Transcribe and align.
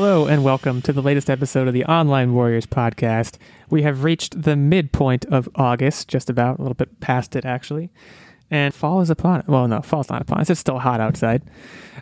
Hello 0.00 0.26
and 0.26 0.42
welcome 0.42 0.80
to 0.80 0.94
the 0.94 1.02
latest 1.02 1.28
episode 1.28 1.68
of 1.68 1.74
the 1.74 1.84
Online 1.84 2.32
Warriors 2.32 2.64
podcast. 2.64 3.36
We 3.68 3.82
have 3.82 4.02
reached 4.02 4.44
the 4.44 4.56
midpoint 4.56 5.26
of 5.26 5.46
August, 5.56 6.08
just 6.08 6.30
about 6.30 6.58
a 6.58 6.62
little 6.62 6.74
bit 6.74 7.00
past 7.00 7.36
it 7.36 7.44
actually. 7.44 7.90
And 8.50 8.72
fall 8.72 9.02
is 9.02 9.10
upon 9.10 9.40
it. 9.40 9.46
Well, 9.46 9.68
no, 9.68 9.82
fall's 9.82 10.08
not 10.08 10.22
upon 10.22 10.40
us. 10.40 10.48
It's 10.48 10.58
still 10.58 10.78
hot 10.78 11.00
outside. 11.02 11.42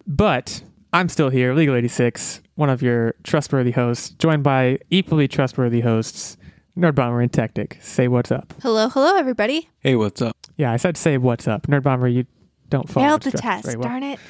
But 0.07 0.63
I'm 0.93 1.09
still 1.09 1.29
here, 1.29 1.53
Legal 1.55 1.75
86, 1.75 2.41
one 2.55 2.71
of 2.71 2.83
your 2.83 3.17
trustworthy 3.25 3.73
hosts, 3.73 4.11
joined 4.11 4.45
by 4.45 4.79
equally 4.91 5.27
trustworthy 5.27 5.81
hosts, 5.81 6.37
Nerd 6.77 6.95
Bomber 6.95 7.21
and 7.21 7.33
Tactic. 7.33 7.79
Say 7.81 8.07
what's 8.07 8.31
up. 8.31 8.55
Hello, 8.63 8.89
hello, 8.89 9.17
everybody. 9.17 9.71
Hey, 9.81 9.97
what's 9.97 10.23
up? 10.23 10.37
Yeah, 10.57 10.71
I 10.71 10.77
said 10.77 10.97
say 10.97 11.19
what's 11.19 11.49
up. 11.49 11.67
Nerd 11.67 11.83
Bomber, 11.83 12.07
you 12.07 12.27
don't 12.71 12.89
follow 12.89 13.09
Nailed 13.09 13.23
the 13.23 13.33
test. 13.33 13.67
well. 13.67 13.89
Darn 13.89 14.05
it. 14.05 14.21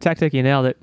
Tactic, 0.00 0.34
you 0.34 0.42
nailed 0.42 0.66
it. 0.66 0.76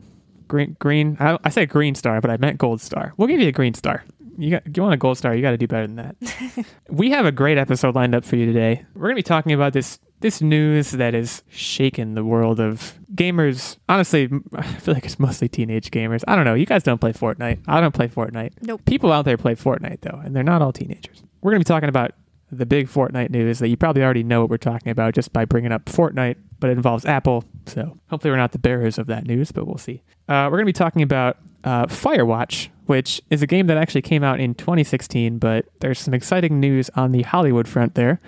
Green, 0.49 0.75
green. 0.79 1.15
I, 1.19 1.37
I 1.45 1.49
said 1.49 1.69
green 1.69 1.95
star, 1.95 2.19
but 2.19 2.29
I 2.29 2.35
meant 2.37 2.57
gold 2.57 2.81
star. 2.81 3.13
We'll 3.15 3.29
give 3.29 3.39
you 3.39 3.47
a 3.47 3.53
green 3.53 3.73
star. 3.73 4.03
You 4.37 4.51
got, 4.51 4.75
you 4.75 4.83
want 4.83 4.93
a 4.93 4.97
gold 4.97 5.17
star? 5.17 5.35
You 5.35 5.41
got 5.41 5.51
to 5.51 5.57
do 5.57 5.67
better 5.67 5.87
than 5.87 5.95
that. 5.97 6.65
we 6.89 7.11
have 7.11 7.25
a 7.25 7.31
great 7.31 7.57
episode 7.57 7.95
lined 7.95 8.15
up 8.15 8.25
for 8.25 8.35
you 8.35 8.45
today. 8.45 8.85
We're 8.93 9.03
going 9.03 9.15
to 9.15 9.19
be 9.19 9.23
talking 9.23 9.53
about 9.53 9.73
this 9.73 9.99
this 10.21 10.41
news 10.41 10.91
that 10.91 11.13
has 11.13 11.43
shaken 11.49 12.15
the 12.15 12.25
world 12.25 12.59
of 12.59 12.99
gamers. 13.15 13.77
Honestly, 13.87 14.29
I 14.55 14.63
feel 14.63 14.93
like 14.93 15.05
it's 15.05 15.19
mostly 15.19 15.47
teenage 15.47 15.91
gamers. 15.91 16.23
I 16.27 16.35
don't 16.35 16.45
know. 16.45 16.55
You 16.55 16.65
guys 16.65 16.83
don't 16.83 16.99
play 16.99 17.13
Fortnite. 17.13 17.59
I 17.67 17.79
don't 17.79 17.93
play 17.93 18.07
Fortnite. 18.07 18.53
Nope. 18.61 18.83
People 18.85 19.11
out 19.11 19.23
there 19.23 19.37
play 19.37 19.55
Fortnite 19.55 20.01
though, 20.01 20.19
and 20.23 20.35
they're 20.35 20.43
not 20.43 20.61
all 20.61 20.73
teenagers. 20.73 21.23
We're 21.41 21.51
going 21.51 21.61
to 21.61 21.65
be 21.65 21.73
talking 21.73 21.89
about 21.89 22.13
the 22.51 22.65
big 22.65 22.87
Fortnite 22.87 23.29
news 23.29 23.59
that 23.59 23.67
you 23.67 23.77
probably 23.77 24.03
already 24.03 24.23
know 24.23 24.41
what 24.41 24.49
we're 24.49 24.57
talking 24.57 24.91
about 24.91 25.13
just 25.13 25.31
by 25.31 25.45
bringing 25.45 25.71
up 25.71 25.85
Fortnite, 25.85 26.37
but 26.59 26.69
it 26.69 26.73
involves 26.73 27.05
Apple. 27.05 27.45
So 27.69 27.97
hopefully 28.09 28.31
we're 28.31 28.37
not 28.37 28.51
the 28.51 28.59
bearers 28.59 28.97
of 28.97 29.07
that 29.07 29.25
news, 29.25 29.51
but 29.51 29.65
we'll 29.65 29.77
see. 29.77 30.03
Uh, 30.27 30.47
we're 30.51 30.57
going 30.57 30.65
to 30.65 30.65
be 30.65 30.73
talking 30.73 31.01
about 31.01 31.37
uh, 31.63 31.85
Firewatch, 31.85 32.69
which 32.85 33.21
is 33.29 33.41
a 33.41 33.47
game 33.47 33.67
that 33.67 33.77
actually 33.77 34.01
came 34.01 34.23
out 34.23 34.39
in 34.39 34.55
2016, 34.55 35.37
but 35.39 35.65
there's 35.79 35.99
some 35.99 36.13
exciting 36.13 36.59
news 36.59 36.89
on 36.95 37.11
the 37.11 37.23
Hollywood 37.23 37.67
front 37.67 37.95
there. 37.95 38.19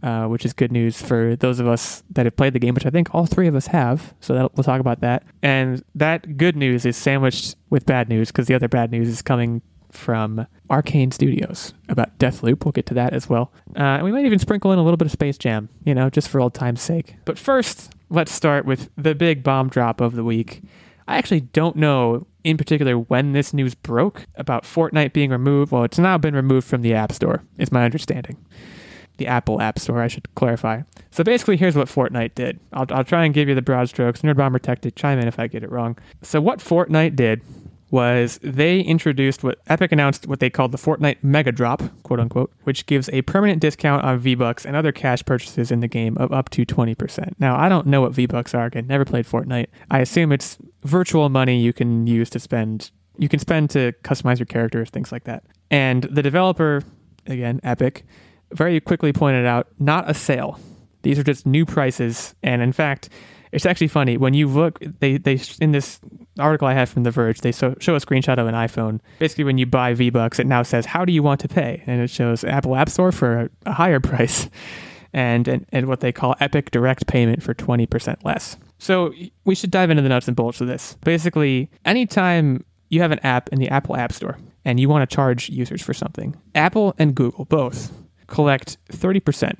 Uh, 0.00 0.28
which 0.28 0.44
is 0.44 0.52
good 0.52 0.70
news 0.70 1.02
for 1.02 1.34
those 1.34 1.58
of 1.58 1.66
us 1.66 2.04
that 2.08 2.24
have 2.24 2.36
played 2.36 2.52
the 2.52 2.60
game, 2.60 2.72
which 2.72 2.86
I 2.86 2.90
think 2.90 3.12
all 3.12 3.26
three 3.26 3.48
of 3.48 3.56
us 3.56 3.66
have. 3.66 4.14
So 4.20 4.32
that, 4.32 4.56
we'll 4.56 4.62
talk 4.62 4.78
about 4.78 5.00
that. 5.00 5.24
And 5.42 5.82
that 5.96 6.36
good 6.36 6.54
news 6.54 6.86
is 6.86 6.96
sandwiched 6.96 7.56
with 7.68 7.84
bad 7.84 8.08
news 8.08 8.28
because 8.28 8.46
the 8.46 8.54
other 8.54 8.68
bad 8.68 8.92
news 8.92 9.08
is 9.08 9.22
coming 9.22 9.60
from 9.90 10.46
Arkane 10.70 11.12
Studios 11.12 11.74
about 11.88 12.16
Deathloop. 12.18 12.64
We'll 12.64 12.70
get 12.70 12.86
to 12.86 12.94
that 12.94 13.12
as 13.12 13.28
well. 13.28 13.52
Uh, 13.76 13.80
and 13.82 14.04
we 14.04 14.12
might 14.12 14.24
even 14.24 14.38
sprinkle 14.38 14.70
in 14.72 14.78
a 14.78 14.84
little 14.84 14.96
bit 14.96 15.06
of 15.06 15.12
Space 15.12 15.36
Jam, 15.36 15.68
you 15.84 15.96
know, 15.96 16.10
just 16.10 16.28
for 16.28 16.40
old 16.40 16.54
time's 16.54 16.80
sake. 16.80 17.16
But 17.24 17.36
first, 17.38 17.92
let's 18.10 18.32
start 18.32 18.64
with 18.64 18.90
the 18.96 19.14
big 19.14 19.42
bomb 19.42 19.68
drop 19.68 20.00
of 20.00 20.14
the 20.14 20.24
week. 20.24 20.62
I 21.06 21.16
actually 21.16 21.40
don't 21.40 21.76
know 21.76 22.26
in 22.44 22.56
particular 22.56 22.98
when 22.98 23.32
this 23.32 23.52
news 23.52 23.74
broke 23.74 24.26
about 24.34 24.64
Fortnite 24.64 25.12
being 25.12 25.30
removed. 25.30 25.72
Well, 25.72 25.84
it's 25.84 25.98
now 25.98 26.18
been 26.18 26.34
removed 26.34 26.66
from 26.66 26.82
the 26.82 26.94
App 26.94 27.12
Store, 27.12 27.42
is 27.58 27.72
my 27.72 27.84
understanding. 27.84 28.36
The 29.16 29.26
Apple 29.26 29.60
App 29.60 29.78
Store, 29.78 30.00
I 30.00 30.08
should 30.08 30.32
clarify. 30.34 30.82
So 31.10 31.24
basically, 31.24 31.56
here's 31.56 31.74
what 31.74 31.88
Fortnite 31.88 32.34
did. 32.34 32.60
I'll, 32.72 32.86
I'll 32.90 33.04
try 33.04 33.24
and 33.24 33.34
give 33.34 33.48
you 33.48 33.54
the 33.54 33.62
broad 33.62 33.88
strokes. 33.88 34.22
Nerd 34.22 34.36
Bomber 34.36 34.60
Tactic, 34.60 34.94
chime 34.94 35.18
in 35.18 35.26
if 35.26 35.38
I 35.38 35.46
get 35.48 35.64
it 35.64 35.72
wrong. 35.72 35.98
So, 36.22 36.40
what 36.40 36.60
Fortnite 36.60 37.16
did 37.16 37.42
was 37.90 38.38
they 38.42 38.80
introduced 38.80 39.42
what 39.42 39.58
Epic 39.66 39.92
announced 39.92 40.26
what 40.26 40.40
they 40.40 40.50
called 40.50 40.72
the 40.72 40.78
Fortnite 40.78 41.18
Mega 41.22 41.52
Drop, 41.52 41.82
quote 42.02 42.20
unquote, 42.20 42.52
which 42.64 42.86
gives 42.86 43.08
a 43.10 43.22
permanent 43.22 43.60
discount 43.60 44.04
on 44.04 44.18
V-Bucks 44.18 44.66
and 44.66 44.76
other 44.76 44.92
cash 44.92 45.24
purchases 45.24 45.70
in 45.70 45.80
the 45.80 45.88
game 45.88 46.16
of 46.18 46.32
up 46.32 46.50
to 46.50 46.66
20%. 46.66 47.34
Now, 47.38 47.58
I 47.58 47.68
don't 47.68 47.86
know 47.86 48.00
what 48.00 48.12
V-Bucks 48.12 48.54
are. 48.54 48.66
Again, 48.66 48.86
never 48.86 49.04
played 49.04 49.26
Fortnite. 49.26 49.68
I 49.90 50.00
assume 50.00 50.32
it's 50.32 50.58
virtual 50.84 51.28
money 51.28 51.60
you 51.60 51.72
can 51.72 52.06
use 52.06 52.30
to 52.30 52.38
spend 52.38 52.90
you 53.18 53.28
can 53.28 53.40
spend 53.40 53.68
to 53.70 53.92
customize 54.04 54.38
your 54.38 54.46
characters, 54.46 54.90
things 54.90 55.10
like 55.10 55.24
that. 55.24 55.42
And 55.70 56.04
the 56.04 56.22
developer, 56.22 56.84
again, 57.26 57.60
Epic, 57.64 58.06
very 58.52 58.80
quickly 58.80 59.12
pointed 59.12 59.44
out 59.44 59.66
not 59.78 60.08
a 60.08 60.14
sale. 60.14 60.58
These 61.02 61.18
are 61.18 61.24
just 61.24 61.44
new 61.44 61.66
prices 61.66 62.34
and 62.42 62.62
in 62.62 62.72
fact, 62.72 63.08
it's 63.52 63.66
actually 63.66 63.88
funny 63.88 64.16
when 64.16 64.34
you 64.34 64.48
look. 64.48 64.78
They 65.00 65.18
they 65.18 65.40
in 65.60 65.72
this 65.72 66.00
article 66.38 66.68
I 66.68 66.74
had 66.74 66.88
from 66.88 67.02
The 67.02 67.10
Verge, 67.10 67.40
they 67.40 67.52
so, 67.52 67.74
show 67.80 67.94
a 67.94 68.00
screenshot 68.00 68.38
of 68.38 68.46
an 68.46 68.54
iPhone. 68.54 69.00
Basically, 69.18 69.44
when 69.44 69.58
you 69.58 69.66
buy 69.66 69.94
V 69.94 70.10
Bucks, 70.10 70.38
it 70.38 70.46
now 70.46 70.62
says, 70.62 70.86
"How 70.86 71.04
do 71.04 71.12
you 71.12 71.22
want 71.22 71.40
to 71.40 71.48
pay?" 71.48 71.82
and 71.86 72.00
it 72.00 72.10
shows 72.10 72.44
Apple 72.44 72.76
App 72.76 72.88
Store 72.88 73.12
for 73.12 73.40
a, 73.40 73.50
a 73.66 73.72
higher 73.72 74.00
price, 74.08 74.48
and, 75.12 75.48
and 75.48 75.66
and 75.70 75.86
what 75.86 76.00
they 76.00 76.12
call 76.12 76.34
Epic 76.40 76.70
Direct 76.70 77.06
Payment 77.06 77.42
for 77.42 77.54
twenty 77.54 77.86
percent 77.86 78.24
less. 78.24 78.56
So 78.78 79.12
we 79.44 79.54
should 79.54 79.70
dive 79.70 79.90
into 79.90 80.02
the 80.02 80.08
nuts 80.08 80.28
and 80.28 80.36
bolts 80.36 80.60
of 80.60 80.68
this. 80.68 80.96
Basically, 81.04 81.70
anytime 81.84 82.64
you 82.90 83.00
have 83.02 83.10
an 83.10 83.18
app 83.20 83.48
in 83.50 83.58
the 83.58 83.68
Apple 83.68 83.96
App 83.96 84.12
Store 84.12 84.38
and 84.64 84.78
you 84.78 84.88
want 84.88 85.08
to 85.08 85.14
charge 85.14 85.48
users 85.48 85.82
for 85.82 85.92
something, 85.92 86.36
Apple 86.54 86.94
and 86.98 87.14
Google 87.14 87.44
both 87.44 87.92
collect 88.28 88.76
thirty 88.90 89.20
percent 89.20 89.58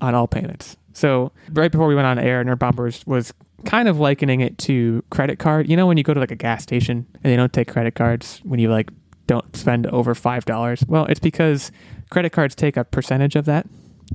on 0.00 0.14
all 0.14 0.26
payments. 0.26 0.77
So 0.98 1.32
right 1.52 1.70
before 1.70 1.86
we 1.86 1.94
went 1.94 2.06
on 2.06 2.18
air, 2.18 2.44
Nerd 2.44 2.58
Bombers 2.58 3.06
was 3.06 3.32
kind 3.64 3.88
of 3.88 3.98
likening 3.98 4.40
it 4.40 4.58
to 4.58 5.02
credit 5.10 5.38
card. 5.38 5.68
You 5.68 5.76
know 5.76 5.86
when 5.86 5.96
you 5.96 6.02
go 6.02 6.12
to 6.14 6.20
like 6.20 6.30
a 6.30 6.36
gas 6.36 6.62
station 6.62 7.06
and 7.22 7.32
they 7.32 7.36
don't 7.36 7.52
take 7.52 7.68
credit 7.68 7.94
cards 7.94 8.40
when 8.44 8.58
you 8.60 8.68
like 8.70 8.90
don't 9.26 9.54
spend 9.56 9.86
over 9.88 10.14
five 10.14 10.44
dollars. 10.44 10.84
Well, 10.88 11.04
it's 11.06 11.20
because 11.20 11.70
credit 12.10 12.30
cards 12.30 12.54
take 12.54 12.76
a 12.76 12.84
percentage 12.84 13.36
of 13.36 13.44
that. 13.44 13.66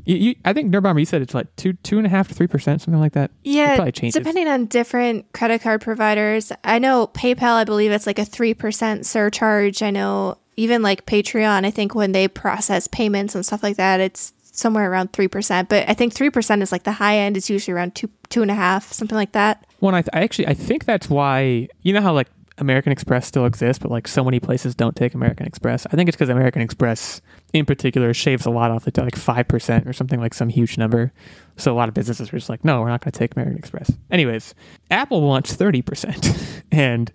You, 0.06 0.16
you, 0.16 0.36
I 0.44 0.54
think 0.54 0.74
Nerd 0.74 0.82
Bomber, 0.82 1.00
you 1.00 1.06
said 1.06 1.22
it's 1.22 1.36
like 1.36 1.56
two, 1.56 1.74
two 1.74 2.00
and 2.00 2.08
a 2.08 2.10
half 2.10 2.28
to 2.28 2.34
three 2.34 2.48
percent, 2.48 2.82
something 2.82 3.00
like 3.00 3.14
that. 3.14 3.30
it 3.44 3.52
Yeah, 3.52 3.76
probably 3.76 3.92
changes. 3.92 4.16
depending 4.20 4.48
on 4.48 4.66
different 4.66 5.32
credit 5.34 5.62
card 5.62 5.82
providers. 5.82 6.52
I 6.64 6.80
know 6.80 7.08
PayPal, 7.08 7.54
I 7.54 7.64
believe 7.64 7.92
it's 7.92 8.08
like 8.08 8.18
a 8.18 8.24
3% 8.26 9.06
surcharge. 9.06 9.84
I 9.84 9.92
know 9.92 10.40
even 10.58 10.82
like 10.82 11.06
Patreon, 11.06 11.64
I 11.64 11.70
think 11.72 11.94
when 11.94 12.12
they 12.12 12.28
process 12.28 12.88
payments 12.88 13.36
and 13.36 13.46
stuff 13.46 13.62
like 13.62 13.78
that, 13.78 14.00
it's 14.00 14.34
somewhere 14.54 14.90
around 14.90 15.12
3%. 15.12 15.68
But 15.68 15.90
I 15.90 15.94
think 15.94 16.14
3% 16.14 16.62
is 16.62 16.72
like 16.72 16.84
the 16.84 16.94
high 16.94 17.18
end. 17.18 17.36
It's 17.36 17.50
usually 17.50 17.74
around 17.74 17.96
two, 17.96 18.10
two 18.30 18.42
and 18.42 18.52
a 18.52 18.56
half, 18.56 18.92
something 18.94 19.18
like 19.18 19.34
that. 19.34 19.66
Well, 19.82 19.94
I, 19.94 20.02
th- 20.02 20.10
I 20.14 20.22
actually 20.22 20.48
I 20.48 20.54
think 20.54 20.86
that's 20.86 21.10
why 21.10 21.68
you 21.82 21.92
know 21.92 22.02
how 22.02 22.14
like 22.14 22.30
American 22.58 22.92
Express 22.92 23.28
still 23.28 23.46
exists, 23.46 23.82
but 23.82 23.92
like 23.92 24.08
so 24.08 24.24
many 24.24 24.40
places 24.40 24.76
don't 24.76 24.96
take 24.96 25.14
American 25.14 25.46
Express. 25.46 25.86
I 25.88 25.96
think 25.96 26.08
it's 26.08 26.16
because 26.16 26.30
American 26.30 26.62
Express, 26.62 27.20
in 27.52 27.66
particular, 27.66 28.14
shaves 28.14 28.46
a 28.46 28.52
lot 28.52 28.72
off 28.72 28.86
the 28.86 29.02
like 29.02 29.16
five 29.16 29.48
percent 29.48 29.88
or 29.88 29.94
something 29.94 30.20
like 30.20 30.34
some 30.34 30.50
huge 30.50 30.78
number. 30.78 31.12
So 31.58 31.74
a 31.74 31.76
lot 31.76 31.90
of 31.90 31.96
businesses 31.96 32.30
are 32.30 32.38
just 32.38 32.50
like, 32.50 32.64
no, 32.64 32.82
we're 32.82 32.90
not 32.90 33.02
going 33.02 33.12
to 33.12 33.20
take 33.20 33.36
American 33.36 33.58
Express. 33.58 33.92
Anyways, 34.12 34.54
Apple 34.92 35.22
wants 35.22 35.54
thirty 35.54 35.82
percent, 35.82 36.34
and 36.72 37.12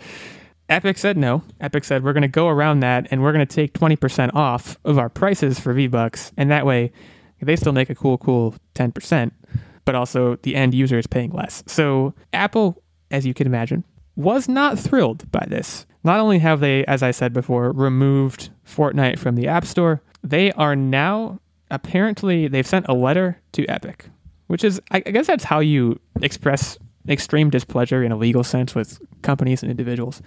Epic 0.68 0.98
said 0.98 1.16
no. 1.16 1.42
Epic 1.60 1.84
said 1.84 2.02
we're 2.04 2.12
going 2.12 2.22
to 2.22 2.28
go 2.28 2.48
around 2.48 2.80
that, 2.80 3.06
and 3.10 3.22
we're 3.22 3.32
going 3.32 3.46
to 3.46 3.54
take 3.54 3.72
twenty 3.72 3.96
percent 3.96 4.34
off 4.34 4.76
of 4.84 4.98
our 4.98 5.08
prices 5.08 5.60
for 5.60 5.72
V 5.72 5.86
Bucks, 5.86 6.32
and 6.36 6.50
that 6.50 6.66
way 6.66 6.92
they 7.40 7.56
still 7.56 7.72
make 7.72 7.90
a 7.90 7.94
cool, 7.94 8.18
cool 8.18 8.54
ten 8.74 8.92
percent 8.92 9.32
but 9.88 9.94
also 9.94 10.36
the 10.42 10.54
end 10.54 10.74
user 10.74 10.98
is 10.98 11.06
paying 11.06 11.30
less. 11.30 11.64
So 11.66 12.12
Apple, 12.34 12.82
as 13.10 13.24
you 13.24 13.32
can 13.32 13.46
imagine, 13.46 13.84
was 14.16 14.46
not 14.46 14.78
thrilled 14.78 15.32
by 15.32 15.46
this. 15.48 15.86
Not 16.04 16.20
only 16.20 16.38
have 16.40 16.60
they, 16.60 16.84
as 16.84 17.02
I 17.02 17.10
said 17.10 17.32
before, 17.32 17.72
removed 17.72 18.50
Fortnite 18.66 19.18
from 19.18 19.34
the 19.34 19.48
App 19.48 19.64
Store, 19.64 20.02
they 20.22 20.52
are 20.52 20.76
now 20.76 21.40
apparently 21.70 22.48
they've 22.48 22.66
sent 22.66 22.84
a 22.86 22.92
letter 22.92 23.40
to 23.52 23.64
Epic, 23.64 24.04
which 24.48 24.62
is 24.62 24.78
I 24.90 25.00
guess 25.00 25.26
that's 25.26 25.44
how 25.44 25.60
you 25.60 25.98
express 26.20 26.76
extreme 27.08 27.48
displeasure 27.48 28.02
in 28.04 28.12
a 28.12 28.16
legal 28.18 28.44
sense 28.44 28.74
with 28.74 29.00
companies 29.22 29.62
and 29.62 29.70
individuals. 29.70 30.20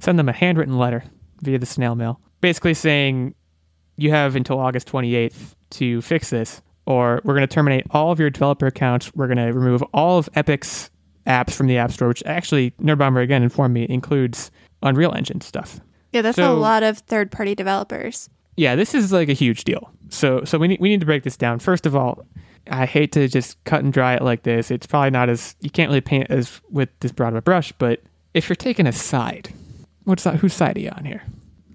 Send 0.00 0.18
them 0.18 0.30
a 0.30 0.32
handwritten 0.32 0.78
letter 0.78 1.04
via 1.42 1.58
the 1.58 1.66
snail 1.66 1.96
mail, 1.96 2.18
basically 2.40 2.72
saying 2.72 3.34
you 3.98 4.08
have 4.08 4.36
until 4.36 4.58
August 4.58 4.90
28th 4.90 5.54
to 5.72 6.00
fix 6.02 6.30
this, 6.30 6.62
or 6.86 7.20
we're 7.24 7.34
going 7.34 7.46
to 7.46 7.52
terminate 7.52 7.86
all 7.90 8.10
of 8.12 8.18
your 8.20 8.30
developer 8.30 8.66
accounts. 8.66 9.14
We're 9.14 9.26
going 9.28 9.38
to 9.38 9.52
remove 9.52 9.82
all 9.94 10.18
of 10.18 10.28
Epic's 10.34 10.90
apps 11.26 11.52
from 11.52 11.66
the 11.68 11.78
App 11.78 11.92
Store, 11.92 12.08
which 12.08 12.22
actually, 12.26 12.72
Nerd 12.82 12.98
Bomber 12.98 13.20
again 13.20 13.42
informed 13.42 13.74
me 13.74 13.86
includes 13.88 14.50
Unreal 14.82 15.12
Engine 15.14 15.40
stuff. 15.40 15.80
Yeah, 16.12 16.22
that's 16.22 16.36
So- 16.36 16.52
a 16.52 16.54
lot 16.54 16.82
of 16.82 16.98
third 16.98 17.30
party 17.30 17.54
developers. 17.54 18.28
Yeah, 18.56 18.74
this 18.76 18.94
is 18.94 19.12
like 19.12 19.28
a 19.30 19.32
huge 19.34 19.64
deal. 19.64 19.90
So, 20.10 20.44
so 20.44 20.58
we 20.58 20.68
need 20.68 20.80
we 20.80 20.90
need 20.90 21.00
to 21.00 21.06
break 21.06 21.22
this 21.22 21.38
down. 21.38 21.58
First 21.58 21.86
of 21.86 21.96
all, 21.96 22.26
I 22.70 22.84
hate 22.84 23.10
to 23.12 23.26
just 23.28 23.62
cut 23.64 23.82
and 23.82 23.90
dry 23.92 24.14
it 24.14 24.22
like 24.22 24.42
this. 24.42 24.70
It's 24.70 24.86
probably 24.86 25.08
not 25.10 25.30
as 25.30 25.56
you 25.60 25.70
can't 25.70 25.88
really 25.88 26.02
paint 26.02 26.26
as 26.30 26.60
with 26.70 26.90
this 27.00 27.12
broad 27.12 27.28
of 27.28 27.36
a 27.36 27.40
brush. 27.42 27.72
But 27.78 28.02
if 28.34 28.48
you're 28.50 28.56
taking 28.56 28.86
a 28.86 28.92
side, 28.92 29.48
what's 30.04 30.24
that? 30.24 30.34
Whose 30.36 30.52
side 30.52 30.76
are 30.76 30.80
you 30.80 30.90
on 30.90 31.06
here? 31.06 31.22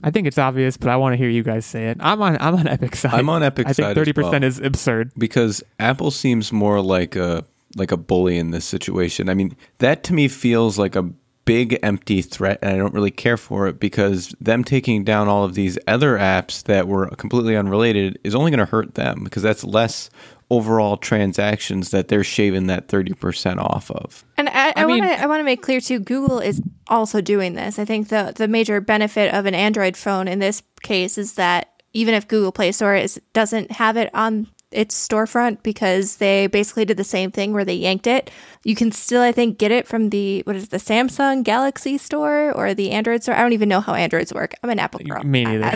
I 0.03 0.11
think 0.11 0.27
it's 0.27 0.37
obvious, 0.37 0.77
but 0.77 0.89
I 0.89 0.95
want 0.95 1.13
to 1.13 1.17
hear 1.17 1.29
you 1.29 1.43
guys 1.43 1.65
say 1.65 1.87
it. 1.87 1.97
I'm 1.99 2.21
on 2.21 2.37
I'm 2.39 2.55
on 2.55 2.67
Epic 2.67 2.95
side. 2.95 3.13
I'm 3.13 3.29
on 3.29 3.41
Epic's 3.43 3.71
I 3.71 3.73
think 3.73 3.95
thirty 3.95 4.13
percent 4.13 4.41
well. 4.41 4.43
is 4.43 4.59
absurd. 4.59 5.11
because 5.17 5.63
Apple 5.79 6.11
seems 6.11 6.51
more 6.51 6.81
like 6.81 7.15
a 7.15 7.43
like 7.75 7.91
a 7.91 7.97
bully 7.97 8.37
in 8.37 8.51
this 8.51 8.65
situation. 8.65 9.29
I 9.29 9.33
mean, 9.33 9.55
that 9.79 10.03
to 10.05 10.13
me 10.13 10.27
feels 10.27 10.77
like 10.77 10.95
a 10.95 11.09
big 11.45 11.79
empty 11.81 12.21
threat 12.21 12.59
and 12.61 12.73
I 12.73 12.77
don't 12.77 12.93
really 12.93 13.09
care 13.09 13.37
for 13.37 13.67
it 13.67 13.79
because 13.79 14.35
them 14.41 14.65
taking 14.65 15.05
down 15.05 15.29
all 15.29 15.45
of 15.45 15.53
these 15.53 15.79
other 15.87 16.17
apps 16.17 16.63
that 16.63 16.89
were 16.89 17.07
completely 17.11 17.55
unrelated 17.55 18.19
is 18.25 18.35
only 18.35 18.51
going 18.51 18.59
to 18.59 18.65
hurt 18.65 18.95
them 18.95 19.23
because 19.23 19.43
that's 19.43 19.63
less 19.63 20.09
overall 20.49 20.97
transactions 20.97 21.91
that 21.91 22.07
they're 22.07 22.23
shaving 22.23 22.67
that 22.67 22.87
30% 22.87 23.57
off 23.57 23.91
of. 23.91 24.23
And 24.37 24.47
I, 24.49 24.69
I, 24.69 24.73
I 24.77 24.85
want 24.85 25.03
to 25.03 25.21
I 25.21 25.25
want 25.25 25.39
to 25.41 25.43
make 25.43 25.61
clear 25.61 25.81
too. 25.81 25.99
Google 25.99 26.39
is 26.39 26.61
also 26.87 27.21
doing 27.21 27.53
this. 27.53 27.79
I 27.79 27.85
think 27.85 28.09
the 28.09 28.33
the 28.35 28.47
major 28.47 28.79
benefit 28.79 29.33
of 29.33 29.45
an 29.45 29.55
Android 29.55 29.97
phone 29.97 30.27
in 30.27 30.39
this 30.39 30.63
case 30.81 31.17
is 31.17 31.33
that 31.33 31.81
even 31.93 32.13
if 32.13 32.27
Google 32.27 32.51
Play 32.51 32.71
Store 32.71 32.95
is 32.95 33.19
doesn't 33.33 33.71
have 33.71 33.97
it 33.97 34.09
on 34.13 34.47
its 34.77 34.95
storefront 34.95 35.63
because 35.63 36.17
they 36.17 36.45
basically 36.45 36.85
did 36.85 36.97
the 36.97 37.03
same 37.03 37.31
thing 37.31 37.51
where 37.51 37.65
they 37.65 37.73
yanked 37.73 38.05
it, 38.05 38.29
you 38.63 38.75
can 38.75 38.91
still 38.91 39.23
I 39.23 39.31
think 39.31 39.57
get 39.57 39.71
it 39.71 39.87
from 39.87 40.09
the 40.09 40.43
what 40.45 40.55
is 40.55 40.65
it, 40.65 40.69
the 40.69 40.77
Samsung 40.77 41.43
Galaxy 41.43 41.97
store 41.97 42.51
or 42.53 42.75
the 42.75 42.91
Android 42.91 43.23
store. 43.23 43.35
I 43.35 43.41
don't 43.41 43.53
even 43.53 43.69
know 43.69 43.81
how 43.81 43.95
Androids 43.95 44.31
work. 44.33 44.53
I'm 44.61 44.69
an 44.69 44.77
Apple 44.77 44.99
girl. 44.99 45.23
Me 45.23 45.43
neither. 45.43 45.65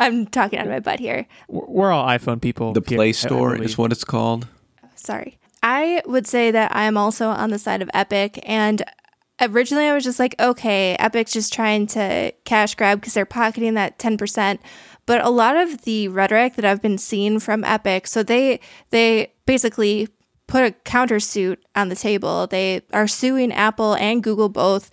I, 0.00 0.06
am 0.06 0.26
talking 0.26 0.58
out 0.58 0.66
of 0.66 0.72
my 0.72 0.80
butt 0.80 0.98
here. 0.98 1.26
We're 1.48 1.92
all 1.92 2.06
iPhone 2.06 2.40
people. 2.40 2.72
The 2.72 2.80
Play 2.80 3.06
I- 3.06 3.08
I 3.08 3.12
Store 3.12 3.54
is 3.54 3.76
what 3.76 3.92
it's 3.92 4.04
called. 4.04 4.48
sorry. 4.96 5.38
I 5.62 6.02
would 6.06 6.26
say 6.26 6.50
that 6.50 6.74
I 6.74 6.84
am 6.84 6.96
also 6.96 7.28
on 7.28 7.50
the 7.50 7.58
side 7.58 7.82
of 7.82 7.90
Epic. 7.94 8.42
And 8.48 8.82
originally 9.40 9.86
I 9.86 9.94
was 9.94 10.04
just 10.04 10.18
like, 10.18 10.34
okay, 10.40 10.96
Epic's 10.98 11.32
just 11.32 11.52
trying 11.52 11.86
to 11.88 12.32
cash 12.44 12.74
grab 12.74 13.00
because 13.00 13.14
they're 13.14 13.26
pocketing 13.26 13.74
that 13.74 13.98
10%. 13.98 14.58
But 15.06 15.24
a 15.24 15.30
lot 15.30 15.56
of 15.56 15.82
the 15.82 16.08
rhetoric 16.08 16.54
that 16.54 16.64
I've 16.64 16.82
been 16.82 16.98
seeing 16.98 17.40
from 17.40 17.64
Epic, 17.64 18.06
so 18.06 18.22
they 18.22 18.60
they 18.90 19.32
basically 19.46 20.08
put 20.46 20.64
a 20.64 20.74
countersuit 20.84 21.58
on 21.74 21.88
the 21.88 21.96
table. 21.96 22.46
They 22.46 22.82
are 22.92 23.08
suing 23.08 23.52
Apple 23.52 23.94
and 23.94 24.22
Google 24.22 24.48
both 24.48 24.90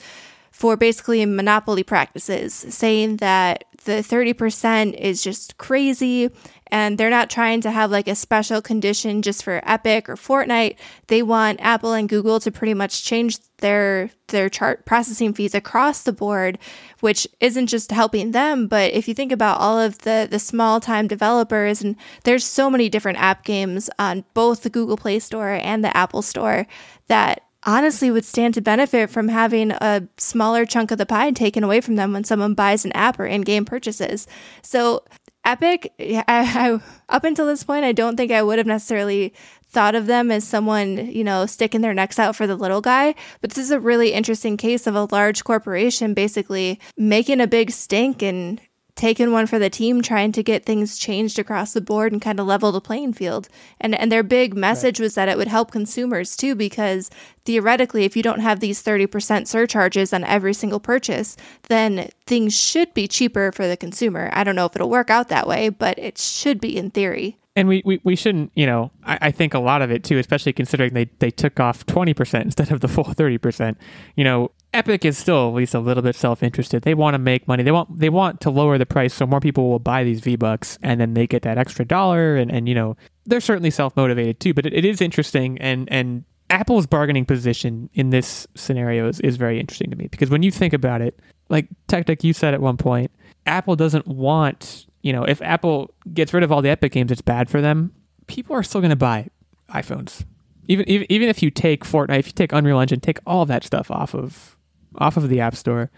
for 0.52 0.76
basically 0.76 1.26
monopoly 1.26 1.84
practices, 1.84 2.54
saying 2.54 3.18
that 3.18 3.64
the 3.86 3.94
30% 3.94 4.94
is 4.94 5.24
just 5.24 5.58
crazy 5.58 6.30
and 6.72 6.98
they're 6.98 7.10
not 7.10 7.30
trying 7.30 7.62
to 7.62 7.72
have 7.72 7.92
like 7.92 8.08
a 8.08 8.16
special 8.16 8.62
condition 8.62 9.22
just 9.22 9.44
for 9.44 9.62
Epic 9.64 10.08
or 10.08 10.16
Fortnite. 10.16 10.76
They 11.08 11.22
want 11.22 11.62
Apple 11.62 11.94
and 11.94 12.08
Google 12.08 12.40
to 12.40 12.52
pretty 12.52 12.74
much 12.74 13.04
change 13.04 13.40
their 13.58 14.12
their 14.28 14.50
chart 14.50 14.86
processing 14.86 15.34
fees 15.34 15.56
across 15.56 16.04
the 16.04 16.14
board, 16.14 16.58
which 17.00 17.28
isn't 17.40 17.68
just 17.68 17.92
helping 17.92 18.32
them, 18.32 18.68
but 18.68 18.94
if 18.94 19.08
you 19.08 19.14
think 19.14 19.32
about 19.32 19.60
all 19.60 19.80
of 19.80 20.00
the 20.00 20.28
the 20.30 20.40
small 20.40 20.80
time 20.80 21.08
developers 21.08 21.82
and 21.82 21.96
there's 22.24 22.46
so 22.46 22.70
many 22.70 22.90
different 22.90 23.20
app 23.20 23.44
games 23.44 23.90
on 23.98 24.24
both 24.34 24.64
the 24.64 24.70
Google 24.70 24.98
Play 24.98 25.20
Store 25.20 25.50
and 25.50 25.84
the 25.84 25.96
Apple 25.96 26.22
Store 26.22 26.68
that 27.08 27.44
honestly 27.64 28.10
would 28.10 28.26
stand 28.26 28.54
to 28.54 28.62
benefit 28.62 29.10
from 29.10 29.28
having 29.28 29.72
a 29.72 30.08
smaller 30.18 30.66
chunk 30.66 30.92
of 30.92 30.98
the 30.98 31.06
pie 31.06 31.32
taken 31.32 31.64
away 31.64 31.82
from 31.82 31.96
them 31.96 32.14
when 32.14 32.24
someone 32.24 32.54
buys 32.54 32.86
an 32.86 32.92
app 32.94 33.20
or 33.20 33.26
in-game 33.26 33.66
purchases. 33.66 34.28
So 34.62 35.04
Epic, 35.50 35.92
I, 36.00 36.24
I, 36.28 36.80
up 37.10 37.24
until 37.24 37.48
this 37.48 37.64
point, 37.64 37.84
I 37.84 37.92
don't 37.92 38.16
think 38.16 38.32
I 38.32 38.44
would 38.44 38.60
have 38.60 38.68
necessarily 38.68 39.34
thought 39.66 39.96
of 39.96 40.06
them 40.06 40.30
as 40.30 40.44
someone, 40.44 41.12
you 41.12 41.24
know, 41.24 41.48
sticking 41.48 41.82
their 41.82 41.94
necks 41.94 42.20
out 42.20 42.36
for 42.36 42.46
the 42.46 42.56
little 42.56 42.82
guy. 42.82 43.16
But 43.42 43.50
this 43.50 43.58
is 43.58 43.72
a 43.72 43.80
really 43.80 44.14
interesting 44.14 44.58
case 44.58 44.86
of 44.86 44.94
a 44.94 45.08
large 45.12 45.44
corporation 45.44 46.14
basically 46.14 46.80
making 46.98 47.42
a 47.42 47.48
big 47.48 47.72
stink 47.72 48.22
and 48.22 48.62
taking 49.00 49.32
one 49.32 49.48
for 49.48 49.58
the 49.58 49.70
team, 49.70 50.02
trying 50.02 50.34
to 50.34 50.44
get 50.44 50.66
things 50.66 50.98
changed 50.98 51.40
across 51.40 51.72
the 51.72 51.80
board 51.80 52.12
and 52.12 52.22
kind 52.22 52.38
of 52.38 52.46
level 52.46 52.74
the 52.74 52.82
playing 52.82 53.14
field. 53.14 53.48
And 53.80 53.96
and 53.96 54.12
their 54.12 54.24
big 54.24 54.56
message 54.56 55.00
was 55.00 55.16
that 55.16 55.30
it 55.30 55.38
would 55.38 55.48
help 55.48 55.72
consumers 55.72 56.36
too, 56.36 56.54
because 56.54 57.10
theoretically, 57.46 58.04
if 58.04 58.18
you 58.18 58.22
don't 58.22 58.42
have 58.42 58.60
these 58.60 58.84
30% 58.84 59.48
surcharges 59.48 60.12
on 60.12 60.26
every 60.26 60.54
single 60.54 60.82
purchase, 60.82 61.38
then 61.70 62.10
things 62.28 62.54
should 62.60 62.94
be 62.94 63.08
cheaper 63.08 63.54
for 63.54 63.68
the 63.68 63.78
consumer. 63.78 64.30
I 64.34 64.44
don't 64.44 64.58
know 64.58 64.66
if 64.66 64.76
it'll 64.76 64.90
work 64.90 65.10
out 65.10 65.30
that 65.30 65.48
way, 65.48 65.70
but 65.70 65.98
it 65.98 66.18
should 66.18 66.60
be 66.60 66.78
in 66.78 66.92
theory. 66.92 67.38
and 67.56 67.68
we, 67.68 67.82
we, 67.86 68.00
we 68.04 68.16
shouldn't, 68.16 68.52
you 68.56 68.66
know, 68.66 68.92
I, 69.04 69.18
I 69.22 69.32
think 69.32 69.54
a 69.54 69.60
lot 69.60 69.82
of 69.82 69.92
it 69.92 70.04
too, 70.04 70.18
especially 70.18 70.54
considering 70.54 70.94
they, 70.94 71.10
they 71.20 71.32
took 71.32 71.60
off 71.60 71.86
20% 71.86 72.42
instead 72.42 72.72
of 72.72 72.82
the 72.82 72.88
full 72.88 73.06
30%. 73.06 73.76
You 74.16 74.24
know, 74.24 74.52
Epic 74.72 75.04
is 75.04 75.18
still 75.18 75.50
at 75.50 75.56
least 75.56 75.74
a 75.74 75.80
little 75.80 76.04
bit 76.04 76.16
self-interested. 76.16 76.84
They 76.84 76.94
want 76.94 77.16
to 77.16 77.20
make 77.20 77.48
money. 77.48 77.64
They 77.64 77.72
want 77.72 77.98
they 77.98 78.10
want 78.10 78.40
to 78.42 78.52
lower 78.52 78.78
the 78.78 78.86
price 78.86 79.14
so 79.14 79.26
more 79.26 79.40
people 79.40 79.70
will 79.70 79.80
buy 79.80 80.04
these 80.04 80.20
V-Bucks 80.20 80.78
and 80.84 81.02
then 81.02 81.16
they 81.16 81.26
get 81.26 81.42
that 81.42 81.58
extra 81.58 81.86
dollar 81.86 82.36
and, 82.36 82.52
and 82.52 82.70
you 82.70 82.76
know, 82.76 82.96
they're 83.26 83.42
certainly 83.42 83.72
self-motivated 83.72 84.40
too, 84.40 84.54
but 84.54 84.66
it, 84.66 84.74
it 84.74 84.86
is 84.86 85.02
interesting 85.02 85.58
and 85.60 85.92
and 85.92 86.24
Apple's 86.52 86.88
bargaining 86.88 87.26
position 87.26 87.90
in 87.94 88.10
this 88.10 88.48
scenario 88.56 89.08
is, 89.08 89.20
is 89.22 89.38
very 89.38 89.60
interesting 89.60 89.90
to 89.90 89.96
me 89.96 90.08
because 90.08 90.30
when 90.30 90.44
you 90.44 90.52
think 90.52 90.74
about 90.74 91.02
it, 91.02 91.20
like 91.50 91.68
Tech, 91.88 92.24
you 92.24 92.34
said 92.34 92.54
at 92.54 92.62
one 92.62 92.78
point, 92.78 93.12
Apple 93.46 93.76
doesn't 93.76 94.08
want, 94.08 94.86
you 95.02 95.14
know, 95.14 95.24
if 95.24 95.42
Apple 95.42 95.92
gets 96.14 96.34
rid 96.34 96.44
of 96.44 96.52
all 96.52 96.62
the 96.62 96.70
Epic 96.70 96.92
games, 96.92 97.12
it's 97.12 97.22
bad 97.22 97.50
for 97.50 97.62
them. 97.62 97.92
People 98.28 98.56
are 98.56 98.64
still 98.64 98.82
going 98.82 98.90
to 98.90 98.96
buy 98.96 99.30
iPhones. 99.72 100.26
Even, 100.68 100.88
even 100.88 101.12
even 101.12 101.30
if 101.30 101.42
you 101.42 101.50
take 101.50 101.84
Fortnite, 101.84 102.20
if 102.20 102.28
you 102.28 102.34
take 102.34 102.54
Unreal 102.54 102.80
Engine, 102.80 103.00
take 103.00 103.18
all 103.26 103.48
that 103.48 103.64
stuff 103.64 103.90
off 103.90 104.14
of 104.14 104.56
off 105.00 105.18
of 105.18 105.30
the 105.30 105.40
App 105.40 105.56
Store, 105.56 105.90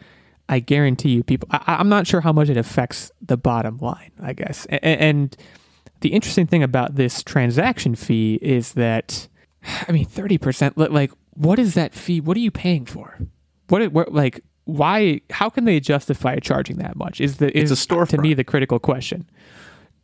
I 0.49 0.59
guarantee 0.59 1.09
you, 1.09 1.23
people. 1.23 1.47
I, 1.51 1.77
I'm 1.79 1.89
not 1.89 2.07
sure 2.07 2.21
how 2.21 2.33
much 2.33 2.49
it 2.49 2.57
affects 2.57 3.11
the 3.21 3.37
bottom 3.37 3.77
line. 3.77 4.11
I 4.21 4.33
guess, 4.33 4.65
and, 4.67 4.83
and 4.83 5.37
the 6.01 6.09
interesting 6.09 6.47
thing 6.47 6.63
about 6.63 6.95
this 6.95 7.23
transaction 7.23 7.95
fee 7.95 8.39
is 8.41 8.73
that, 8.73 9.27
I 9.87 9.91
mean, 9.91 10.05
thirty 10.05 10.37
percent. 10.37 10.77
Like, 10.77 11.11
what 11.33 11.59
is 11.59 11.73
that 11.75 11.93
fee? 11.93 12.21
What 12.21 12.35
are 12.37 12.41
you 12.41 12.51
paying 12.51 12.85
for? 12.85 13.17
What, 13.69 13.91
what 13.91 14.13
like 14.13 14.43
why? 14.65 15.21
How 15.29 15.49
can 15.49 15.65
they 15.65 15.79
justify 15.79 16.37
charging 16.39 16.77
that 16.77 16.95
much? 16.95 17.21
Is 17.21 17.37
the 17.37 17.55
is 17.57 17.71
It's 17.71 17.81
a 17.81 17.87
storefront. 17.87 18.09
to 18.09 18.17
me 18.17 18.33
the 18.33 18.43
critical 18.43 18.79
question. 18.79 19.29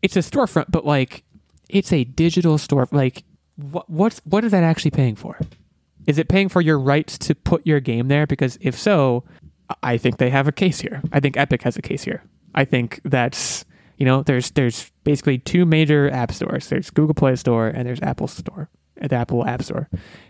It's 0.01 0.15
a 0.15 0.19
storefront, 0.19 0.65
but 0.69 0.85
like, 0.85 1.23
it's 1.69 1.91
a 1.91 2.03
digital 2.03 2.57
store. 2.57 2.88
Like, 2.91 3.23
what 3.55 3.89
what's 3.89 4.21
what 4.23 4.45
is 4.45 4.51
that 4.51 4.63
actually 4.63 4.91
paying 4.91 5.15
for? 5.15 5.39
Is 6.07 6.18
it 6.18 6.27
paying 6.30 6.50
for 6.50 6.62
your 6.62 6.80
rights 6.80 7.18
to 7.19 7.36
put 7.36 7.65
your 7.68 7.80
game 7.80 8.07
there? 8.07 8.25
Because 8.25 8.57
if 8.62 8.75
so, 8.77 9.24
I 9.83 9.98
think 9.98 10.18
they 10.18 10.30
have 10.30 10.48
a 10.48 10.51
case 10.51 10.80
here. 10.80 11.01
I 11.12 11.19
think 11.19 11.38
Epic 11.38 11.62
has 11.63 11.77
a 11.77 11.81
case 11.81 12.04
here. 12.04 12.24
I 12.56 12.65
think 12.65 13.01
that's 13.04 13.65
you 13.98 14.06
know 14.06 14.24
there's 14.24 14.51
there's 14.51 14.92
basically 15.04 15.38
two 15.39 15.65
major 15.65 16.09
app 16.09 16.31
stores. 16.31 16.69
There's 16.69 16.89
Google 16.89 17.13
Play 17.13 17.36
Store 17.36 17.68
and 17.68 17.86
there's 17.88 18.01
Apple 18.01 18.27
Store, 18.27 18.69
the 18.95 19.15
Apple 19.15 19.45
App 19.45 19.62
Store. 19.63 19.89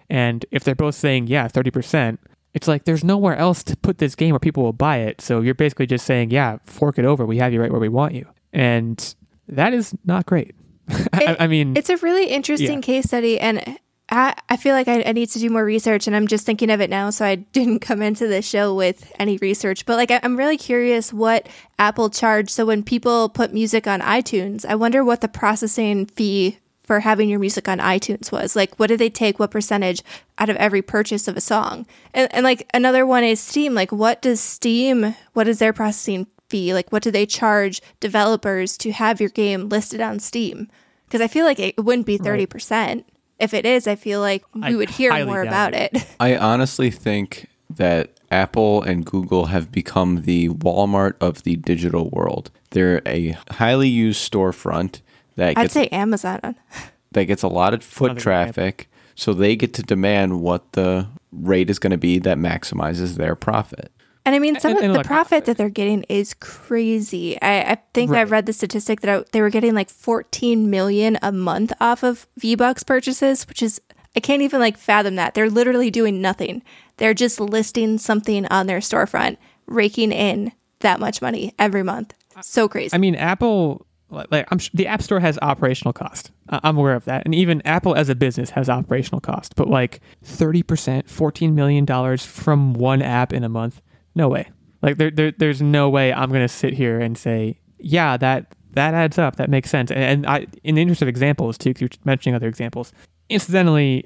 And 0.09 0.45
if 0.51 0.63
they're 0.63 0.75
both 0.75 0.95
saying 0.95 1.27
yeah, 1.27 1.47
thirty 1.47 1.69
percent, 1.71 2.19
it's 2.55 2.67
like 2.67 2.85
there's 2.85 3.03
nowhere 3.03 3.35
else 3.35 3.63
to 3.65 3.77
put 3.77 3.99
this 3.99 4.15
game 4.15 4.31
where 4.31 4.39
people 4.39 4.63
will 4.63 4.73
buy 4.73 4.97
it. 4.97 5.21
So 5.21 5.41
you're 5.41 5.53
basically 5.53 5.85
just 5.85 6.05
saying 6.05 6.31
yeah, 6.31 6.57
fork 6.63 6.97
it 6.97 7.05
over. 7.05 7.25
We 7.25 7.37
have 7.37 7.53
you 7.53 7.61
right 7.61 7.71
where 7.71 7.79
we 7.81 7.89
want 7.89 8.13
you, 8.15 8.25
and 8.51 9.15
that 9.47 9.73
is 9.73 9.93
not 10.05 10.25
great. 10.25 10.55
I, 11.13 11.35
I 11.41 11.47
mean, 11.47 11.75
It's 11.77 11.89
a 11.89 11.97
really 11.97 12.27
interesting 12.27 12.75
Yeah. 12.79 12.81
case 12.81 13.05
study, 13.05 13.39
and 13.39 13.77
I, 14.09 14.35
I 14.47 14.55
feel 14.55 14.73
like 14.73 14.87
I, 14.87 15.03
I 15.03 15.11
need 15.11 15.29
to 15.31 15.39
do 15.39 15.49
more 15.49 15.65
research, 15.65 16.07
and 16.07 16.15
I'm 16.15 16.27
just 16.27 16.45
thinking 16.45 16.69
of 16.69 16.79
it 16.79 16.89
now, 16.89 17.09
so 17.09 17.25
I 17.25 17.35
didn't 17.35 17.79
come 17.81 18.01
into 18.01 18.27
the 18.27 18.41
show 18.41 18.73
with 18.73 19.11
any 19.19 19.37
research. 19.37 19.85
But 19.85 19.97
like, 19.97 20.11
I, 20.11 20.19
I'm 20.23 20.37
really 20.37 20.57
curious 20.57 21.11
what 21.11 21.47
Apple 21.77 22.09
charged. 22.09 22.51
So 22.51 22.65
when 22.65 22.83
people 22.83 23.29
put 23.29 23.53
music 23.53 23.87
on 23.87 23.99
iTunes, 24.01 24.65
I 24.65 24.75
wonder 24.75 25.03
what 25.03 25.21
the 25.21 25.27
processing 25.27 26.05
fee 26.05 26.59
for 26.83 27.01
having 27.01 27.29
your 27.29 27.39
music 27.39 27.67
on 27.67 27.79
iTunes 27.79 28.31
was. 28.31 28.55
Like, 28.55 28.79
what 28.79 28.87
did 28.87 28.99
they 28.99 29.09
take? 29.09 29.39
What 29.39 29.51
percentage 29.51 30.01
out 30.37 30.49
of 30.49 30.55
every 30.55 30.81
purchase 30.81 31.27
of 31.27 31.35
a 31.35 31.41
song? 31.41 31.85
And, 32.13 32.33
and 32.33 32.45
like 32.45 32.67
another 32.73 33.05
one 33.05 33.25
is 33.25 33.41
Steam. 33.41 33.73
Like, 33.73 33.91
what 33.91 34.21
does 34.21 34.39
Steam? 34.39 35.15
What 35.33 35.49
is 35.49 35.59
their 35.59 35.73
processing 35.73 36.27
fee? 36.47 36.73
Like, 36.73 36.89
what 36.91 37.03
do 37.03 37.11
they 37.11 37.25
charge 37.25 37.81
developers 37.99 38.77
to 38.77 38.93
have 38.93 39.19
your 39.19 39.29
game 39.29 39.67
listed 39.67 39.99
on 39.99 40.19
Steam? 40.19 40.69
Because 41.05 41.19
I 41.19 41.27
feel 41.27 41.45
like 41.45 41.59
it 41.59 41.77
wouldn't 41.77 42.07
be 42.07 42.17
thirty 42.17 42.45
percent. 42.45 43.05
If 43.39 43.53
it 43.53 43.65
is, 43.65 43.87
I 43.87 43.95
feel 43.95 44.19
like 44.19 44.43
we 44.53 44.63
I 44.63 44.75
would 44.75 44.89
hear 44.89 45.25
more 45.25 45.41
about 45.41 45.73
it. 45.73 46.05
I 46.19 46.35
honestly 46.35 46.89
think 46.89 47.47
that 47.69 48.11
Apple 48.31 48.81
and 48.81 49.05
Google 49.05 49.45
have 49.45 49.71
become 49.71 50.23
the 50.23 50.49
Walmart 50.49 51.13
of 51.21 51.43
the 51.43 51.55
digital 51.55 52.09
world. 52.09 52.51
They're 52.71 53.01
a 53.05 53.37
highly 53.51 53.89
used 53.89 54.31
storefront 54.31 55.01
that 55.35 55.57
I'd 55.57 55.63
gets 55.63 55.73
say 55.73 55.87
Amazon. 55.87 56.55
that 57.11 57.25
gets 57.25 57.43
a 57.43 57.47
lot 57.47 57.73
of 57.73 57.83
foot 57.83 58.17
traffic, 58.17 58.89
so 59.15 59.33
they 59.33 59.55
get 59.55 59.73
to 59.75 59.83
demand 59.83 60.41
what 60.41 60.73
the 60.73 61.07
rate 61.31 61.69
is 61.69 61.79
going 61.79 61.91
to 61.91 61.97
be 61.97 62.19
that 62.19 62.37
maximizes 62.37 63.15
their 63.15 63.35
profit. 63.35 63.91
And 64.27 64.35
I 64.35 64.39
mean, 64.39 64.59
some 64.59 64.71
And- 64.71 64.77
of 64.79 64.83
and 64.83 64.93
the 64.93 64.97
look, 64.97 65.07
profit 65.07 65.45
that 65.45 65.55
they're 65.57 65.69
getting 65.69 66.03
is 66.09 66.33
crazy. 66.33 67.41
I, 67.41 67.61
I 67.61 67.77
think 67.93 68.11
I 68.11 68.23
read 68.23 68.45
the 68.45 68.51
statistic 68.51 68.99
that 69.01 69.09
I, 69.19 69.23
they 69.31 69.41
were 69.41 69.49
getting 69.49 69.73
like 69.73 69.89
14 69.89 70.69
million 70.69 71.17
a 71.21 71.31
month 71.31 71.71
off 71.79 72.03
of 72.03 72.27
V 72.37 72.55
Bucks 72.55 72.83
purchases, 72.83 73.47
which 73.47 73.63
is 73.63 73.79
I 74.17 74.19
can't 74.19 74.41
even 74.41 74.59
like 74.59 74.77
fathom 74.77 75.15
that. 75.15 75.33
They're 75.33 75.49
literally 75.49 75.89
doing 75.89 76.21
nothing. 76.21 76.61
They're 76.97 77.13
just 77.13 77.39
listing 77.39 77.97
something 77.99 78.45
on 78.47 78.67
their 78.67 78.79
storefront, 78.79 79.37
raking 79.65 80.11
in 80.11 80.51
that 80.81 80.99
much 80.99 81.21
money 81.21 81.53
every 81.57 81.83
month. 81.83 82.13
So 82.41 82.67
crazy. 82.67 82.93
I 82.93 82.97
mean, 82.97 83.15
Apple, 83.15 83.85
like 84.09 84.47
I'm 84.51 84.59
sh- 84.59 84.71
the 84.73 84.87
App 84.87 85.01
Store 85.01 85.19
has 85.21 85.39
operational 85.41 85.93
cost. 85.93 86.31
I'm 86.49 86.77
aware 86.77 86.95
of 86.95 87.05
that, 87.05 87.23
and 87.25 87.33
even 87.33 87.61
Apple 87.65 87.95
as 87.95 88.09
a 88.09 88.15
business 88.15 88.49
has 88.51 88.69
operational 88.69 89.21
cost. 89.21 89.55
But 89.55 89.69
like 89.69 90.01
thirty 90.23 90.63
percent, 90.63 91.09
fourteen 91.09 91.55
million 91.55 91.85
dollars 91.85 92.25
from 92.25 92.73
one 92.73 93.01
app 93.01 93.31
in 93.33 93.43
a 93.43 93.49
month, 93.49 93.81
no 94.17 94.27
way. 94.27 94.49
Like 94.81 94.97
there, 94.97 95.09
there 95.11 95.31
there's 95.31 95.61
no 95.61 95.89
way 95.89 96.11
I'm 96.13 96.31
gonna 96.31 96.47
sit 96.47 96.73
here 96.73 96.99
and 96.99 97.17
say, 97.17 97.59
yeah, 97.79 98.17
that 98.17 98.53
that 98.73 98.93
adds 98.93 99.17
up. 99.17 99.37
That 99.37 99.49
makes 99.49 99.69
sense. 99.69 99.89
And, 99.91 99.99
and 100.03 100.27
I, 100.27 100.47
in 100.63 100.75
the 100.75 100.81
interest 100.81 101.01
of 101.01 101.07
examples 101.07 101.57
too, 101.57 101.73
'cause 101.73 101.81
you're 101.81 101.89
mentioning 102.05 102.35
other 102.35 102.47
examples. 102.47 102.91
Incidentally, 103.29 104.05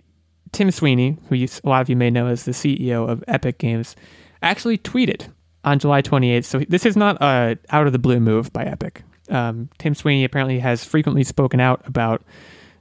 Tim 0.51 0.71
Sweeney, 0.71 1.17
who 1.29 1.35
you, 1.35 1.47
a 1.63 1.69
lot 1.69 1.81
of 1.81 1.89
you 1.89 1.95
may 1.95 2.09
know 2.09 2.27
as 2.27 2.45
the 2.45 2.51
CEO 2.51 3.07
of 3.07 3.23
Epic 3.27 3.57
Games, 3.57 3.95
actually 4.41 4.77
tweeted 4.77 5.27
on 5.63 5.77
July 5.79 6.01
28th. 6.01 6.45
So 6.45 6.59
this 6.69 6.85
is 6.85 6.95
not 6.97 7.17
a 7.21 7.57
out 7.69 7.85
of 7.87 7.93
the 7.93 7.99
blue 7.99 8.19
move 8.19 8.51
by 8.53 8.63
Epic. 8.63 9.03
Um, 9.29 9.69
Tim 9.77 9.93
Sweeney 9.93 10.23
apparently 10.23 10.59
has 10.59 10.83
frequently 10.83 11.23
spoken 11.23 11.59
out 11.59 11.81
about 11.85 12.23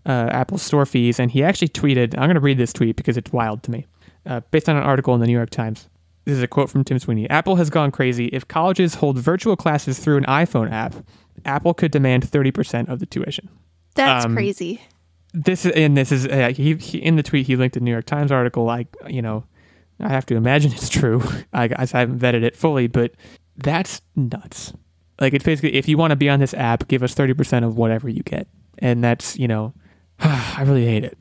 uh, 0.06 0.28
Apple's 0.32 0.62
store 0.62 0.86
fees, 0.86 1.20
and 1.20 1.30
he 1.30 1.44
actually 1.44 1.68
tweeted. 1.68 2.14
I'm 2.16 2.24
going 2.24 2.34
to 2.34 2.40
read 2.40 2.58
this 2.58 2.72
tweet 2.72 2.96
because 2.96 3.16
it's 3.16 3.32
wild 3.32 3.62
to 3.64 3.70
me, 3.70 3.86
uh, 4.26 4.40
based 4.50 4.68
on 4.68 4.76
an 4.76 4.82
article 4.82 5.14
in 5.14 5.20
the 5.20 5.26
New 5.26 5.34
York 5.34 5.50
Times. 5.50 5.88
This 6.24 6.36
is 6.36 6.42
a 6.42 6.48
quote 6.48 6.70
from 6.70 6.84
Tim 6.84 6.98
Sweeney. 6.98 7.28
Apple 7.30 7.56
has 7.56 7.70
gone 7.70 7.90
crazy. 7.90 8.26
If 8.26 8.46
colleges 8.46 8.96
hold 8.96 9.18
virtual 9.18 9.56
classes 9.56 9.98
through 9.98 10.18
an 10.18 10.24
iPhone 10.24 10.70
app, 10.70 10.94
Apple 11.44 11.72
could 11.74 11.90
demand 11.90 12.24
30% 12.30 12.88
of 12.88 12.98
the 12.98 13.06
tuition. 13.06 13.48
That's 13.94 14.26
Um, 14.26 14.34
crazy. 14.34 14.80
This 15.32 15.64
is, 15.64 15.72
and 15.72 15.96
this 15.96 16.10
is 16.12 16.26
uh, 16.26 16.52
he, 16.54 16.74
he 16.74 16.98
in 16.98 17.16
the 17.16 17.22
tweet 17.22 17.46
he 17.46 17.56
linked 17.56 17.76
a 17.76 17.80
New 17.80 17.90
York 17.92 18.04
Times 18.04 18.32
article. 18.32 18.64
Like 18.64 18.88
you 19.08 19.22
know, 19.22 19.44
I 20.00 20.08
have 20.08 20.26
to 20.26 20.34
imagine 20.36 20.72
it's 20.74 20.88
true. 20.88 21.22
I 21.52 21.64
I 21.76 21.86
haven't 21.86 22.18
vetted 22.18 22.42
it 22.42 22.56
fully, 22.56 22.86
but 22.88 23.12
that's 23.56 24.02
nuts. 24.16 24.72
Like 25.20 25.32
it's 25.34 25.44
basically 25.44 25.74
if 25.74 25.86
you 25.88 25.96
want 25.96 26.10
to 26.10 26.16
be 26.16 26.28
on 26.28 26.40
this 26.40 26.52
app, 26.54 26.88
give 26.88 27.02
us 27.02 27.14
30% 27.14 27.64
of 27.64 27.76
whatever 27.76 28.08
you 28.08 28.22
get, 28.24 28.48
and 28.78 29.04
that's 29.04 29.38
you 29.38 29.46
know, 29.46 29.72
I 30.18 30.62
really 30.66 30.84
hate 30.86 31.04
it. 31.04 31.16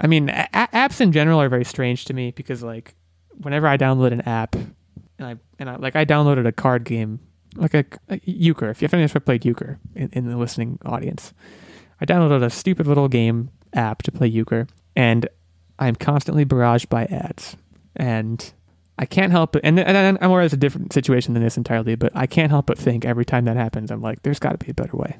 I 0.00 0.08
mean, 0.08 0.28
a- 0.28 0.48
apps 0.52 1.00
in 1.00 1.10
general 1.12 1.40
are 1.40 1.48
very 1.48 1.64
strange 1.64 2.04
to 2.06 2.12
me 2.14 2.32
because 2.32 2.62
like 2.62 2.94
whenever 3.38 3.66
I 3.66 3.76
download 3.76 4.12
an 4.12 4.22
app, 4.22 4.54
and 4.54 5.26
I 5.26 5.36
and 5.58 5.70
I 5.70 5.76
like 5.76 5.96
I 5.96 6.04
downloaded 6.04 6.46
a 6.46 6.52
card 6.52 6.84
game 6.84 7.20
like 7.56 7.74
a, 7.74 7.84
a 8.08 8.20
euchre. 8.24 8.70
If 8.70 8.82
you 8.82 8.86
haven't 8.86 9.00
ever 9.00 9.20
played 9.20 9.44
euchre 9.44 9.78
in, 9.94 10.08
in 10.12 10.26
the 10.26 10.36
listening 10.36 10.78
audience, 10.84 11.32
I 12.00 12.04
downloaded 12.04 12.44
a 12.44 12.50
stupid 12.50 12.86
little 12.86 13.08
game 13.08 13.50
app 13.72 14.02
to 14.02 14.12
play 14.12 14.26
euchre, 14.26 14.66
and 14.96 15.28
I'm 15.78 15.96
constantly 15.96 16.44
barraged 16.44 16.88
by 16.88 17.04
ads, 17.06 17.56
and 17.96 18.52
I 18.98 19.06
can't 19.06 19.32
help 19.32 19.52
but 19.52 19.62
and, 19.64 19.78
and 19.78 19.96
I'm 19.96 20.18
aware 20.20 20.42
it's 20.42 20.54
a 20.54 20.58
different 20.58 20.92
situation 20.92 21.34
than 21.34 21.42
this 21.42 21.56
entirely, 21.56 21.94
but 21.94 22.12
I 22.14 22.26
can't 22.26 22.50
help 22.50 22.66
but 22.66 22.78
think 22.78 23.04
every 23.04 23.24
time 23.24 23.44
that 23.46 23.56
happens, 23.56 23.90
I'm 23.90 24.02
like, 24.02 24.22
there's 24.22 24.38
got 24.38 24.52
to 24.52 24.64
be 24.64 24.70
a 24.70 24.74
better 24.74 24.96
way. 24.96 25.18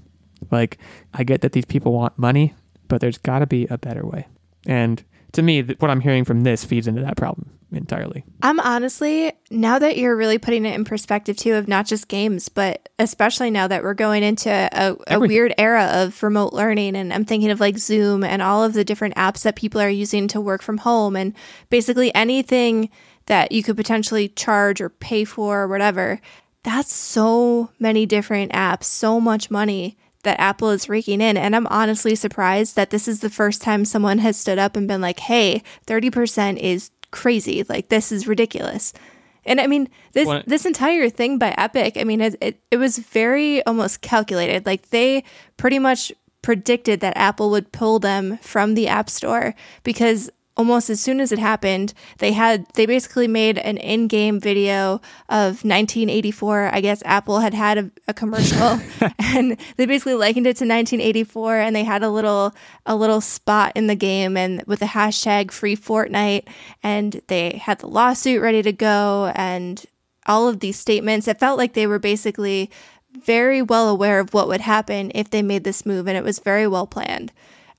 Like 0.51 0.79
I 1.13 1.25
get 1.25 1.41
that 1.41 1.53
these 1.53 1.65
people 1.65 1.93
want 1.93 2.19
money, 2.19 2.55
but 2.89 3.01
there's 3.01 3.19
got 3.19 3.41
to 3.41 3.47
be 3.47 3.67
a 3.69 3.79
better 3.79 4.07
way. 4.07 4.27
And 4.67 5.03
to 5.33 5.43
me, 5.43 5.63
what 5.63 5.91
I'm 5.91 6.01
hearing 6.01 6.25
from 6.25 6.43
this 6.45 6.65
feeds 6.65 6.87
into 6.87 7.03
that 7.03 7.17
problem 7.17 7.51
entirely. 7.77 8.25
I'm 8.43 8.61
honestly, 8.61 9.33
now 9.51 9.79
that 9.79 9.97
you're 9.97 10.17
really 10.17 10.39
putting 10.39 10.65
it 10.65 10.75
in 10.75 10.85
perspective 10.85 11.37
too, 11.37 11.55
of 11.55 11.69
not 11.69 11.87
just 11.87 12.09
games, 12.09 12.49
but 12.49 12.89
especially 12.99 13.51
now 13.51 13.67
that 13.69 13.83
we're 13.83 13.95
going 13.95 14.23
into 14.23 14.51
a, 14.51 14.97
a 15.07 15.21
weird 15.21 15.55
era 15.59 15.85
of 15.93 16.23
remote 16.23 16.53
learning. 16.53 16.97
And 16.97 17.13
I'm 17.13 17.25
thinking 17.25 17.51
of 17.51 17.61
like 17.61 17.79
Zoom 17.79 18.25
and 18.25 18.43
all 18.43 18.63
of 18.65 18.73
the 18.73 18.85
different 18.85 19.17
apps 19.17 19.43
that 19.43 19.57
people 19.57 19.81
are 19.81 19.91
using 19.91 20.29
to 20.29 20.41
work 20.41 20.63
from 20.63 20.79
home 20.79 21.17
and 21.17 21.35
basically 21.71 22.15
anything 22.15 22.91
that 23.27 23.53
you 23.53 23.63
could 23.63 23.77
potentially 23.77 24.29
charge 24.29 24.81
or 24.81 24.89
pay 24.89 25.25
for 25.25 25.63
or 25.63 25.69
whatever. 25.69 26.21
That's 26.63 26.93
so 26.93 27.71
many 27.79 28.07
different 28.07 28.53
apps, 28.53 28.85
so 28.85 29.21
much 29.21 29.51
money 29.51 29.97
that 30.25 30.41
Apple 30.41 30.71
is 30.71 30.89
raking 30.89 31.21
in. 31.21 31.37
And 31.37 31.55
I'm 31.55 31.67
honestly 31.69 32.15
surprised 32.15 32.77
that 32.77 32.91
this 32.91 33.07
is 33.07 33.21
the 33.21 33.31
first 33.31 33.63
time 33.63 33.85
someone 33.85 34.19
has 34.19 34.37
stood 34.37 34.59
up 34.59 34.77
and 34.77 34.89
been 34.89 35.01
like, 35.01 35.21
hey, 35.21 35.63
30% 35.87 36.59
is 36.59 36.91
crazy. 37.15 37.65
Like, 37.69 37.89
this 37.89 38.11
is 38.11 38.27
ridiculous. 38.27 38.93
And 39.47 39.61
I 39.61 39.67
mean, 39.69 39.89
this 40.13 40.27
Well- 40.27 40.43
this 40.47 40.67
entire 40.67 41.09
thing 41.09 41.39
by 41.39 41.55
Epic, 41.57 41.97
I 41.97 42.05
mean, 42.05 42.21
it, 42.21 42.35
it, 42.41 42.61
it 42.71 42.77
was 42.79 42.99
very 42.99 43.65
almost 43.67 44.01
calculated. 44.01 44.67
Like, 44.67 44.91
they 44.91 45.23
pretty 45.57 45.79
much 45.79 46.13
predicted 46.43 47.01
that 47.01 47.17
Apple 47.17 47.51
would 47.51 47.73
pull 47.73 47.99
them 47.99 48.39
from 48.43 48.75
the 48.75 48.89
App 48.89 49.09
Store 49.09 49.55
because 49.85 50.29
almost 50.57 50.89
as 50.91 51.01
soon 51.01 51.21
as 51.21 51.33
it 51.33 51.39
happened, 51.39 51.95
they 52.19 52.33
had 52.33 52.67
they 52.75 52.87
basically 52.87 53.27
made 53.27 53.59
an 53.59 53.77
in-game 53.77 54.41
video 54.41 55.01
of 55.29 55.65
1984. 55.65 56.71
I 56.73 56.81
guess 56.81 57.03
Apple 57.05 57.41
had 57.41 57.55
had 57.55 57.79
a, 57.79 57.91
a 58.09 58.15
commercial, 58.15 58.81
and 59.19 59.57
they 59.77 59.87
basically 59.87 60.15
likened 60.15 60.47
it 60.47 60.57
to 60.59 60.65
1984, 60.65 61.59
and 61.59 61.75
they 61.75 61.85
had 61.85 62.03
a 62.03 62.11
little 62.11 62.55
a 62.87 62.97
little 62.97 63.21
spot 63.21 63.73
in 63.75 63.87
the 63.87 63.97
game, 63.97 64.37
and 64.37 64.63
with 64.67 64.81
the 64.81 64.87
hashtag 64.87 65.51
Free 65.51 65.77
Fortnite, 65.77 66.47
and 66.83 67.21
they 67.27 67.61
had 67.63 67.81
the 67.81 67.89
lawsuit 67.89 68.41
ready 68.41 68.63
to 68.63 68.73
go, 68.73 69.33
and 69.35 69.85
all 70.27 70.49
of 70.49 70.61
these 70.61 70.79
statements. 70.79 71.29
It 71.29 71.39
felt 71.39 71.59
like 71.59 71.75
they 71.75 71.87
were 71.87 71.99
basically 71.99 72.71
very 73.13 73.63
well 73.63 73.89
aware 73.89 74.21
of 74.21 74.35
what 74.35 74.49
would 74.49 74.61
happen 74.61 75.13
if 75.15 75.31
they 75.31 75.43
made 75.43 75.65
this 75.65 75.87
move, 75.87 76.09
and 76.09 76.17
it 76.17 76.25
was 76.25 76.39
very 76.39 76.67
well 76.67 76.87
planned. 76.87 77.33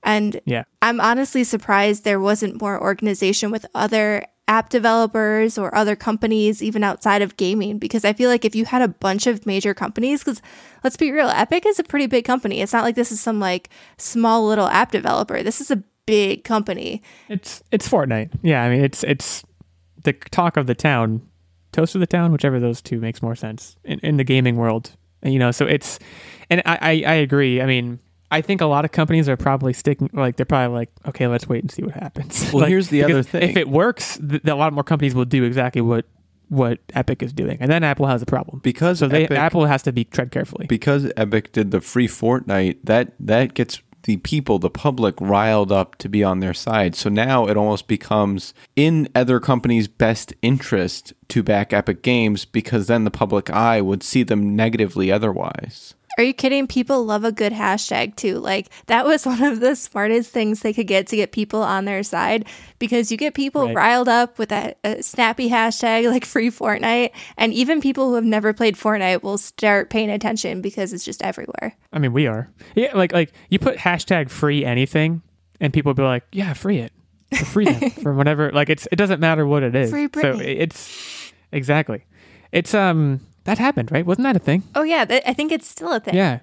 And 0.06 0.40
Yeah. 0.46 0.64
I'm 0.80 1.00
honestly 1.00 1.44
surprised 1.44 2.04
there 2.04 2.20
wasn't 2.20 2.60
more 2.62 2.80
organization 2.80 3.50
with 3.50 3.66
other 3.74 4.24
app 4.48 4.68
developers 4.68 5.58
or 5.58 5.74
other 5.74 5.96
companies, 5.96 6.62
even 6.62 6.84
outside 6.84 7.20
of 7.20 7.36
gaming, 7.36 7.78
because 7.78 8.04
I 8.04 8.12
feel 8.12 8.30
like 8.30 8.44
if 8.44 8.54
you 8.54 8.64
had 8.64 8.80
a 8.80 8.88
bunch 8.88 9.26
of 9.26 9.44
major 9.44 9.74
companies, 9.74 10.22
because 10.22 10.40
let's 10.84 10.96
be 10.96 11.10
real, 11.10 11.28
Epic 11.28 11.66
is 11.66 11.80
a 11.80 11.84
pretty 11.84 12.06
big 12.06 12.24
company. 12.24 12.60
It's 12.60 12.72
not 12.72 12.84
like 12.84 12.94
this 12.94 13.10
is 13.10 13.20
some 13.20 13.40
like 13.40 13.68
small 13.98 14.46
little 14.46 14.68
app 14.68 14.92
developer. 14.92 15.42
This 15.42 15.60
is 15.60 15.72
a 15.72 15.82
big 16.06 16.44
company. 16.44 17.02
It's 17.28 17.62
it's 17.72 17.88
Fortnite. 17.88 18.38
Yeah, 18.42 18.62
I 18.62 18.68
mean 18.70 18.84
it's 18.84 19.02
it's 19.02 19.42
the 20.04 20.12
talk 20.12 20.56
of 20.56 20.68
the 20.68 20.74
town, 20.76 21.22
toast 21.72 21.96
of 21.96 22.00
the 22.00 22.06
town, 22.06 22.30
whichever 22.30 22.56
of 22.56 22.62
those 22.62 22.80
two 22.80 23.00
makes 23.00 23.20
more 23.22 23.34
sense 23.34 23.76
in, 23.82 23.98
in 24.00 24.16
the 24.16 24.24
gaming 24.24 24.54
world. 24.56 24.92
And, 25.22 25.32
you 25.32 25.40
know, 25.40 25.50
so 25.50 25.66
it's 25.66 25.98
and 26.48 26.62
I, 26.64 26.78
I 26.80 26.90
I 26.90 27.14
agree. 27.14 27.60
I 27.60 27.66
mean, 27.66 27.98
I 28.30 28.40
think 28.40 28.60
a 28.60 28.66
lot 28.66 28.84
of 28.84 28.92
companies 28.92 29.28
are 29.28 29.36
probably 29.36 29.72
sticking 29.72 30.10
like 30.12 30.36
they're 30.36 30.46
probably 30.46 30.74
like, 30.76 30.90
okay, 31.06 31.26
let's 31.26 31.48
wait 31.48 31.62
and 31.62 31.70
see 31.70 31.82
what 31.82 31.94
happens. 31.94 32.50
Well, 32.52 32.62
Like, 32.62 32.70
here's 32.70 32.88
the 32.88 33.04
other 33.04 33.22
thing. 33.22 33.50
If 33.50 33.56
it 33.56 33.68
works, 33.68 34.18
th- 34.18 34.42
a 34.44 34.54
lot 34.54 34.72
more 34.72 34.84
companies 34.84 35.14
will 35.14 35.24
do 35.24 35.44
exactly 35.44 35.80
what 35.80 36.06
what 36.48 36.78
Epic 36.94 37.22
is 37.24 37.32
doing, 37.32 37.58
and 37.60 37.70
then 37.70 37.82
Apple 37.82 38.06
has 38.06 38.22
a 38.22 38.26
problem 38.26 38.60
Because 38.62 39.00
so 39.00 39.08
they 39.08 39.24
Epic- 39.24 39.36
Apple 39.38 39.66
has 39.66 39.82
to 39.82 39.92
be 39.92 40.04
tread 40.04 40.30
carefully. 40.30 40.66
because 40.68 41.10
Epic 41.16 41.50
did 41.52 41.72
the 41.72 41.80
free 41.80 42.06
Fortnite, 42.06 42.78
that 42.84 43.12
that 43.18 43.54
gets 43.54 43.80
the 44.04 44.16
people, 44.18 44.60
the 44.60 44.70
public, 44.70 45.20
riled 45.20 45.72
up 45.72 45.96
to 45.96 46.08
be 46.08 46.22
on 46.22 46.38
their 46.38 46.54
side. 46.54 46.94
So 46.94 47.10
now 47.10 47.46
it 47.48 47.56
almost 47.56 47.88
becomes 47.88 48.54
in 48.76 49.08
other 49.16 49.40
companies' 49.40 49.88
best 49.88 50.32
interest 50.42 51.12
to 51.28 51.42
back 51.42 51.72
Epic 51.72 52.02
Games 52.02 52.44
because 52.44 52.86
then 52.86 53.02
the 53.02 53.10
public 53.10 53.50
eye 53.50 53.80
would 53.80 54.04
see 54.04 54.22
them 54.22 54.54
negatively 54.54 55.10
otherwise. 55.10 55.94
Are 56.18 56.22
you 56.24 56.32
kidding? 56.32 56.66
People 56.66 57.04
love 57.04 57.24
a 57.24 57.32
good 57.32 57.52
hashtag 57.52 58.16
too. 58.16 58.38
Like 58.38 58.68
that 58.86 59.04
was 59.04 59.26
one 59.26 59.42
of 59.42 59.60
the 59.60 59.76
smartest 59.76 60.30
things 60.30 60.60
they 60.60 60.72
could 60.72 60.86
get 60.86 61.06
to 61.08 61.16
get 61.16 61.32
people 61.32 61.62
on 61.62 61.84
their 61.84 62.02
side 62.02 62.46
because 62.78 63.10
you 63.10 63.16
get 63.18 63.34
people 63.34 63.66
Right. 63.66 63.74
riled 63.76 64.08
up 64.08 64.38
with 64.38 64.50
a, 64.52 64.74
a 64.84 65.02
snappy 65.02 65.50
hashtag 65.50 66.10
like 66.10 66.24
free 66.24 66.50
Fortnite, 66.50 67.10
and 67.36 67.52
even 67.52 67.80
people 67.80 68.08
who 68.08 68.14
have 68.14 68.24
never 68.24 68.52
played 68.52 68.76
Fortnite 68.76 69.22
will 69.22 69.38
start 69.38 69.90
paying 69.90 70.10
attention 70.10 70.60
because 70.62 70.92
it's 70.92 71.04
just 71.04 71.22
everywhere. 71.22 71.76
I 71.92 71.98
mean, 71.98 72.12
we 72.12 72.26
are. 72.26 72.48
Yeah, 72.74 72.96
like 72.96 73.12
like 73.12 73.32
you 73.50 73.58
put 73.58 73.76
hashtag 73.76 74.30
free 74.30 74.64
anything, 74.64 75.22
and 75.60 75.72
people 75.72 75.90
will 75.90 75.94
be 75.94 76.02
like, 76.02 76.24
yeah, 76.32 76.52
free 76.54 76.78
it, 76.78 76.92
For 77.36 77.44
free 77.44 77.64
them 77.66 77.90
for 78.02 78.14
whatever. 78.14 78.50
Like 78.52 78.70
it's 78.70 78.86
it 78.92 78.96
doesn't 78.96 79.20
matter 79.20 79.46
what 79.46 79.62
it 79.62 79.74
is. 79.74 79.90
Free 79.90 80.08
so 80.14 80.38
it's 80.40 81.32
exactly. 81.52 82.04
It's 82.52 82.72
um 82.74 83.20
that 83.46 83.58
happened 83.58 83.90
right? 83.90 84.04
Wasn't 84.06 84.22
that 84.24 84.36
a 84.36 84.38
thing? 84.40 84.62
Oh 84.74 84.82
yeah, 84.82 85.04
that, 85.04 85.28
I 85.28 85.32
think 85.32 85.50
it's 85.52 85.66
still 85.68 85.92
a 85.92 86.00
thing. 86.00 86.14
Yeah. 86.14 86.40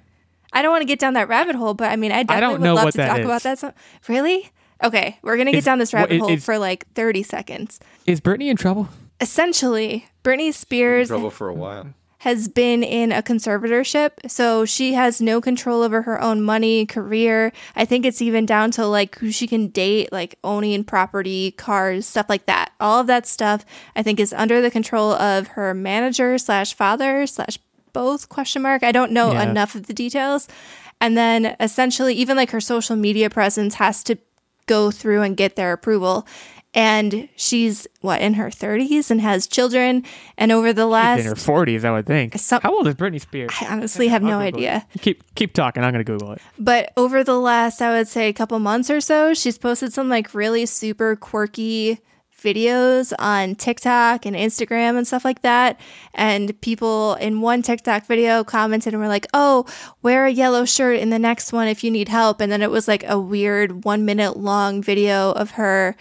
I 0.51 0.62
don't 0.62 0.72
want 0.72 0.81
to 0.81 0.86
get 0.88 1.00
down 1.00 1.13
that 1.13 1.27
rabbit 1.29 1.55
hole, 1.55 1.74
but 1.74 1.91
I 1.91 1.95
mean, 1.95 2.12
I 2.12 2.24
definitely 2.24 2.41
don't 2.41 2.51
would 2.53 2.62
know 2.62 2.74
love 2.75 2.86
what 2.86 2.93
to 2.95 3.05
talk 3.05 3.19
is. 3.19 3.25
about 3.25 3.41
that. 3.43 3.60
So, 3.60 3.74
really? 4.07 4.50
Okay, 4.83 5.17
we're 5.22 5.38
gonna 5.38 5.51
get 5.51 5.60
Is- 5.60 5.65
down 5.65 5.79
this 5.79 5.93
what- 5.93 6.00
rabbit 6.01 6.15
is- 6.15 6.19
hole 6.22 6.29
is- 6.31 6.45
for 6.45 6.57
like 6.57 6.86
thirty 6.93 7.24
seconds. 7.24 7.79
Is 8.05 8.19
Britney 8.22 8.50
in 8.50 8.57
trouble? 8.57 8.89
Essentially, 9.22 10.05
Britney 10.24 10.53
Spears 10.53 11.07
trouble 11.07 11.29
for 11.31 11.48
a 11.50 11.53
while. 11.53 11.88
Has 12.24 12.48
been 12.48 12.84
in 12.84 13.12
a 13.12 13.22
conservatorship, 13.22 14.12
so 14.27 14.63
she 14.63 14.94
has 14.94 15.20
no 15.20 15.42
control 15.42 15.82
over 15.82 16.03
her 16.03 16.22
own 16.22 16.42
money, 16.42 16.86
career. 16.86 17.51
I 17.75 17.84
think 17.84 18.06
it's 18.06 18.22
even 18.22 18.46
down 18.46 18.72
to 18.72 18.86
like 18.88 19.18
who 19.18 19.30
she 19.30 19.46
can 19.46 19.68
date, 19.68 20.10
like 20.13 20.39
owning 20.42 20.86
property, 20.86 21.51
cars, 21.51 22.06
stuff 22.08 22.27
like 22.30 22.46
that. 22.46 22.72
All 22.80 23.01
of 23.01 23.08
that 23.08 23.27
stuff 23.27 23.65
I 23.94 24.03
think 24.03 24.22
is 24.22 24.32
under 24.32 24.62
the 24.62 24.72
control 24.72 25.12
of 25.12 25.48
her 25.50 25.74
manager 25.74 26.38
slash 26.38 26.74
father 26.74 27.27
slash 27.27 27.60
both 27.92 28.30
question 28.30 28.62
mark. 28.62 28.84
I 28.84 28.94
don't 28.94 29.12
know 29.12 29.34
Yeah. 29.34 29.44
enough 29.51 29.75
of 29.75 29.88
the 29.88 29.94
details. 29.94 30.48
And 31.01 31.18
then 31.18 31.58
essentially 31.60 32.13
even 32.15 32.38
like 32.38 32.51
her 32.51 32.62
social 32.62 32.96
media 32.96 33.30
presence 33.30 33.75
has 33.75 34.01
to 34.06 34.18
go 34.65 34.92
through 34.92 35.24
and 35.24 35.36
get 35.36 35.58
their 35.58 35.74
approval. 35.74 36.25
And 36.75 37.30
she's 37.36 37.86
what 38.01 38.22
in 38.22 38.34
her 38.34 38.48
30s 38.50 39.12
and 39.12 39.22
has 39.22 39.46
children. 39.48 40.03
And 40.38 40.51
over 40.51 40.74
the 40.74 40.88
last 40.88 41.20
in 41.20 41.25
her 41.25 41.36
forties, 41.36 41.86
I 41.86 41.92
would 41.92 42.08
think. 42.08 42.38
Some- 42.39 42.62
How 42.62 42.75
old 42.75 42.88
is 42.88 42.96
Britney 42.96 43.22
Spears? 43.22 43.51
I 43.62 43.68
honestly 43.68 44.08
have 44.08 44.24
no 44.24 44.39
Google 44.39 44.42
idea. 44.60 44.86
it. 44.96 45.01
Keep 45.01 45.36
keep 45.36 45.53
talking. 45.53 45.84
I'm 45.84 45.92
gonna 45.92 46.03
Google 46.03 46.32
it. 46.34 46.42
But 46.58 46.92
over 46.98 47.24
the 47.24 47.38
last, 47.39 47.82
I 47.82 47.92
would 47.96 48.08
say, 48.08 48.27
a 48.27 48.34
couple 48.34 48.58
months 48.60 48.89
or 48.89 49.01
so, 49.01 49.34
she's 49.34 49.58
posted 49.58 49.94
some 49.94 50.10
like 50.10 50.34
really 50.34 50.65
super 50.65 51.15
quirky 51.15 52.00
videos 52.44 53.13
on 53.20 53.56
TikTok 53.56 54.25
and 54.25 54.36
Instagram 54.36 54.98
and 54.98 55.08
stuff 55.08 55.24
like 55.24 55.42
that. 55.44 55.80
And 56.13 56.60
people 56.62 57.13
in 57.15 57.39
one 57.42 57.62
TikTok 57.62 58.06
video 58.06 58.44
commented 58.44 58.94
and 58.94 59.01
were 59.01 59.08
like, 59.08 59.27
oh, 59.34 59.65
wear 60.01 60.25
a 60.25 60.32
yellow 60.32 60.65
shirt 60.65 61.00
in 61.00 61.10
the 61.10 61.20
next 61.20 61.53
one 61.53 61.68
if 61.70 61.84
you 61.84 61.92
need 61.92 62.10
help. 62.10 62.42
And 62.42 62.51
then 62.51 62.62
it 62.62 62.70
was 62.70 62.88
like 62.88 63.03
a 63.08 63.18
weird 63.18 63.86
one 63.86 64.03
minute 64.03 64.36
long 64.38 64.82
video 64.82 65.32
of 65.32 65.51
her 65.51 65.96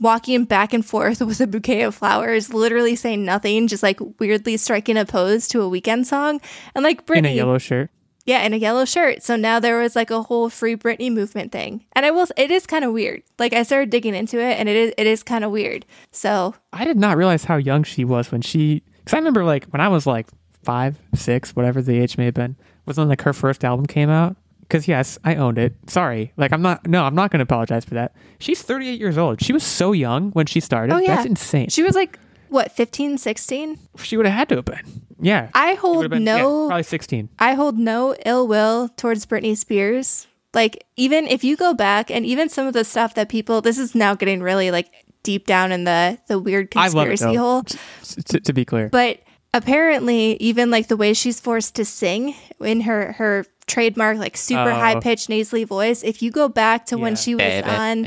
walking 0.00 0.44
back 0.44 0.72
and 0.72 0.84
forth 0.84 1.20
with 1.20 1.40
a 1.40 1.46
bouquet 1.46 1.82
of 1.82 1.94
flowers, 1.94 2.52
literally 2.52 2.96
saying 2.96 3.24
nothing, 3.24 3.68
just 3.68 3.82
like 3.82 3.98
weirdly 4.18 4.56
striking 4.56 4.96
a 4.96 5.04
pose 5.04 5.48
to 5.48 5.62
a 5.62 5.68
weekend 5.68 6.06
song. 6.06 6.40
And 6.74 6.84
like 6.84 7.06
Britney, 7.06 7.18
in 7.18 7.26
a 7.26 7.34
yellow 7.34 7.58
shirt. 7.58 7.90
yeah, 8.26 8.42
in 8.42 8.52
a 8.52 8.56
yellow 8.56 8.84
shirt. 8.84 9.22
So 9.22 9.34
now 9.36 9.60
there 9.60 9.78
was 9.80 9.96
like 9.96 10.10
a 10.10 10.22
whole 10.22 10.50
free 10.50 10.76
Britney 10.76 11.12
movement 11.12 11.52
thing. 11.52 11.84
And 11.92 12.04
I 12.04 12.10
will, 12.10 12.26
it 12.36 12.50
is 12.50 12.66
kind 12.66 12.84
of 12.84 12.92
weird. 12.92 13.22
Like 13.38 13.52
I 13.52 13.62
started 13.62 13.90
digging 13.90 14.14
into 14.14 14.38
it 14.38 14.58
and 14.58 14.68
it 14.68 14.76
is, 14.76 14.94
it 14.98 15.06
is 15.06 15.22
kind 15.22 15.44
of 15.44 15.50
weird. 15.50 15.86
So 16.10 16.54
I 16.72 16.84
did 16.84 16.98
not 16.98 17.16
realize 17.16 17.44
how 17.44 17.56
young 17.56 17.82
she 17.82 18.04
was 18.04 18.30
when 18.30 18.42
she. 18.42 18.82
Because 18.98 19.14
I 19.14 19.18
remember 19.18 19.44
like 19.44 19.66
when 19.66 19.80
I 19.80 19.88
was 19.88 20.06
like 20.06 20.28
five, 20.62 20.98
six, 21.14 21.56
whatever 21.56 21.82
the 21.82 21.98
age 21.98 22.16
may 22.18 22.26
have 22.26 22.34
been, 22.34 22.56
was 22.86 22.98
when 22.98 23.08
like 23.08 23.22
her 23.22 23.32
first 23.32 23.64
album 23.64 23.86
came 23.86 24.10
out. 24.10 24.36
Because 24.72 24.88
yes, 24.88 25.18
I 25.22 25.34
owned 25.34 25.58
it. 25.58 25.74
Sorry, 25.86 26.32
like 26.38 26.50
I'm 26.50 26.62
not. 26.62 26.86
No, 26.86 27.04
I'm 27.04 27.14
not 27.14 27.30
going 27.30 27.40
to 27.40 27.42
apologize 27.42 27.84
for 27.84 27.92
that. 27.92 28.14
She's 28.38 28.62
38 28.62 28.98
years 28.98 29.18
old. 29.18 29.42
She 29.42 29.52
was 29.52 29.62
so 29.62 29.92
young 29.92 30.30
when 30.30 30.46
she 30.46 30.60
started. 30.60 30.94
Oh, 30.94 30.98
yeah. 30.98 31.16
That's 31.16 31.26
insane. 31.26 31.68
She, 31.68 31.82
was 31.82 31.94
like, 31.94 32.18
what, 32.48 32.72
15, 32.72 33.18
16? 33.18 33.78
she 33.98 34.16
would 34.16 34.24
have 34.24 34.34
had 34.34 34.48
to 34.48 34.56
have 34.56 34.64
been. 34.64 35.02
Yeah. 35.20 35.50
I 35.52 35.74
hold 35.74 36.08
been- 36.08 36.24
yeah, 36.24 36.38
no 36.38 36.68
probably 36.68 36.84
16. 36.84 37.28
I 37.38 37.52
hold 37.52 37.78
no 37.78 38.16
ill 38.24 38.48
will 38.48 38.88
towards 38.96 39.26
Britney 39.26 39.58
Spears. 39.58 40.26
Like, 40.54 40.86
even 40.96 41.26
if 41.26 41.44
you 41.44 41.54
go 41.54 41.74
back 41.74 42.10
and 42.10 42.24
even 42.24 42.48
some 42.48 42.66
of 42.66 42.72
the 42.72 42.84
stuff 42.84 43.12
that 43.16 43.28
people, 43.28 43.60
this 43.60 43.76
is 43.76 43.94
now 43.94 44.14
getting 44.14 44.42
really 44.42 44.70
like 44.70 44.90
deep 45.22 45.46
down 45.46 45.70
in 45.70 45.84
the, 45.84 46.18
the 46.28 46.38
weird 46.38 46.74
love 46.74 46.86
it, 46.86 46.92
conspiracy 46.92 47.34
hole. 47.34 47.62
To, 47.64 48.40
to 48.40 48.52
be 48.54 48.64
clear, 48.64 48.88
But 48.88 49.20
apparently, 49.52 50.36
even 50.36 50.70
like 50.70 50.88
the 50.88 50.96
way 50.96 51.12
she's 51.12 51.40
forced 51.40 51.74
to 51.74 51.84
sing 51.84 52.34
in 52.58 52.80
her, 52.82 53.12
her 53.12 53.44
trademark, 53.66 54.18
like 54.18 54.36
super 54.36 54.70
Oh. 54.70 54.74
high 54.74 54.98
pitched 55.00 55.28
nasally 55.28 55.64
voice, 55.64 56.02
if 56.02 56.22
you 56.22 56.30
go 56.30 56.48
back 56.48 56.86
to 56.86 56.98
when 56.98 57.16
she 57.16 57.34
was 57.34 57.62
on 57.64 58.06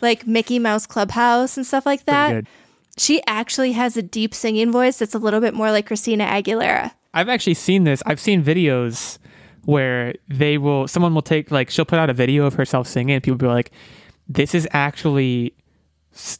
like 0.00 0.26
Mickey 0.26 0.58
Mouse 0.58 0.86
Clubhouse 0.86 1.56
and 1.56 1.66
stuff 1.66 1.84
like 1.86 2.04
that, 2.06 2.44
she 2.98 3.22
actually 3.26 3.72
has 3.72 3.96
a 3.96 4.02
deep 4.02 4.34
singing 4.34 4.70
voice 4.70 4.98
that's 4.98 5.14
a 5.14 5.18
little 5.18 5.40
bit 5.40 5.54
more 5.54 5.70
like 5.70 5.86
Christina 5.86 6.24
Aguilera. 6.26 6.92
I've 7.14 7.28
actually 7.28 7.54
seen 7.54 7.84
this. 7.84 8.02
I've 8.06 8.20
seen 8.20 8.42
videos 8.42 9.18
where 9.64 10.14
they 10.28 10.58
will, 10.58 10.88
someone 10.88 11.14
will 11.14 11.22
take, 11.22 11.50
like, 11.50 11.70
she'll 11.70 11.84
put 11.84 11.98
out 11.98 12.10
a 12.10 12.14
video 12.14 12.46
of 12.46 12.54
herself 12.54 12.86
singing, 12.88 13.14
and 13.14 13.22
people 13.22 13.34
will 13.34 13.48
be 13.50 13.54
like, 13.54 13.70
this 14.28 14.54
is 14.54 14.66
actually, 14.72 15.54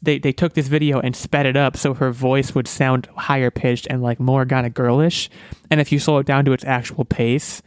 they, 0.03 0.19
they 0.19 0.33
took 0.33 0.55
this 0.55 0.69
video 0.69 0.99
and 0.99 1.15
sped 1.15 1.47
it 1.47 1.57
up 1.57 1.77
so 1.77 1.95
her 1.95 2.11
voice 2.11 2.55
would 2.55 2.67
sound 2.67 3.07
higher 3.17 3.51
pitched 3.51 3.87
and, 3.91 4.03
like, 4.03 4.19
more 4.19 4.45
kind 4.45 4.67
of 4.67 4.75
girlish. 4.75 5.31
And 5.71 5.81
if 5.81 5.93
you 5.93 5.99
slow 5.99 6.19
it 6.19 6.27
down 6.27 6.45
to 6.47 6.53
its 6.53 6.65
actual 6.65 7.05
pace, 7.05 7.63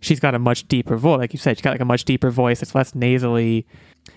she's 0.00 0.20
got 0.20 0.34
a 0.34 0.38
much 0.38 0.66
deeper 0.68 0.96
voice. 0.96 1.18
Like 1.18 1.32
you 1.32 1.38
said, 1.38 1.56
she's 1.56 1.62
got, 1.62 1.70
like, 1.72 1.80
a 1.80 1.84
much 1.84 2.04
deeper 2.04 2.30
voice. 2.30 2.62
It's 2.62 2.74
less 2.74 2.94
nasally. 2.94 3.66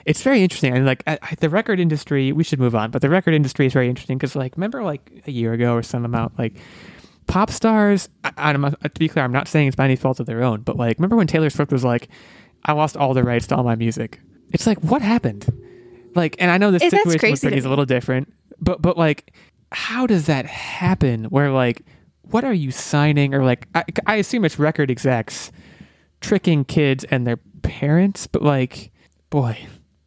It's 0.05 0.21
very 0.21 0.41
interesting. 0.41 0.75
And, 0.75 0.85
like, 0.85 1.03
I, 1.07 1.19
I- 1.21 1.35
the 1.35 1.49
record 1.49 1.79
industry, 1.79 2.31
we 2.31 2.43
should 2.43 2.59
move 2.59 2.75
on, 2.75 2.91
but 2.91 3.01
the 3.01 3.09
record 3.09 3.33
industry 3.33 3.65
is 3.65 3.73
very 3.73 3.89
interesting 3.89 4.17
because, 4.17 4.35
like, 4.35 4.55
remember, 4.55 4.83
like, 4.83 5.23
a 5.27 5.31
year 5.31 5.53
ago 5.53 5.73
or 5.73 5.83
some 5.83 6.05
amount, 6.05 6.37
like, 6.39 6.53
pop 7.27 7.49
stars 7.49 8.09
I, 8.25 8.31
I'm 8.37 8.65
uh, 8.65 8.71
to 8.71 8.89
be 8.99 9.07
clear 9.07 9.23
i'm 9.23 9.31
not 9.31 9.47
saying 9.47 9.67
it's 9.69 9.77
by 9.77 9.85
any 9.85 9.95
fault 9.95 10.19
of 10.19 10.25
their 10.25 10.43
own 10.43 10.59
but 10.59 10.75
like 10.75 10.97
remember 10.97 11.15
when 11.15 11.25
taylor 11.25 11.49
swift 11.49 11.71
was 11.71 11.81
like 11.85 12.09
i 12.65 12.73
lost 12.73 12.97
all 12.97 13.13
the 13.13 13.23
rights 13.23 13.47
to 13.47 13.55
all 13.55 13.63
my 13.63 13.75
music 13.75 14.19
it's 14.51 14.67
like 14.67 14.77
what 14.83 15.01
happened 15.01 15.45
like 16.15 16.35
and 16.37 16.51
i 16.51 16.57
know 16.57 16.69
this 16.69 16.83
situation 17.13 17.31
with 17.31 17.53
is 17.57 17.63
a 17.63 17.69
little 17.69 17.85
different 17.85 18.31
but 18.59 18.81
but 18.81 18.97
like 18.97 19.33
how 19.71 20.05
does 20.05 20.25
that 20.25 20.45
happen 20.45 21.23
where 21.25 21.49
like 21.49 21.81
what 22.23 22.43
are 22.43 22.53
you 22.53 22.71
signing 22.71 23.33
or 23.33 23.41
like 23.45 23.69
i, 23.73 23.85
I 24.05 24.15
assume 24.15 24.43
it's 24.43 24.59
record 24.59 24.91
execs 24.91 25.49
tricking 26.23 26.63
kids 26.65 27.03
and 27.05 27.27
their 27.27 27.37
parents 27.61 28.25
but 28.27 28.41
like 28.41 28.91
boy 29.29 29.57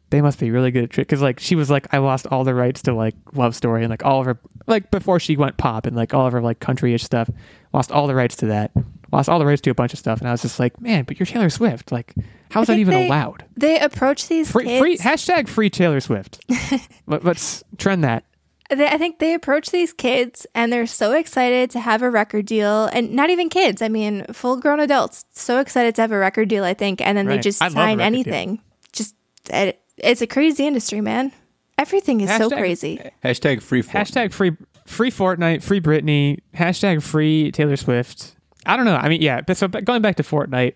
they 0.09 0.21
must 0.21 0.39
be 0.39 0.51
really 0.51 0.71
good 0.71 0.83
at 0.83 0.89
trick 0.89 1.07
because 1.07 1.21
like 1.21 1.39
she 1.39 1.55
was 1.55 1.69
like 1.69 1.87
i 1.93 1.97
lost 1.97 2.25
all 2.27 2.43
the 2.43 2.53
rights 2.53 2.81
to 2.81 2.93
like 2.93 3.15
love 3.33 3.55
story 3.55 3.83
and 3.83 3.89
like 3.89 4.03
all 4.03 4.19
of 4.19 4.25
her 4.25 4.39
like 4.67 4.89
before 4.91 5.19
she 5.19 5.35
went 5.37 5.57
pop 5.57 5.85
and 5.85 5.95
like 5.95 6.13
all 6.13 6.25
of 6.27 6.33
her 6.33 6.41
like 6.41 6.59
country-ish 6.59 7.03
stuff 7.03 7.29
lost 7.73 7.91
all 7.91 8.07
the 8.07 8.15
rights 8.15 8.35
to 8.35 8.47
that 8.47 8.71
lost 9.11 9.29
all 9.29 9.39
the 9.39 9.45
rights 9.45 9.61
to 9.61 9.69
a 9.69 9.73
bunch 9.75 9.93
of 9.93 9.99
stuff 9.99 10.19
and 10.19 10.27
i 10.27 10.31
was 10.31 10.41
just 10.41 10.59
like 10.59 10.79
man 10.81 11.03
but 11.03 11.19
you're 11.19 11.25
taylor 11.25 11.49
swift 11.49 11.91
like 11.91 12.13
how's 12.51 12.67
that 12.67 12.77
even 12.77 12.93
they- 12.93 13.05
allowed 13.07 13.45
They 13.55 13.79
approach 13.79 14.27
these 14.27 14.51
free, 14.51 14.65
kids. 14.65 14.79
free 14.81 14.97
hashtag 14.97 15.47
free 15.47 15.69
taylor 15.69 15.99
swift 15.99 16.39
Let, 17.07 17.23
let's 17.23 17.63
trend 17.77 18.03
that 18.03 18.23
they, 18.69 18.87
I 18.87 18.97
think 18.97 19.19
they 19.19 19.33
approach 19.33 19.71
these 19.71 19.93
kids 19.93 20.45
and 20.53 20.71
they're 20.71 20.87
so 20.87 21.13
excited 21.13 21.69
to 21.71 21.79
have 21.79 22.01
a 22.01 22.09
record 22.09 22.45
deal, 22.45 22.85
and 22.85 23.13
not 23.13 23.29
even 23.29 23.49
kids. 23.49 23.81
I 23.81 23.89
mean, 23.89 24.25
full 24.33 24.57
grown 24.57 24.79
adults 24.79 25.25
so 25.31 25.59
excited 25.59 25.95
to 25.95 26.01
have 26.01 26.11
a 26.11 26.17
record 26.17 26.49
deal. 26.49 26.63
I 26.63 26.73
think, 26.73 27.01
and 27.01 27.17
then 27.17 27.27
they 27.27 27.37
just 27.39 27.61
I 27.61 27.69
sign 27.69 27.97
record 27.97 27.97
deal. 27.97 28.05
anything. 28.05 28.61
Just 28.91 29.15
it, 29.49 29.81
it's 29.97 30.21
a 30.21 30.27
crazy 30.27 30.67
industry, 30.67 31.01
man. 31.01 31.31
Everything 31.77 32.21
is 32.21 32.35
so 32.35 32.49
crazy. 32.49 32.99
Hashtag 33.23 33.61
free 33.61 33.81
for 33.81 33.91
hashtag 33.91 34.33
free 34.33 34.57
free 34.85 35.11
Fortnite, 35.11 35.61
free 35.61 35.79
Britney, 35.79 36.39
hashtag 36.55 37.03
free 37.03 37.51
Taylor 37.51 37.75
Swift. 37.75 38.35
I 38.65 38.75
don't 38.75 38.85
know. 38.85 38.95
I 38.95 39.09
mean, 39.09 39.21
yeah. 39.21 39.41
But 39.41 39.57
so 39.57 39.67
but 39.67 39.85
going 39.85 40.01
back 40.01 40.15
to 40.15 40.23
Fortnite, 40.23 40.73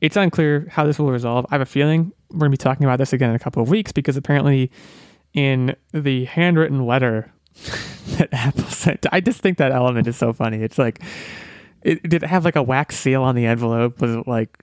it's 0.00 0.16
unclear 0.16 0.66
how 0.70 0.84
this 0.84 0.98
will 0.98 1.10
resolve. 1.10 1.46
I 1.50 1.54
have 1.54 1.62
a 1.62 1.66
feeling 1.66 2.12
we're 2.30 2.40
gonna 2.40 2.50
be 2.50 2.56
talking 2.56 2.84
about 2.84 2.98
this 2.98 3.12
again 3.12 3.30
in 3.30 3.36
a 3.36 3.38
couple 3.38 3.62
of 3.62 3.70
weeks 3.70 3.92
because 3.92 4.16
apparently, 4.16 4.70
in 5.34 5.74
the 5.92 6.24
handwritten 6.26 6.84
letter 6.86 7.32
that 8.18 8.28
Apple 8.32 8.64
sent, 8.64 9.06
I 9.12 9.20
just 9.20 9.40
think 9.40 9.58
that 9.58 9.72
element 9.72 10.06
is 10.06 10.16
so 10.16 10.32
funny. 10.32 10.62
It's 10.62 10.78
like, 10.78 11.00
it 11.82 12.02
did 12.02 12.22
it 12.22 12.26
have 12.26 12.44
like 12.44 12.56
a 12.56 12.62
wax 12.62 12.96
seal 12.96 13.22
on 13.22 13.34
the 13.34 13.46
envelope? 13.46 14.00
Was 14.00 14.14
it 14.16 14.26
like? 14.28 14.58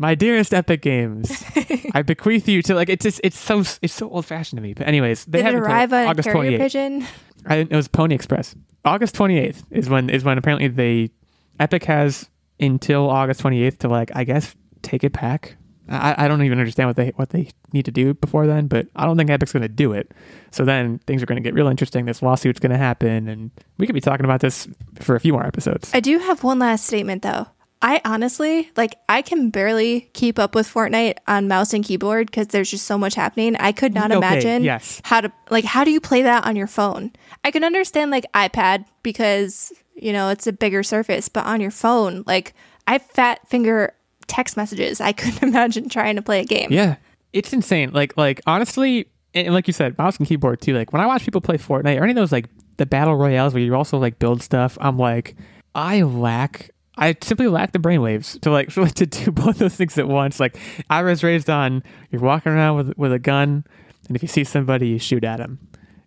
My 0.00 0.14
dearest 0.14 0.54
Epic 0.54 0.80
Games, 0.80 1.42
I 1.92 2.02
bequeath 2.02 2.46
you 2.46 2.62
to 2.62 2.74
like 2.76 2.88
it's 2.88 3.02
just 3.02 3.20
it's 3.24 3.36
so 3.36 3.64
it's 3.82 3.92
so 3.92 4.08
old 4.08 4.26
fashioned 4.26 4.58
to 4.58 4.62
me. 4.62 4.72
But 4.72 4.86
anyways, 4.86 5.24
they 5.24 5.42
Did 5.42 5.54
it 5.54 5.58
arrive 5.58 5.92
on 5.92 6.06
August 6.06 6.28
carrier 6.28 6.56
28th. 6.56 6.60
pigeon? 6.60 7.06
I 7.46 7.56
it 7.56 7.72
was 7.72 7.88
Pony 7.88 8.14
Express. 8.14 8.54
August 8.84 9.16
28th 9.16 9.64
is 9.72 9.90
when 9.90 10.08
is 10.08 10.22
when 10.22 10.38
apparently 10.38 10.68
they 10.68 11.10
Epic 11.58 11.82
has 11.86 12.30
until 12.60 13.10
August 13.10 13.42
28th 13.42 13.78
to 13.78 13.88
like 13.88 14.12
I 14.14 14.22
guess 14.22 14.54
take 14.82 15.02
it 15.02 15.12
back. 15.14 15.56
I, 15.88 16.24
I 16.24 16.28
don't 16.28 16.42
even 16.42 16.58
understand 16.58 16.88
what 16.88 16.96
they 16.96 17.08
what 17.16 17.30
they 17.30 17.48
need 17.72 17.84
to 17.84 17.90
do 17.90 18.14
before 18.14 18.46
then, 18.46 18.66
but 18.66 18.86
I 18.96 19.04
don't 19.04 19.16
think 19.16 19.30
Epic's 19.30 19.52
going 19.52 19.62
to 19.62 19.68
do 19.68 19.92
it. 19.92 20.12
So 20.50 20.64
then 20.64 20.98
things 21.06 21.22
are 21.22 21.26
going 21.26 21.42
to 21.42 21.46
get 21.46 21.54
real 21.54 21.68
interesting. 21.68 22.04
This 22.04 22.22
lawsuit's 22.22 22.60
going 22.60 22.72
to 22.72 22.78
happen, 22.78 23.28
and 23.28 23.50
we 23.78 23.86
could 23.86 23.94
be 23.94 24.00
talking 24.00 24.24
about 24.24 24.40
this 24.40 24.68
for 25.00 25.16
a 25.16 25.20
few 25.20 25.32
more 25.32 25.46
episodes. 25.46 25.90
I 25.94 26.00
do 26.00 26.18
have 26.18 26.42
one 26.44 26.58
last 26.58 26.86
statement 26.86 27.22
though. 27.22 27.46
I 27.80 28.00
honestly, 28.04 28.72
like, 28.76 28.96
I 29.08 29.22
can 29.22 29.50
barely 29.50 30.10
keep 30.12 30.36
up 30.36 30.56
with 30.56 30.66
Fortnite 30.66 31.18
on 31.28 31.46
mouse 31.46 31.72
and 31.72 31.84
keyboard 31.84 32.26
because 32.26 32.48
there's 32.48 32.72
just 32.72 32.86
so 32.86 32.98
much 32.98 33.14
happening. 33.14 33.54
I 33.54 33.70
could 33.70 33.94
not 33.94 34.10
Okay, 34.10 34.16
imagine 34.16 34.64
yes. 34.64 35.00
how 35.04 35.20
to, 35.20 35.32
like, 35.48 35.64
how 35.64 35.84
do 35.84 35.92
you 35.92 36.00
play 36.00 36.22
that 36.22 36.44
on 36.44 36.56
your 36.56 36.66
phone? 36.66 37.12
I 37.44 37.52
can 37.52 37.62
understand, 37.62 38.10
like, 38.10 38.26
iPad 38.32 38.84
because, 39.04 39.72
you 39.94 40.12
know, 40.12 40.28
it's 40.28 40.48
a 40.48 40.52
bigger 40.52 40.82
surface, 40.82 41.28
but 41.28 41.46
on 41.46 41.60
your 41.60 41.70
phone, 41.70 42.24
like, 42.26 42.52
I 42.88 42.98
fat 42.98 43.46
finger 43.48 43.94
text 44.28 44.56
messages. 44.56 45.00
I 45.00 45.12
couldn't 45.12 45.42
imagine 45.48 45.88
trying 45.88 46.16
to 46.16 46.22
play 46.22 46.40
a 46.40 46.44
game. 46.44 46.68
Yeah, 46.70 46.96
it's 47.32 47.52
insane. 47.52 47.92
Like 47.92 48.16
like 48.16 48.40
honestly, 48.46 49.08
and 49.34 49.52
like 49.52 49.66
you 49.66 49.72
said, 49.72 49.98
mouse 49.98 50.16
and 50.18 50.26
keyboard 50.26 50.60
too. 50.60 50.74
Like 50.74 50.92
when 50.92 51.02
I 51.02 51.06
watch 51.06 51.24
people 51.24 51.40
play 51.40 51.58
Fortnite 51.58 51.98
or 51.98 52.04
any 52.04 52.12
of 52.12 52.16
those 52.16 52.32
like 52.32 52.46
the 52.76 52.86
battle 52.86 53.16
royales 53.16 53.54
where 53.54 53.62
you 53.62 53.74
also 53.74 53.98
like 53.98 54.18
build 54.18 54.42
stuff, 54.42 54.78
I'm 54.80 54.98
like, 54.98 55.36
I 55.74 56.02
lack. 56.02 56.70
I 56.96 57.16
simply 57.22 57.46
lack 57.46 57.70
the 57.72 57.78
brainwaves 57.78 58.40
to 58.40 58.50
like 58.50 58.68
to 58.94 59.06
do 59.06 59.30
both 59.30 59.58
those 59.58 59.74
things 59.74 59.98
at 59.98 60.08
once. 60.08 60.40
Like 60.40 60.58
I 60.90 61.02
was 61.02 61.22
raised 61.24 61.50
on 61.50 61.82
you're 62.10 62.22
walking 62.22 62.52
around 62.52 62.76
with 62.76 62.98
with 62.98 63.12
a 63.12 63.18
gun, 63.18 63.64
and 64.06 64.16
if 64.16 64.22
you 64.22 64.28
see 64.28 64.44
somebody, 64.44 64.88
you 64.88 64.98
shoot 64.98 65.24
at 65.24 65.38
them. 65.38 65.58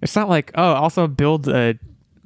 It's 0.01 0.15
not 0.15 0.29
like 0.29 0.51
oh, 0.55 0.73
also 0.73 1.07
build 1.07 1.47
a 1.47 1.77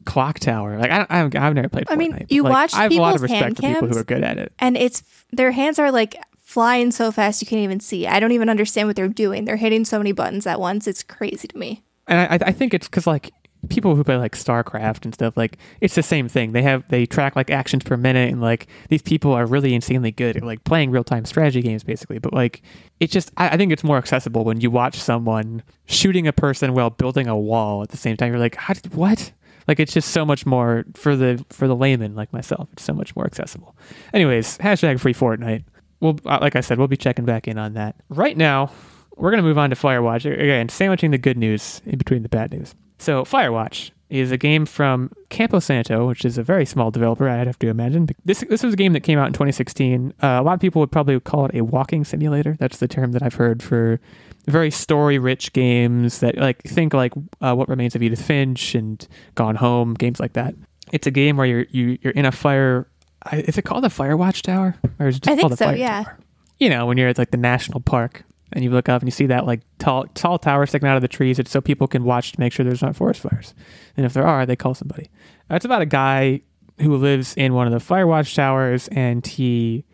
clock 0.05 0.39
tower. 0.39 0.77
Like 0.79 0.91
I, 0.91 1.05
I 1.09 1.21
don't- 1.21 1.35
I've 1.35 1.53
never 1.55 1.69
played. 1.69 1.85
I 1.89 1.95
mean, 1.95 2.13
Fortnite, 2.13 2.25
you 2.31 2.43
like, 2.43 2.53
watch 2.53 2.73
I 2.73 2.83
have 2.83 2.91
a 2.91 2.95
lot 2.99 3.15
of 3.15 3.21
respect 3.21 3.55
for 3.57 3.61
people 3.61 3.87
who 3.87 3.97
are 3.97 4.03
good 4.03 4.23
at 4.23 4.37
it. 4.37 4.53
and 4.59 4.77
it's 4.77 5.03
their 5.31 5.51
hands 5.51 5.79
are 5.79 5.91
like 5.91 6.15
flying 6.41 6.91
so 6.91 7.11
fast 7.11 7.41
you 7.41 7.47
can't 7.47 7.61
even 7.61 7.79
see. 7.79 8.07
I 8.07 8.19
don't 8.19 8.31
even 8.31 8.49
understand 8.49 8.87
what 8.87 8.95
they're 8.95 9.07
doing. 9.07 9.45
They're 9.45 9.55
hitting 9.57 9.83
so 9.83 9.97
many 9.97 10.11
buttons 10.11 10.45
at 10.47 10.59
once. 10.59 10.87
It's 10.87 11.03
crazy 11.03 11.47
to 11.47 11.57
me. 11.57 11.83
and 12.07 12.19
I, 12.41 12.47
I 12.47 12.51
think 12.51 12.73
it's 12.73 12.87
because 12.87 13.07
like 13.07 13.31
people 13.67 13.95
who 13.95 14.03
play 14.03 14.15
like 14.15 14.33
StarCraft 14.35 15.05
and 15.05 15.13
stuff 15.15 15.35
like 15.35 15.57
it's 15.81 15.95
the 15.95 16.03
same 16.03 16.29
thing. 16.29 16.51
They 16.51 16.61
have 16.61 16.83
they 16.89 17.07
track 17.07 17.35
like 17.35 17.49
actions 17.49 17.83
per 17.83 17.97
minute, 17.97 18.31
and 18.31 18.39
like 18.41 18.67
these 18.89 19.01
people 19.01 19.33
are 19.33 19.47
really 19.47 19.73
insanely 19.73 20.11
good 20.11 20.37
at 20.37 20.43
like 20.43 20.63
playing 20.65 20.91
real 20.91 21.03
time 21.03 21.25
strategy 21.25 21.63
games, 21.63 21.83
basically. 21.83 22.19
But 22.19 22.31
like 22.31 22.61
it's 22.99 23.11
just 23.11 23.31
I, 23.37 23.49
I 23.49 23.57
think 23.57 23.71
it's 23.71 23.83
more 23.83 23.97
accessible 23.97 24.43
when 24.43 24.61
you 24.61 24.69
watch 24.69 24.97
someone 24.97 25.63
shooting 25.87 26.27
a 26.27 26.31
person 26.33 26.75
while 26.75 26.91
building 26.91 27.27
a 27.27 27.35
wall 27.35 27.81
at 27.81 27.89
the 27.89 27.97
same 27.97 28.15
time. 28.15 28.29
You're 28.31 28.39
like, 28.39 28.55
How 28.55 28.75
did, 28.75 28.93
what? 28.93 29.31
Like 29.67 29.79
it's 29.79 29.93
just 29.93 30.09
so 30.09 30.25
much 30.25 30.45
more 30.45 30.85
for 30.93 31.15
the 31.15 31.43
for 31.49 31.67
the 31.67 31.75
layman 31.75 32.15
like 32.15 32.31
myself. 32.31 32.69
It's 32.73 32.83
so 32.83 32.93
much 32.93 33.15
more 33.15 33.25
accessible. 33.25 33.75
Anyways, 34.13 34.57
hashtag 34.59 34.99
free 34.99 35.13
Fortnite. 35.13 35.63
We'll 35.99 36.19
uh, 36.25 36.39
like 36.41 36.55
I 36.55 36.61
said, 36.61 36.77
we'll 36.77 36.87
be 36.87 36.97
checking 36.97 37.25
back 37.25 37.47
in 37.47 37.57
on 37.57 37.73
that. 37.73 37.95
Right 38.09 38.37
now, 38.37 38.71
we're 39.15 39.31
gonna 39.31 39.43
move 39.43 39.57
on 39.57 39.69
to 39.71 39.75
Firewatch 39.75 40.25
again, 40.31 40.69
sandwiching 40.69 41.11
the 41.11 41.17
good 41.17 41.37
news 41.37 41.81
in 41.85 41.97
between 41.97 42.23
the 42.23 42.29
bad 42.29 42.51
news. 42.51 42.75
So 42.99 43.23
Firewatch 43.23 43.91
is 44.19 44.31
a 44.31 44.37
game 44.37 44.65
from 44.65 45.11
Campo 45.29 45.59
Santo, 45.59 46.07
which 46.07 46.25
is 46.25 46.37
a 46.37 46.43
very 46.43 46.65
small 46.65 46.91
developer, 46.91 47.27
I'd 47.27 47.47
have 47.47 47.59
to 47.59 47.67
imagine. 47.67 48.07
This 48.23 48.43
this 48.49 48.63
was 48.63 48.73
a 48.73 48.77
game 48.77 48.93
that 48.93 49.01
came 49.01 49.19
out 49.19 49.27
in 49.27 49.33
2016. 49.33 50.13
Uh, 50.21 50.27
a 50.27 50.43
lot 50.43 50.53
of 50.53 50.59
people 50.59 50.79
would 50.79 50.91
probably 50.91 51.19
call 51.19 51.45
it 51.45 51.55
a 51.55 51.63
walking 51.63 52.03
simulator. 52.03 52.55
That's 52.59 52.77
the 52.77 52.87
term 52.87 53.11
that 53.13 53.23
I've 53.23 53.35
heard 53.35 53.61
for 53.61 53.99
very 54.47 54.69
story-rich 54.69 55.53
games 55.53 56.19
that 56.19 56.37
like 56.37 56.61
think 56.63 56.93
like 56.93 57.13
uh, 57.41 57.55
What 57.55 57.67
Remains 57.67 57.95
of 57.95 58.03
Edith 58.03 58.21
Finch 58.21 58.75
and 58.75 59.07
Gone 59.35 59.55
Home, 59.55 59.93
games 59.93 60.19
like 60.19 60.33
that. 60.33 60.55
It's 60.91 61.07
a 61.07 61.11
game 61.11 61.37
where 61.37 61.47
you're 61.47 61.65
you, 61.71 61.97
you're 62.01 62.13
in 62.13 62.25
a 62.25 62.31
fire. 62.31 62.87
Is 63.31 63.57
it 63.57 63.63
called 63.63 63.85
a 63.85 63.89
fire 63.89 64.15
watchtower, 64.15 64.75
or 64.99 65.07
is 65.07 65.17
it 65.17 65.23
just 65.23 65.31
I 65.31 65.35
think 65.35 65.41
called 65.41 65.53
a 65.53 65.57
so, 65.57 65.65
fire 65.65 65.75
yeah. 65.75 66.03
tower? 66.03 66.19
You 66.59 66.69
know, 66.69 66.85
when 66.85 66.97
you're 66.97 67.09
at 67.09 67.17
like 67.17 67.31
the 67.31 67.37
national 67.37 67.81
park 67.81 68.23
and 68.55 68.63
you 68.63 68.71
look 68.71 68.89
up 68.89 69.01
and 69.01 69.07
you 69.07 69.11
see 69.11 69.27
that 69.27 69.45
like 69.45 69.61
tall 69.77 70.05
tall 70.15 70.39
tower 70.39 70.65
sticking 70.65 70.87
out 70.87 70.95
of 70.95 71.01
the 71.01 71.07
trees. 71.07 71.37
It's 71.37 71.51
so 71.51 71.61
people 71.61 71.87
can 71.87 72.03
watch 72.03 72.31
to 72.31 72.39
make 72.39 72.53
sure 72.53 72.63
there's 72.65 72.81
not 72.81 72.95
forest 72.95 73.21
fires. 73.21 73.53
And 73.95 74.05
if 74.05 74.13
there 74.13 74.25
are, 74.25 74.45
they 74.45 74.55
call 74.55 74.73
somebody. 74.73 75.11
It's 75.49 75.65
about 75.65 75.81
a 75.83 75.85
guy 75.85 76.41
who 76.81 76.95
lives 76.97 77.35
in 77.35 77.53
one 77.53 77.67
of 77.67 77.73
the 77.73 77.79
fire 77.79 78.07
watch 78.07 78.33
towers 78.35 78.87
and 78.89 79.25
he 79.25 79.85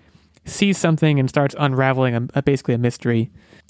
sees 0.45 0.77
something 0.77 1.19
and 1.19 1.27
starts 1.29 1.55
unraveling 1.59 2.15
a, 2.15 2.27
a- 2.35 2.41
basically 2.41 2.73
a 2.73 2.77
mystery. 2.77 3.29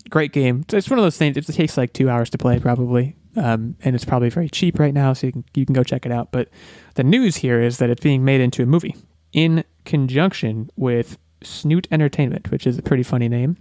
Great 0.10 0.32
game. 0.34 0.66
It's 0.72 0.90
one 0.90 1.00
of 1.00 1.04
those 1.04 1.18
things. 1.18 1.38
It 1.38 1.46
takes 1.46 1.78
like 1.78 1.94
two 1.94 2.10
hours 2.10 2.30
to 2.32 2.38
play 2.38 2.60
probably, 2.60 3.16
um, 3.36 3.76
and 3.84 3.96
it's 3.96 4.06
probably 4.06 4.30
very 4.30 4.50
cheap 4.50 4.80
right 4.80 4.94
now, 4.94 5.14
so 5.14 5.28
you 5.28 5.34
can 5.34 5.44
you 5.54 5.66
can 5.66 5.74
go 5.74 5.84
check 5.84 6.06
it 6.06 6.12
out. 6.12 6.32
But 6.32 6.50
the 6.96 7.04
news 7.04 7.36
here 7.36 7.62
is 7.62 7.78
that 7.78 7.90
it's 7.90 8.02
being 8.02 8.26
made 8.26 8.42
into 8.42 8.64
a 8.64 8.66
movie 8.66 8.96
in 9.32 9.64
conjunction 9.86 10.70
with 10.76 11.18
Snoot 11.44 11.88
Entertainment, 11.92 12.50
which 12.52 12.66
is 12.66 12.78
a 12.78 12.82
pretty 12.82 13.04
funny 13.04 13.30
name. 13.30 13.58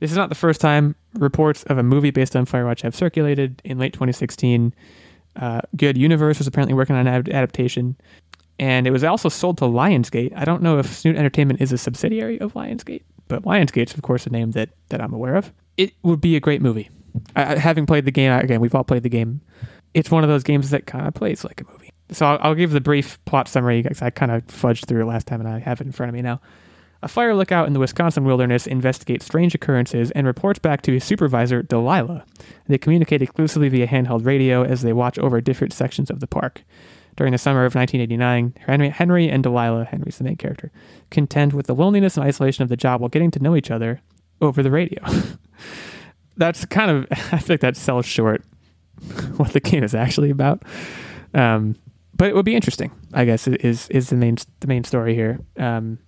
This 0.00 0.10
is 0.10 0.16
not 0.16 0.28
the 0.28 0.34
first 0.34 0.60
time 0.60 0.94
reports 1.14 1.62
of 1.64 1.78
a 1.78 1.82
movie 1.82 2.10
based 2.10 2.36
on 2.36 2.46
Firewatch 2.46 2.82
have 2.82 2.94
circulated. 2.94 3.60
In 3.64 3.78
late 3.78 3.92
2016, 3.92 4.72
uh, 5.36 5.60
Good 5.76 5.96
Universe 5.96 6.38
was 6.38 6.46
apparently 6.46 6.74
working 6.74 6.94
on 6.96 7.06
an 7.06 7.14
ad- 7.14 7.28
adaptation, 7.28 7.96
and 8.58 8.86
it 8.86 8.90
was 8.90 9.04
also 9.04 9.28
sold 9.28 9.58
to 9.58 9.64
Lionsgate. 9.64 10.32
I 10.36 10.44
don't 10.44 10.62
know 10.62 10.78
if 10.78 10.86
Snoot 10.86 11.16
Entertainment 11.16 11.60
is 11.60 11.72
a 11.72 11.78
subsidiary 11.78 12.40
of 12.40 12.54
Lionsgate, 12.54 13.02
but 13.28 13.42
Lionsgate's, 13.42 13.94
of 13.94 14.02
course, 14.02 14.26
a 14.26 14.30
name 14.30 14.52
that, 14.52 14.70
that 14.90 15.00
I'm 15.00 15.12
aware 15.12 15.36
of. 15.36 15.52
It 15.76 15.92
would 16.02 16.20
be 16.20 16.36
a 16.36 16.40
great 16.40 16.62
movie. 16.62 16.90
I- 17.36 17.56
having 17.56 17.86
played 17.86 18.04
the 18.04 18.10
game, 18.10 18.32
again, 18.32 18.60
we've 18.60 18.74
all 18.74 18.84
played 18.84 19.02
the 19.02 19.08
game. 19.08 19.40
It's 19.94 20.10
one 20.10 20.22
of 20.22 20.28
those 20.30 20.42
games 20.44 20.70
that 20.70 20.86
kind 20.86 21.06
of 21.08 21.14
plays 21.14 21.44
like 21.44 21.60
a 21.60 21.64
movie. 21.72 21.90
So 22.10 22.26
I'll, 22.26 22.38
I'll 22.40 22.54
give 22.54 22.70
the 22.70 22.80
brief 22.80 23.22
plot 23.24 23.48
summary 23.48 23.82
because 23.82 24.00
I 24.02 24.10
kind 24.10 24.30
of 24.32 24.46
fudged 24.46 24.86
through 24.86 25.02
it 25.02 25.06
last 25.06 25.26
time 25.26 25.40
and 25.40 25.48
I 25.48 25.58
have 25.58 25.80
it 25.80 25.86
in 25.86 25.92
front 25.92 26.08
of 26.08 26.14
me 26.14 26.22
now. 26.22 26.40
A 27.00 27.08
fire 27.08 27.34
lookout 27.34 27.68
in 27.68 27.74
the 27.74 27.78
Wisconsin 27.78 28.24
wilderness 28.24 28.66
investigates 28.66 29.24
strange 29.24 29.54
occurrences 29.54 30.10
and 30.12 30.26
reports 30.26 30.58
back 30.58 30.82
to 30.82 30.92
his 30.92 31.04
supervisor, 31.04 31.62
Delilah. 31.62 32.24
They 32.66 32.78
communicate 32.78 33.22
exclusively 33.22 33.68
via 33.68 33.86
handheld 33.86 34.26
radio 34.26 34.64
as 34.64 34.82
they 34.82 34.92
watch 34.92 35.16
over 35.18 35.40
different 35.40 35.72
sections 35.72 36.10
of 36.10 36.18
the 36.18 36.26
park. 36.26 36.64
During 37.16 37.32
the 37.32 37.38
summer 37.38 37.64
of 37.64 37.74
1989, 37.74 38.54
Henry, 38.66 38.88
Henry 38.90 39.28
and 39.28 39.42
Delilah, 39.42 39.84
Henry's 39.84 40.18
the 40.18 40.24
main 40.24 40.36
character, 40.36 40.72
contend 41.10 41.52
with 41.52 41.66
the 41.66 41.74
loneliness 41.74 42.16
and 42.16 42.26
isolation 42.26 42.62
of 42.62 42.68
the 42.68 42.76
job 42.76 43.00
while 43.00 43.08
getting 43.08 43.30
to 43.32 43.40
know 43.40 43.54
each 43.54 43.70
other 43.70 44.00
over 44.40 44.62
the 44.62 44.70
radio. 44.70 45.00
That's 46.36 46.64
kind 46.64 46.90
of, 46.90 47.06
I 47.10 47.38
think 47.38 47.60
that 47.60 47.76
sells 47.76 48.06
short 48.06 48.44
what 49.36 49.52
the 49.52 49.60
game 49.60 49.84
is 49.84 49.94
actually 49.94 50.30
about. 50.30 50.64
Um, 51.32 51.76
but 52.16 52.28
it 52.28 52.34
would 52.34 52.44
be 52.44 52.56
interesting, 52.56 52.90
I 53.12 53.24
guess, 53.24 53.46
is 53.46 53.88
is 53.90 54.08
the 54.10 54.16
main 54.16 54.38
the 54.58 54.66
main 54.66 54.82
story 54.82 55.14
here. 55.14 55.38
Um, 55.56 56.00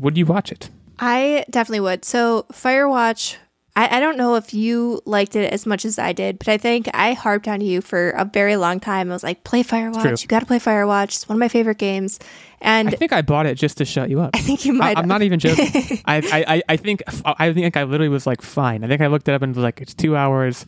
would 0.00 0.16
you 0.16 0.26
watch 0.26 0.50
it? 0.50 0.70
I 0.98 1.44
definitely 1.48 1.80
would. 1.80 2.04
So, 2.04 2.44
Firewatch, 2.52 3.36
I, 3.76 3.96
I 3.96 4.00
don't 4.00 4.18
know 4.18 4.34
if 4.34 4.52
you 4.52 5.00
liked 5.06 5.36
it 5.36 5.52
as 5.52 5.64
much 5.64 5.84
as 5.84 5.98
I 5.98 6.12
did, 6.12 6.38
but 6.38 6.48
I 6.48 6.58
think 6.58 6.88
I 6.92 7.12
harped 7.12 7.48
on 7.48 7.60
you 7.60 7.80
for 7.80 8.10
a 8.10 8.24
very 8.24 8.56
long 8.56 8.80
time. 8.80 9.10
I 9.10 9.14
was 9.14 9.22
like, 9.22 9.44
play. 9.44 9.62
Firewatch. 9.62 10.22
You 10.22 10.28
got 10.28 10.40
to 10.40 10.46
play 10.46 10.58
Firewatch. 10.58 11.04
It's 11.04 11.28
one 11.28 11.36
of 11.36 11.40
my 11.40 11.48
favorite 11.48 11.78
games. 11.78 12.18
And 12.60 12.88
I 12.88 12.92
think 12.92 13.12
I 13.12 13.22
bought 13.22 13.46
it 13.46 13.54
just 13.54 13.78
to 13.78 13.84
shut 13.84 14.10
you 14.10 14.20
up. 14.20 14.30
I 14.34 14.40
think 14.40 14.64
you 14.66 14.74
I, 14.74 14.76
might 14.76 14.98
I'm 14.98 15.08
not 15.08 15.22
even 15.22 15.38
joking. 15.38 15.66
I, 16.04 16.16
I, 16.16 16.44
I- 16.56 16.62
I 16.68 16.76
think 16.76 17.02
I 17.24 17.52
think 17.52 17.76
I 17.76 17.84
literally 17.84 18.08
was 18.10 18.26
like, 18.26 18.42
fine. 18.42 18.84
I 18.84 18.88
think 18.88 19.00
I 19.00 19.06
looked 19.06 19.28
it 19.28 19.32
up 19.32 19.42
and 19.42 19.54
was 19.54 19.62
like, 19.62 19.80
it's 19.80 19.94
two 19.94 20.16
hours. 20.16 20.66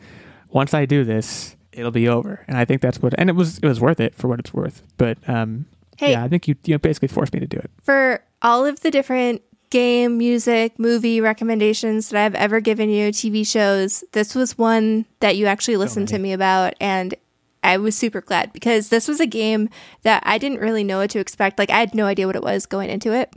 Once 0.51 0.73
I 0.73 0.87
do 0.87 1.05
this, 1.05 1.57
it'll 1.73 1.91
be 1.91 2.09
over. 2.09 2.45
And 2.47 2.57
I 2.57 2.65
think 2.65 2.81
that's 2.81 3.03
what. 3.03 3.15
And 3.19 3.29
it 3.29 3.35
was 3.35 3.59
it 3.59 3.67
was 3.67 3.81
worth 3.81 4.01
it 4.01 4.15
for 4.15 4.29
what 4.29 4.39
it's 4.39 4.55
worth. 4.55 4.83
But 4.97 5.19
um, 5.29 5.67
Hey. 5.97 6.13
yeah, 6.13 6.25
I 6.25 6.29
think 6.29 6.49
you 6.49 6.57
you 6.65 6.79
basically 6.79 7.09
forced 7.09 7.33
me 7.33 7.41
to 7.41 7.47
do 7.47 7.59
it. 7.59 7.71
for 7.83 8.25
all 8.41 8.65
of 8.67 8.81
the 8.81 8.91
different 8.91 9.43
game, 9.71 10.19
music, 10.19 10.79
movie 10.79 11.21
recommendations 11.21 12.11
that 12.11 12.23
I've 12.23 12.35
ever 12.35 12.61
given 12.61 12.91
you, 12.91 13.09
TV 13.09 13.47
shows, 13.47 14.05
this 14.13 14.35
was 14.35 14.59
one 14.59 15.07
that 15.21 15.37
you 15.37 15.47
actually 15.47 15.79
listened 15.79 16.09
to 16.09 16.19
me 16.19 16.35
about. 16.35 16.75
And 16.79 17.15
I 17.63 17.79
was 17.79 17.97
super 17.97 18.21
glad 18.21 18.53
because 18.53 18.91
this 18.91 19.09
was 19.09 19.19
a 19.19 19.27
game 19.27 19.71
that 20.03 20.23
I 20.27 20.37
didn't 20.37 20.61
really 20.61 20.85
know 20.85 20.99
what 20.99 21.11
to 21.11 21.21
expect. 21.21 21.59
Like, 21.59 21.71
I 21.71 21.79
had 21.79 21.95
no 21.95 22.05
idea 22.05 22.27
what 22.27 22.37
it 22.37 22.43
was 22.43 22.67
going 22.67 22.91
into 22.91 23.15
it. 23.15 23.33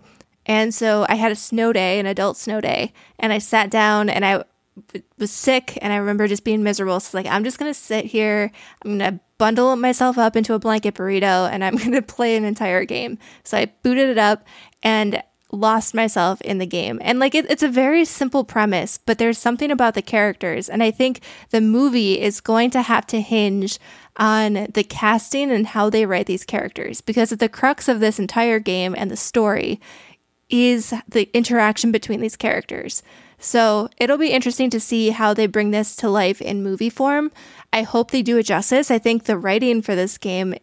And 0.46 0.74
so 0.74 1.06
I 1.08 1.16
had 1.16 1.32
a 1.32 1.36
snow 1.36 1.72
day, 1.72 2.00
an 2.00 2.06
adult 2.06 2.36
snow 2.36 2.60
day, 2.60 2.92
and 3.18 3.32
I 3.32 3.38
sat 3.38 3.70
down 3.70 4.10
and 4.10 4.26
I 4.26 4.44
was 5.18 5.32
sick 5.32 5.78
and 5.82 5.94
I 5.94 5.98
remember 5.98 6.28
just 6.28 6.44
being 6.44 6.64
miserable. 6.64 7.00
So 7.00 7.18
like, 7.18 7.28
I'm 7.28 7.44
just 7.44 7.60
gonna 7.60 7.74
sit 7.74 8.06
here. 8.06 8.52
I'm 8.84 8.98
gonna 8.98 9.20
bundle 9.38 9.76
myself 9.76 10.18
up 10.18 10.36
into 10.36 10.54
a 10.54 10.60
blanket 10.60 10.96
burrito 10.96 11.50
and 11.50 11.64
I'm 11.64 11.76
gonna 11.84 12.02
play 12.02 12.36
an 12.36 12.46
entire 12.46 12.86
game. 12.86 13.18
So 13.44 13.58
I 13.58 13.72
booted 13.84 14.10
it 14.10 14.18
up 14.18 14.46
and 14.84 15.22
lost 15.52 15.94
myself 15.94 16.42
in 16.42 16.58
the 16.58 16.66
game. 16.66 17.00
And 17.02 17.20
like, 17.20 17.34
it, 17.34 17.50
it's 17.50 17.64
a 17.64 17.70
very 17.70 18.06
simple 18.06 18.44
premise, 18.44 18.98
but 18.98 19.18
there's 19.18 19.38
something 19.38 19.72
about 19.72 19.94
the 19.94 20.02
characters. 20.02 20.70
And 20.70 20.84
I 20.84 20.92
think 20.92 21.22
the 21.52 21.62
movie 21.62 22.20
is 22.20 22.42
going 22.42 22.72
to 22.72 22.82
have 22.82 23.08
to 23.08 23.22
hinge 23.22 23.80
on 24.18 24.68
the 24.74 24.84
casting 24.84 25.52
and 25.52 25.68
how 25.68 25.90
they 25.90 26.06
write 26.06 26.26
these 26.26 26.44
characters 26.44 27.02
because 27.02 27.32
at 27.32 27.40
the 27.40 27.50
crux 27.50 27.88
of 27.88 28.00
this 28.00 28.20
entire 28.20 28.60
game 28.60 28.96
and 28.98 29.12
the 29.12 29.18
story 29.18 29.80
is 30.50 30.94
the 31.08 31.30
interaction 31.34 31.92
between 31.92 32.22
these 32.22 32.36
characters. 32.36 33.04
So 33.46 33.90
it'll 33.98 34.18
be 34.18 34.32
interesting 34.32 34.72
to 34.72 34.80
see 34.80 35.12
how 35.12 35.36
they 35.36 35.46
bring 35.46 35.70
this 35.70 35.96
to 35.98 36.10
life 36.10 36.42
in 36.42 36.64
movie 36.64 36.90
form. 36.90 37.32
I 37.72 37.84
hope 37.84 38.10
they 38.10 38.24
do 38.24 38.40
it 38.40 38.44
justice. 38.44 38.90
I 38.90 38.98
think 38.98 39.26
the 39.26 39.38
writing 39.38 39.84
for 39.84 39.96
this 39.96 40.18
game 40.18 40.56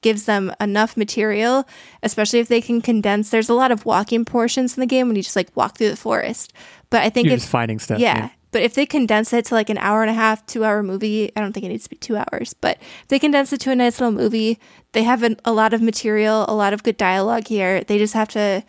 gives 0.00 0.24
them 0.24 0.50
enough 0.58 0.96
material, 0.96 1.68
especially 2.02 2.38
if 2.38 2.48
they 2.48 2.62
can 2.62 2.80
condense. 2.80 3.28
There's 3.28 3.50
a 3.50 3.54
lot 3.54 3.70
of 3.70 3.84
walking 3.84 4.24
portions 4.24 4.74
in 4.74 4.80
the 4.80 4.86
game 4.86 5.06
when 5.06 5.16
you 5.16 5.22
just 5.22 5.36
like 5.36 5.54
walk 5.54 5.76
through 5.76 5.90
the 5.90 5.96
forest. 5.96 6.54
But 6.88 7.02
I 7.02 7.10
think 7.10 7.26
You're 7.26 7.34
if 7.34 7.40
just 7.40 7.52
finding 7.52 7.78
stuff. 7.78 7.98
yeah. 8.00 8.30
But 8.52 8.62
if 8.62 8.72
they 8.72 8.86
condense 8.86 9.34
it 9.34 9.44
to 9.46 9.54
like 9.54 9.68
an 9.68 9.76
hour 9.76 10.00
and 10.00 10.10
a 10.10 10.14
half, 10.14 10.46
two 10.46 10.64
hour 10.64 10.82
movie, 10.82 11.30
I 11.36 11.40
don't 11.40 11.52
think 11.52 11.66
it 11.66 11.68
needs 11.68 11.84
to 11.84 11.90
be 11.90 11.96
two 11.96 12.16
hours, 12.16 12.54
but 12.54 12.78
if 13.02 13.08
they 13.08 13.18
condense 13.18 13.52
it 13.52 13.60
to 13.60 13.70
a 13.70 13.76
nice 13.76 14.00
little 14.00 14.12
movie, 14.12 14.58
they 14.92 15.02
have 15.02 15.22
an, 15.22 15.36
a 15.44 15.52
lot 15.52 15.74
of 15.74 15.82
material, 15.82 16.46
a 16.48 16.54
lot 16.54 16.72
of 16.72 16.82
good 16.82 16.96
dialogue 16.96 17.46
here. 17.46 17.84
They 17.84 17.98
just 17.98 18.14
have 18.14 18.28
to 18.30 18.64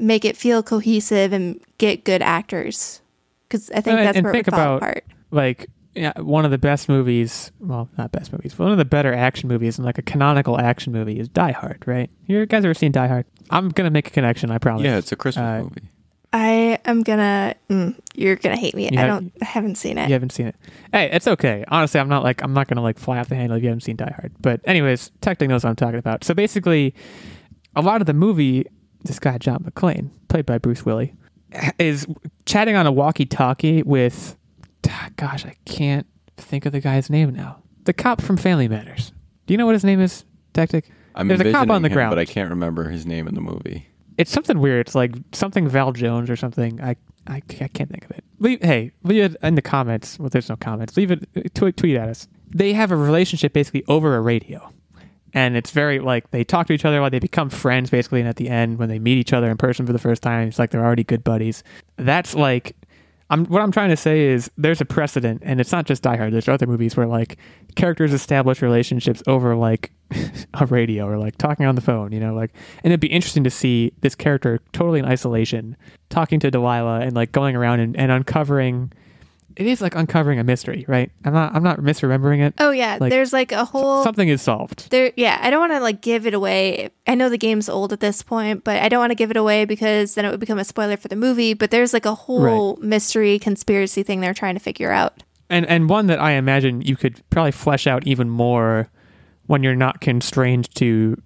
make 0.00 0.24
it 0.24 0.36
feel 0.36 0.62
cohesive 0.62 1.32
and 1.32 1.60
get 1.78 2.04
good 2.04 2.22
actors. 2.22 3.00
Because 3.48 3.70
I 3.70 3.80
think 3.80 3.98
And- 3.98 4.06
that's 4.06 4.16
and 4.16 4.24
where 4.24 4.32
think 4.32 4.48
it 4.48 4.52
would 4.52 4.56
fall 4.56 4.76
about- 4.76 4.88
apart. 4.88 5.04
like 5.30 5.68
yeah, 5.94 6.12
one 6.20 6.44
of 6.44 6.50
the 6.52 6.58
best 6.58 6.88
movies. 6.88 7.50
Well, 7.58 7.88
not 7.98 8.12
best 8.12 8.32
movies. 8.32 8.56
One 8.56 8.70
of 8.70 8.78
the 8.78 8.84
better 8.84 9.12
action 9.12 9.48
movies, 9.48 9.78
and 9.78 9.84
like 9.86 9.98
a 9.98 10.02
canonical 10.02 10.60
action 10.60 10.92
movie, 10.92 11.18
is 11.18 11.28
Die 11.28 11.50
Hard. 11.52 11.82
Right? 11.86 12.08
You 12.26 12.46
guys 12.46 12.64
ever 12.64 12.74
seen 12.74 12.92
Die 12.92 13.06
Hard? 13.08 13.24
I'm 13.50 13.70
gonna 13.70 13.90
make 13.90 14.06
a 14.06 14.10
connection. 14.10 14.50
I 14.50 14.58
promise. 14.58 14.84
Yeah, 14.84 14.98
it's 14.98 15.10
a 15.12 15.16
Christmas 15.16 15.42
Uh, 15.42 15.62
movie. 15.64 15.88
I 16.30 16.78
am 16.84 17.02
gonna, 17.02 17.54
mm, 17.70 17.96
you're 18.14 18.36
gonna 18.36 18.58
hate 18.58 18.74
me. 18.76 18.84
You 18.84 18.90
I 18.98 19.00
have- 19.00 19.08
don't, 19.08 19.32
I 19.40 19.46
haven't 19.46 19.76
seen 19.76 19.96
it. 19.96 20.08
You 20.08 20.12
haven't 20.12 20.30
seen 20.32 20.46
it. 20.46 20.56
Hey, 20.92 21.08
it's 21.10 21.26
okay. 21.26 21.64
Honestly, 21.68 21.98
I'm 21.98 22.08
not 22.10 22.22
like 22.22 22.42
I'm 22.44 22.52
not 22.52 22.68
gonna 22.68 22.82
like 22.82 22.98
fly 22.98 23.18
off 23.18 23.28
the 23.30 23.34
handle 23.34 23.56
if 23.56 23.62
you 23.62 23.70
haven't 23.70 23.80
seen 23.82 23.96
Die 23.96 24.12
Hard. 24.14 24.32
But 24.40 24.60
anyways, 24.66 25.10
Tech 25.22 25.40
knows 25.40 25.64
what 25.64 25.70
I'm 25.70 25.76
talking 25.76 25.98
about. 25.98 26.22
So 26.24 26.34
basically, 26.34 26.94
a 27.74 27.80
lot 27.82 28.02
of 28.02 28.06
the 28.06 28.12
movie, 28.14 28.66
this 29.04 29.18
guy 29.18 29.38
John 29.38 29.62
McClane, 29.64 30.10
played 30.28 30.46
by 30.46 30.58
Bruce 30.58 30.84
Willis, 30.84 31.10
is 31.78 32.06
chatting 32.46 32.76
on 32.76 32.86
a 32.86 32.92
walkie-talkie 32.92 33.82
with, 33.82 34.36
ah, 34.88 35.08
gosh, 35.16 35.44
I 35.46 35.54
can't 35.64 36.06
think 36.36 36.66
of 36.66 36.72
the 36.72 36.80
guy's 36.80 37.08
name 37.10 37.32
now. 37.32 37.62
The 37.84 37.92
cop 37.92 38.20
from 38.20 38.36
Family 38.36 38.68
Matters. 38.68 39.12
Do 39.46 39.54
you 39.54 39.58
know 39.58 39.66
what 39.66 39.74
his 39.74 39.84
name 39.84 40.00
is, 40.00 40.24
Tactic? 40.52 40.90
I'm 41.14 41.26
There's 41.28 41.40
a 41.40 41.50
cop 41.52 41.70
on 41.70 41.82
the 41.82 41.88
him, 41.88 41.94
ground. 41.94 42.10
but 42.10 42.18
I 42.18 42.24
can't 42.26 42.50
remember 42.50 42.90
his 42.90 43.06
name 43.06 43.26
in 43.26 43.34
the 43.34 43.40
movie. 43.40 43.86
It's 44.18 44.30
something 44.30 44.58
weird. 44.58 44.86
It's 44.86 44.94
like 44.94 45.14
something 45.32 45.68
Val 45.68 45.92
Jones 45.92 46.28
or 46.28 46.36
something. 46.36 46.80
I 46.80 46.96
I, 47.26 47.36
I 47.36 47.40
can't 47.68 47.90
think 47.90 48.04
of 48.04 48.10
it. 48.12 48.24
Leave, 48.38 48.62
hey, 48.62 48.92
leave 49.02 49.22
it 49.32 49.36
in 49.42 49.54
the 49.54 49.62
comments. 49.62 50.18
Well, 50.18 50.28
there's 50.30 50.48
no 50.48 50.56
comments. 50.56 50.96
Leave 50.96 51.10
it. 51.10 51.54
Tweet, 51.54 51.76
tweet 51.76 51.96
at 51.96 52.08
us. 52.08 52.26
They 52.50 52.72
have 52.72 52.90
a 52.90 52.96
relationship 52.96 53.52
basically 53.52 53.84
over 53.86 54.16
a 54.16 54.20
radio, 54.20 54.72
and 55.34 55.56
it's 55.56 55.70
very 55.70 55.98
like 55.98 56.30
they 56.30 56.44
talk 56.44 56.66
to 56.68 56.72
each 56.72 56.84
other 56.84 57.00
while 57.00 57.10
they 57.10 57.18
become 57.18 57.50
friends 57.50 57.90
basically. 57.90 58.20
And 58.20 58.28
at 58.28 58.36
the 58.36 58.48
end, 58.48 58.78
when 58.78 58.88
they 58.88 58.98
meet 58.98 59.18
each 59.18 59.32
other 59.32 59.50
in 59.50 59.56
person 59.56 59.86
for 59.86 59.92
the 59.92 59.98
first 59.98 60.22
time, 60.22 60.48
it's 60.48 60.58
like 60.58 60.70
they're 60.70 60.84
already 60.84 61.04
good 61.04 61.24
buddies. 61.24 61.62
That's 61.96 62.34
like. 62.34 62.74
I'm, 63.30 63.44
what 63.44 63.60
I'm 63.60 63.70
trying 63.70 63.90
to 63.90 63.96
say 63.98 64.22
is 64.22 64.50
there's 64.56 64.80
a 64.80 64.86
precedent, 64.86 65.42
and 65.44 65.60
it's 65.60 65.70
not 65.70 65.84
just 65.84 66.02
Die 66.02 66.16
Hard. 66.16 66.32
There's 66.32 66.48
other 66.48 66.66
movies 66.66 66.96
where 66.96 67.06
like 67.06 67.36
characters 67.76 68.14
establish 68.14 68.62
relationships 68.62 69.22
over 69.26 69.54
like 69.54 69.92
a 70.54 70.64
radio 70.64 71.06
or 71.06 71.18
like 71.18 71.36
talking 71.36 71.66
on 71.66 71.74
the 71.74 71.82
phone, 71.82 72.10
you 72.12 72.20
know, 72.20 72.32
like, 72.32 72.54
and 72.82 72.90
it'd 72.90 73.00
be 73.00 73.08
interesting 73.08 73.44
to 73.44 73.50
see 73.50 73.92
this 74.00 74.14
character 74.14 74.60
totally 74.72 74.98
in 74.98 75.04
isolation, 75.04 75.76
talking 76.08 76.40
to 76.40 76.50
Delilah 76.50 77.00
and 77.00 77.14
like 77.14 77.32
going 77.32 77.54
around 77.54 77.80
and, 77.80 77.94
and 77.98 78.10
uncovering 78.10 78.92
it 79.58 79.66
is 79.66 79.80
like 79.82 79.96
uncovering 79.96 80.38
a 80.38 80.44
mystery, 80.44 80.84
right? 80.86 81.10
I'm 81.24 81.32
not 81.32 81.54
I'm 81.54 81.62
not 81.64 81.80
misremembering 81.80 82.46
it. 82.46 82.54
Oh 82.58 82.70
yeah, 82.70 82.96
Like, 83.00 83.10
there's 83.10 83.32
like 83.32 83.50
a 83.50 83.64
whole 83.64 84.04
Something 84.04 84.28
is 84.28 84.40
solved. 84.40 84.90
there 84.90 85.12
yeah, 85.16 85.38
I 85.42 85.50
don't 85.50 85.58
want 85.58 85.72
to 85.72 85.80
like 85.80 86.00
give 86.00 86.26
it 86.26 86.32
away. 86.32 86.90
I 87.06 87.16
know 87.16 87.28
the 87.28 87.36
game's 87.38 87.68
old 87.68 87.92
at 87.92 87.98
this 88.00 88.22
point, 88.22 88.62
but 88.62 88.80
I 88.80 88.88
don't 88.88 89.00
want 89.00 89.10
to 89.10 89.16
give 89.16 89.30
it 89.32 89.36
away 89.36 89.64
because 89.64 90.14
then 90.14 90.24
it 90.24 90.30
would 90.30 90.40
become 90.40 90.58
a 90.60 90.64
spoiler 90.64 90.96
for 90.96 91.08
the 91.08 91.16
movie, 91.16 91.54
but 91.54 91.70
there's 91.72 91.92
like 91.92 92.06
a 92.06 92.14
whole 92.14 92.76
mystery 92.76 93.38
conspiracy 93.40 94.02
thing 94.04 94.20
they're 94.20 94.32
trying 94.32 94.54
to 94.54 94.60
figure 94.60 94.92
out. 94.92 95.22
And 95.50 95.66
and 95.66 95.88
one 95.88 96.06
that 96.06 96.20
I 96.20 96.32
imagine 96.32 96.82
you 96.82 96.94
could 96.96 97.20
probably 97.30 97.52
flesh 97.52 97.86
out 97.88 98.06
even 98.06 98.30
more 98.30 98.88
when 99.46 99.62
you're 99.64 99.74
not 99.74 100.00
constrained 100.00 100.72
to 100.76 101.20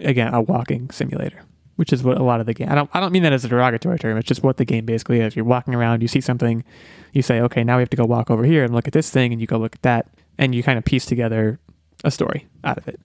again 0.00 0.34
a 0.34 0.40
walking 0.42 0.90
simulator, 0.90 1.42
which 1.76 1.92
is 1.92 2.02
what 2.02 2.18
a 2.18 2.22
lot 2.22 2.40
of 2.40 2.46
the 2.46 2.54
game. 2.54 2.68
I 2.68 2.74
don't 2.74 2.90
I 2.92 3.00
don't 3.00 3.12
mean 3.12 3.22
that 3.22 3.32
as 3.32 3.44
a 3.44 3.48
derogatory 3.48 3.98
term. 3.98 4.16
It's 4.18 4.26
just 4.26 4.42
what 4.42 4.56
the 4.56 4.64
game 4.64 4.84
basically 4.84 5.20
is. 5.20 5.36
You're 5.36 5.44
walking 5.44 5.74
around, 5.74 6.02
you 6.02 6.08
see 6.08 6.20
something, 6.20 6.64
you 7.12 7.22
say, 7.22 7.40
okay, 7.40 7.62
now 7.64 7.76
we 7.76 7.82
have 7.82 7.90
to 7.90 7.96
go 7.96 8.04
walk 8.04 8.30
over 8.30 8.44
here 8.44 8.64
and 8.64 8.74
look 8.74 8.86
at 8.86 8.92
this 8.92 9.10
thing, 9.10 9.32
and 9.32 9.40
you 9.40 9.46
go 9.46 9.58
look 9.58 9.74
at 9.74 9.82
that, 9.82 10.08
and 10.38 10.54
you 10.54 10.62
kind 10.62 10.78
of 10.78 10.84
piece 10.84 11.06
together 11.06 11.58
a 12.04 12.10
story 12.10 12.46
out 12.64 12.78
of 12.78 12.88
it. 12.88 13.00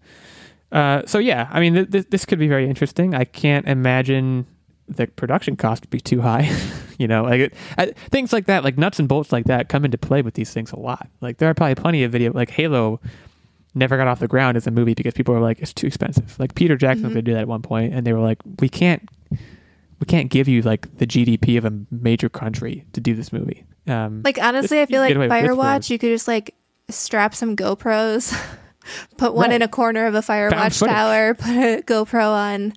Uh, 0.72 1.04
so 1.06 1.20
yeah, 1.20 1.50
I 1.52 1.60
mean, 1.60 1.74
th- 1.74 1.92
th- 1.92 2.10
this 2.10 2.26
could 2.26 2.40
be 2.40 2.48
very 2.48 2.68
interesting. 2.68 3.14
I 3.14 3.26
can't 3.26 3.68
imagine 3.68 4.48
the 4.88 5.08
production 5.08 5.56
cost 5.56 5.84
would 5.84 5.90
be 5.90 6.00
too 6.00 6.22
high. 6.22 6.50
you 6.98 7.08
know, 7.08 7.24
like 7.24 7.40
it, 7.40 7.54
I, 7.78 7.88
things 8.10 8.32
like 8.32 8.46
that, 8.46 8.64
like 8.64 8.78
nuts 8.78 9.00
and 9.00 9.08
bolts 9.08 9.32
like 9.32 9.46
that, 9.46 9.70
come 9.70 9.84
into 9.84 9.98
play 9.98 10.22
with 10.22 10.36
these 10.36 10.54
things 10.54 10.72
a 10.72 10.80
lot. 10.80 11.10
Like 11.20 11.38
there 11.38 11.50
are 11.50 11.54
probably 11.54 11.76
plenty 11.76 12.04
of 12.04 12.12
video, 12.12 12.32
like 12.32 12.52
Halo, 12.52 13.02
never 13.74 13.98
got 13.98 14.08
off 14.08 14.20
the 14.20 14.28
ground 14.28 14.58
as 14.58 14.68
a 14.68 14.72
movie 14.72 14.94
because 14.94 15.14
people 15.14 15.34
were 15.34 15.40
like, 15.40 15.60
it's 15.60 15.74
too 15.74 15.88
expensive. 15.88 16.38
Like 16.40 16.56
Peter 16.56 16.76
Jackson 16.76 17.10
Mhm. 17.10 17.14
could 17.14 17.26
do 17.26 17.34
that 17.34 17.42
at 17.42 17.48
one 17.48 17.62
point, 17.62 17.94
and 17.94 18.06
they 18.06 18.14
were 18.14 18.20
like, 18.20 18.40
we 18.60 18.68
can't, 18.70 19.08
we 19.32 20.06
can't 20.08 20.30
give 20.30 20.48
you 20.48 20.62
like 20.62 20.98
the 20.98 21.06
GDP 21.08 21.58
of 21.58 21.66
a 21.66 21.74
major 21.92 22.28
country 22.30 22.86
to 22.94 23.00
do 23.02 23.14
this 23.14 23.32
movie. 23.32 23.64
Um, 23.88 24.22
Like 24.24 24.38
honestly, 24.42 24.82
I 24.82 24.86
feel 24.86 25.00
like 25.02 25.10
get 25.10 25.18
away 25.18 25.28
with 25.28 25.42
this 25.42 25.50
Firewatch, 25.58 25.90
you 25.90 25.98
could 26.00 26.10
just 26.10 26.28
like 26.28 26.54
strap 26.90 27.34
some 27.34 27.56
GoPros, 27.56 28.34
put 29.18 29.34
one 29.34 29.50
Right. 29.50 29.56
in 29.56 29.62
a 29.62 29.68
corner 29.68 30.06
of 30.06 30.16
a 30.16 30.22
Firewatch 30.22 30.86
tower, 30.86 31.34
put 31.36 31.52
a 31.56 31.82
GoPro 31.86 32.28
on 32.32 32.74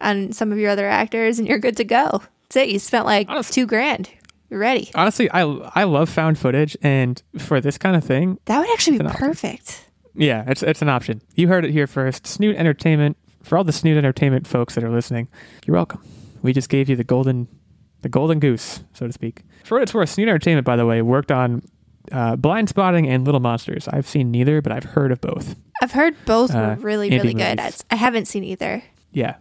on 0.00 0.30
some 0.32 0.52
of 0.52 0.58
your 0.58 0.70
other 0.70 0.88
actors, 0.88 1.38
and 1.40 1.48
you're 1.48 1.58
good 1.58 1.76
to 1.76 1.84
go. 1.84 2.22
That's 2.48 2.56
it. 2.56 2.68
You 2.68 2.78
spent 2.78 3.04
like 3.04 3.28
Honest- 3.28 3.52
two 3.52 3.66
grand. 3.66 4.08
You're 4.48 4.60
ready. 4.60 4.90
honestly, 4.94 5.28
I 5.30 5.42
I 5.74 5.84
love 5.84 6.08
found 6.08 6.38
footage, 6.38 6.74
and 6.80 7.20
for 7.36 7.60
this 7.60 7.76
kind 7.76 7.96
of 7.96 8.04
thing, 8.04 8.38
That 8.46 8.60
would 8.60 8.70
actually 8.70 8.98
be 8.98 9.04
It's 9.04 9.10
an 9.10 9.10
option. 9.10 9.28
perfect. 9.28 9.84
Yeah, 10.18 10.44
it's 10.46 10.62
it's 10.62 10.82
an 10.82 10.88
option. 10.88 11.22
You 11.34 11.48
heard 11.48 11.64
it 11.64 11.70
here 11.70 11.86
first. 11.86 12.26
Snoot 12.26 12.56
Entertainment. 12.56 13.16
For 13.42 13.56
all 13.56 13.64
the 13.64 13.72
Snoot 13.72 13.96
Entertainment 13.96 14.46
folks 14.46 14.74
that 14.74 14.84
are 14.84 14.90
listening, 14.90 15.28
you're 15.64 15.76
welcome. 15.76 16.02
We 16.42 16.52
just 16.52 16.68
gave 16.68 16.88
you 16.90 16.96
the 16.96 17.04
golden, 17.04 17.48
the 18.02 18.08
golden 18.08 18.40
goose, 18.40 18.80
so 18.92 19.06
to 19.06 19.12
speak. 19.12 19.42
For 19.64 19.76
what 19.76 19.82
it's 19.84 19.94
worth, 19.94 20.10
Snoot 20.10 20.28
Entertainment, 20.28 20.66
by 20.66 20.76
the 20.76 20.84
way, 20.84 21.00
worked 21.02 21.30
on 21.32 21.62
uh, 22.12 22.36
Blindspotting 22.36 23.06
and 23.08 23.24
Little 23.24 23.40
Monsters. 23.40 23.86
I've 23.88 24.06
seen 24.08 24.30
neither, 24.30 24.60
but 24.60 24.72
I've 24.72 24.84
heard 24.84 25.12
of 25.12 25.20
both. 25.20 25.54
I've 25.80 25.92
heard 25.92 26.14
both 26.26 26.52
Uh, 26.54 26.74
were 26.78 26.82
really, 26.84 27.10
really 27.10 27.32
good. 27.32 27.58
movies. 27.58 27.84
I 27.90 27.94
haven't 27.96 28.26
seen 28.26 28.42
either. 28.44 28.82
Yeah, 29.12 29.36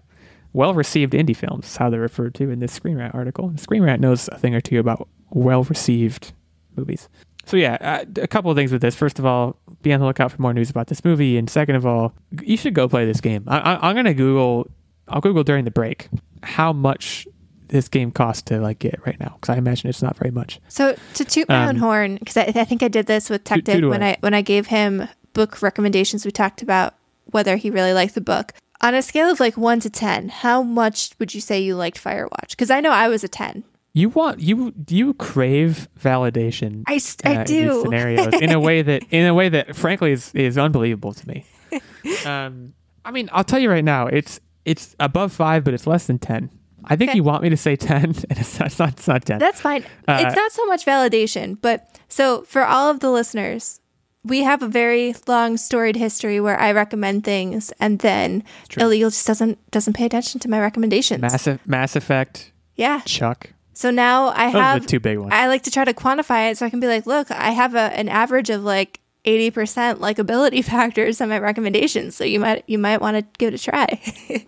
well 0.54 0.74
received 0.76 1.13
indie 1.13 1.36
films 1.36 1.66
is 1.66 1.78
how 1.78 1.90
they're 1.90 2.00
referred 2.00 2.36
to 2.36 2.50
in 2.52 2.60
this 2.60 2.72
Screen 2.72 2.98
Rant 2.98 3.16
article. 3.16 3.52
Screen 3.58 3.82
Rant 3.84 4.00
knows 4.00 4.30
a 4.32 4.38
thing 4.38 4.54
or 4.56 4.62
two 4.62 4.80
about 4.80 5.08
well 5.32 5.63
received 5.63 6.34
movies. 6.76 7.10
So 7.48 7.58
yeah, 7.58 7.78
uh, 7.80 8.22
a 8.22 8.28
couple 8.28 8.52
of 8.52 8.58
things 8.58 8.72
with 8.72 8.82
this. 8.82 8.94
First 8.94 9.20
of 9.20 9.26
all, 9.26 9.58
be 9.82 9.94
on 9.94 10.00
the 10.02 10.06
lookout 10.06 10.32
for 10.32 10.42
more 10.42 10.54
news 10.54 10.70
about 10.70 10.88
this 10.88 11.04
movie, 11.06 11.38
and 11.38 11.50
second 11.50 11.76
of 11.76 11.86
all, 11.86 12.14
you 12.44 12.58
should 12.58 12.74
go 12.74 12.88
play 12.90 13.06
this 13.06 13.22
game. 13.22 13.44
I, 13.48 13.60
I, 13.60 13.90
I'm 13.90 13.96
gonna 13.96 14.14
Google. 14.14 14.70
I'll 15.08 15.22
Google 15.22 15.44
during 15.44 15.64
the 15.64 15.72
break 15.72 16.10
how 16.44 16.74
much 16.74 17.26
this 17.70 17.88
game 17.88 18.12
costs 18.12 18.42
to 18.44 18.60
like 18.60 18.80
get 18.80 19.00
right 19.06 19.20
now 19.20 19.38
because 19.40 19.56
I 19.56 19.58
imagine 19.58 19.90
it's 19.90 20.02
not 20.02 20.18
very 20.18 20.32
much. 20.32 20.60
So 20.68 20.98
to 21.16 21.26
toot 21.26 21.48
my 21.48 21.64
own 21.64 21.76
Um, 21.76 21.78
horn, 21.78 22.16
because 22.18 22.38
I, 22.38 22.52
I 22.54 22.66
think 22.66 22.84
I 22.84 22.90
did 22.90 23.08
this 23.08 23.30
with 23.30 23.44
Tactic 23.44 23.84
when. 23.84 24.04
I 24.04 24.18
when 24.20 24.34
I 24.34 24.42
gave 24.42 24.68
him 24.68 25.08
book 25.34 25.62
recommendations. 25.62 26.26
We 26.26 26.32
talked 26.32 26.62
about 26.62 26.96
whether 27.32 27.56
he 27.56 27.70
really 27.70 27.94
liked 27.94 28.14
the 28.16 28.22
book. 28.22 28.54
On 28.82 28.94
a 28.94 29.02
scale 29.02 29.32
of 29.32 29.40
like 29.40 29.58
one 29.58 29.80
to 29.80 29.90
ten, 29.90 30.30
how 30.30 30.62
much 30.62 31.12
would 31.18 31.34
you 31.34 31.42
say 31.42 31.60
you 31.60 31.76
liked 31.76 32.04
Firewatch? 32.04 32.52
Because 32.52 32.70
I 32.70 32.82
know 32.82 32.92
I 32.92 33.08
was 33.08 33.24
a 33.24 33.28
ten. 33.28 33.64
You 33.98 34.10
want 34.10 34.40
you 34.40 34.72
do 34.72 34.96
you 34.96 35.14
crave 35.16 35.88
validation. 36.00 36.84
I, 36.88 36.98
uh, 37.26 37.30
I 37.32 37.42
in 37.42 37.46
do. 37.46 37.82
scenarios 37.82 38.28
in 38.36 38.52
a 38.52 38.60
way 38.60 38.84
that 38.84 39.02
in 39.10 39.26
a 39.26 39.34
way 39.34 39.50
that 39.50 39.76
frankly 39.76 40.12
is, 40.12 40.32
is 40.36 40.56
unbelievable 40.58 41.14
to 41.14 41.28
me. 41.28 41.46
Um, 42.26 42.74
I 43.04 43.12
mean, 43.12 43.28
I'll 43.34 43.44
tell 43.44 43.60
you 43.60 43.70
right 43.70 43.84
now, 43.84 44.08
it's 44.08 44.40
it's 44.66 44.96
above 45.00 45.34
five, 45.34 45.64
but 45.66 45.74
it's 45.74 45.86
less 45.88 46.08
than 46.08 46.20
ten. 46.20 46.50
I 46.86 46.96
think 46.96 47.10
Okay. 47.10 47.18
you 47.18 47.24
want 47.24 47.44
me 47.44 47.50
to 47.50 47.58
say 47.58 47.76
ten, 47.76 48.06
and 48.30 48.38
it's 48.38 48.60
not, 48.60 48.68
it's 48.68 48.80
not, 48.80 48.90
it's 48.94 49.08
not 49.08 49.26
ten. 49.26 49.40
That's 49.40 49.60
fine. 49.60 49.84
Uh, 50.08 50.24
it's 50.26 50.36
not 50.36 50.52
so 50.52 50.66
much 50.68 50.86
validation, 50.86 51.58
but 51.62 52.00
so 52.08 52.44
for 52.44 52.64
all 52.64 52.90
of 52.90 53.00
the 53.02 53.10
listeners, 53.12 53.82
we 54.24 54.44
have 54.44 54.62
a 54.62 54.68
very 54.68 55.16
long 55.28 55.58
storied 55.58 55.96
history 55.98 56.40
where 56.40 56.58
I 56.60 56.72
recommend 56.72 57.24
things 57.26 57.74
and 57.80 58.00
then 58.00 58.44
illegal 58.78 59.10
just 59.10 59.28
doesn't 59.28 59.58
doesn't 59.72 59.94
pay 59.94 60.06
attention 60.06 60.40
to 60.42 60.50
my 60.50 60.60
recommendations. 60.62 61.22
Mass, 61.22 61.48
Mass 61.66 61.96
Effect, 61.96 62.54
yeah. 62.76 63.02
Chuck. 63.06 63.52
So 63.78 63.92
now 63.92 64.30
I 64.30 64.48
have 64.48 64.82
the 64.82 64.88
two 64.88 65.00
big 65.00 65.20
ones. 65.20 65.32
I 65.32 65.46
like 65.46 65.62
to 65.63 65.72
try 65.72 65.86
to 65.86 65.94
quantify 65.94 66.50
it 66.50 66.58
so 66.58 66.66
I 66.66 66.72
can 66.72 66.80
be 66.80 66.88
like, 66.88 67.06
look, 67.06 67.30
I 67.30 67.52
have 67.52 67.76
a, 67.76 67.96
an 67.96 68.10
average 68.10 68.50
of 68.50 68.63
like 68.63 69.02
80% 69.24 70.00
likability 70.00 70.66
factors 70.66 71.22
on 71.22 71.30
my 71.30 71.38
recommendations. 71.38 72.16
So 72.16 72.24
you 72.24 72.40
might 72.40 72.63
you 72.66 72.80
might 72.80 73.02
want 73.02 73.18
to 73.18 73.26
give 73.38 73.54
it 73.54 73.62
a 73.62 73.63
try. 73.63 74.02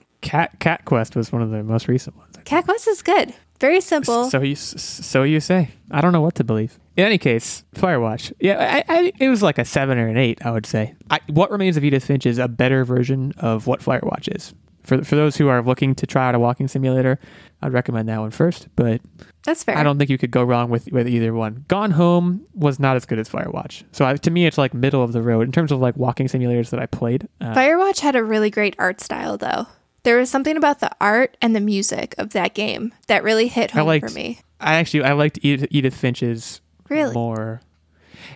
Cat 0.22 0.60
Cat 0.60 0.84
Quest 0.86 1.16
was 1.16 1.32
one 1.32 1.44
of 1.44 1.52
the 1.52 1.64
most 1.64 1.88
recent 1.88 2.18
ones. 2.18 2.38
Cat 2.44 2.66
Quest 2.66 2.88
is 2.88 3.04
good. 3.04 3.32
Very 3.60 3.82
simple. 3.82 4.32
So 4.32 4.42
you 4.42 4.56
so 4.56 5.22
you 5.22 5.40
say. 5.40 5.70
I 5.92 6.02
don't 6.02 6.12
know 6.12 6.22
what 6.22 6.34
to 6.36 6.44
believe. 6.44 6.80
In 6.98 7.06
any 7.06 7.20
case, 7.20 7.64
Firewatch. 7.76 8.34
Yeah, 8.40 8.84
I, 8.90 8.94
I, 8.94 9.12
it 9.20 9.30
was 9.30 9.44
like 9.44 9.60
a 9.60 9.66
seven 9.66 10.00
or 10.00 10.08
an 10.08 10.18
eight. 10.18 10.44
I 10.44 10.50
would 10.50 10.66
say. 10.66 10.96
I, 11.12 11.20
what 11.28 11.52
remains 11.52 11.78
of 11.78 11.84
Edith 11.84 12.06
Finch 12.06 12.26
is 12.26 12.40
a 12.40 12.48
better 12.48 12.84
version 12.84 13.34
of 13.38 13.68
what 13.68 13.82
Firewatch 13.82 14.36
is. 14.36 14.56
For 14.90 15.04
for 15.04 15.16
those 15.16 15.38
who 15.38 15.48
are 15.48 15.62
looking 15.62 15.94
to 15.96 16.08
try 16.08 16.28
out 16.28 16.36
a 16.36 16.40
walking 16.40 16.68
simulator, 16.68 17.20
I'd 17.62 17.74
recommend 17.74 18.10
that 18.10 18.20
one 18.20 18.32
first. 18.32 18.68
But 18.76 19.02
That's 19.46 19.64
fair. 19.64 19.78
I 19.78 19.84
don't 19.84 19.98
think 20.00 20.10
you 20.10 20.18
could 20.18 20.32
go 20.32 20.44
wrong 20.44 20.70
with 20.70 20.92
with 20.92 21.08
either 21.08 21.34
one. 21.34 21.64
Gone 21.68 21.92
Home 21.92 22.46
was 22.54 22.80
not 22.80 22.96
as 22.96 23.06
good 23.06 23.20
as 23.20 23.30
Firewatch. 23.30 23.84
So 23.92 24.06
I, 24.06 24.16
to 24.16 24.32
me, 24.32 24.46
it's 24.48 24.58
like 24.58 24.74
middle 24.74 25.04
of 25.04 25.14
the 25.14 25.22
road 25.22 25.42
in 25.42 25.52
terms 25.52 25.72
of 25.72 25.80
like 25.80 25.96
walking 25.96 26.28
simulators 26.28 26.72
that 26.72 26.80
I 26.80 26.88
played. 26.88 27.28
Uh, 27.40 27.54
Firewatch 27.54 28.00
had 28.00 28.16
a 28.16 28.24
really 28.24 28.50
great 28.50 28.76
art 28.80 29.00
style 29.00 29.38
though. 29.38 29.68
There 30.04 30.18
was 30.18 30.30
something 30.30 30.58
about 30.58 30.80
the 30.80 30.92
art 31.00 31.38
and 31.42 31.56
the 31.56 31.60
music 31.60 32.16
of 32.18 32.32
that 32.32 32.54
game 32.56 32.94
that 33.08 33.24
really 33.24 33.48
hit 33.48 33.72
home 33.72 33.86
liked. 33.86 34.08
for 34.08 34.14
me. 34.14 34.40
I 34.60 34.76
actually 34.76 35.04
I 35.04 35.14
liked 35.14 35.40
Edith, 35.44 35.68
Edith 35.72 35.94
Finch's 35.96 36.62
Really? 36.90 37.14
more. 37.14 37.62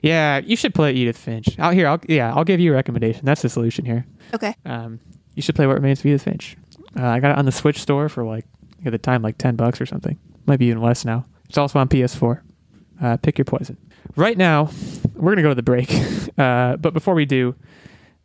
Yeah, 0.02 0.40
you 0.40 0.56
should 0.56 0.76
play 0.76 0.92
Edith 0.94 1.18
Finch. 1.18 1.58
Out 1.58 1.74
here, 1.74 1.88
I'll 1.88 2.00
yeah, 2.08 2.34
I'll 2.36 2.44
give 2.44 2.60
you 2.60 2.72
a 2.74 2.76
recommendation. 2.76 3.26
That's 3.26 3.42
the 3.42 3.50
solution 3.50 3.86
here. 3.86 4.06
Okay. 4.34 4.56
Um, 4.66 5.00
you 5.36 5.42
should 5.42 5.56
play 5.56 5.68
What 5.68 5.76
Remains 5.76 6.00
of 6.00 6.06
Edith 6.06 6.24
Finch. 6.24 6.58
Uh, 6.98 7.08
I 7.08 7.20
got 7.20 7.32
it 7.32 7.38
on 7.38 7.46
the 7.46 7.52
Switch 7.52 7.80
store 7.80 8.10
for 8.10 8.24
like 8.24 8.46
at 8.86 8.92
the 8.92 8.98
time 8.98 9.22
like 9.22 9.38
ten 9.38 9.56
bucks 9.56 9.82
or 9.82 9.86
something. 9.86 10.18
Might 10.46 10.60
be 10.60 10.66
even 10.68 10.82
less 10.82 11.06
now. 11.06 11.26
It's 11.48 11.58
also 11.58 11.80
on 11.80 11.88
PS4. 11.88 12.42
Uh, 13.02 13.18
pick 13.18 13.38
your 13.38 13.46
poison. 13.46 13.78
Right 14.16 14.38
now, 14.38 14.70
we're 15.16 15.32
gonna 15.32 15.42
go 15.42 15.50
to 15.50 15.56
the 15.56 15.64
break. 15.64 15.92
uh, 16.38 16.78
but 16.78 16.94
before 16.94 17.16
we 17.16 17.26
do, 17.26 17.56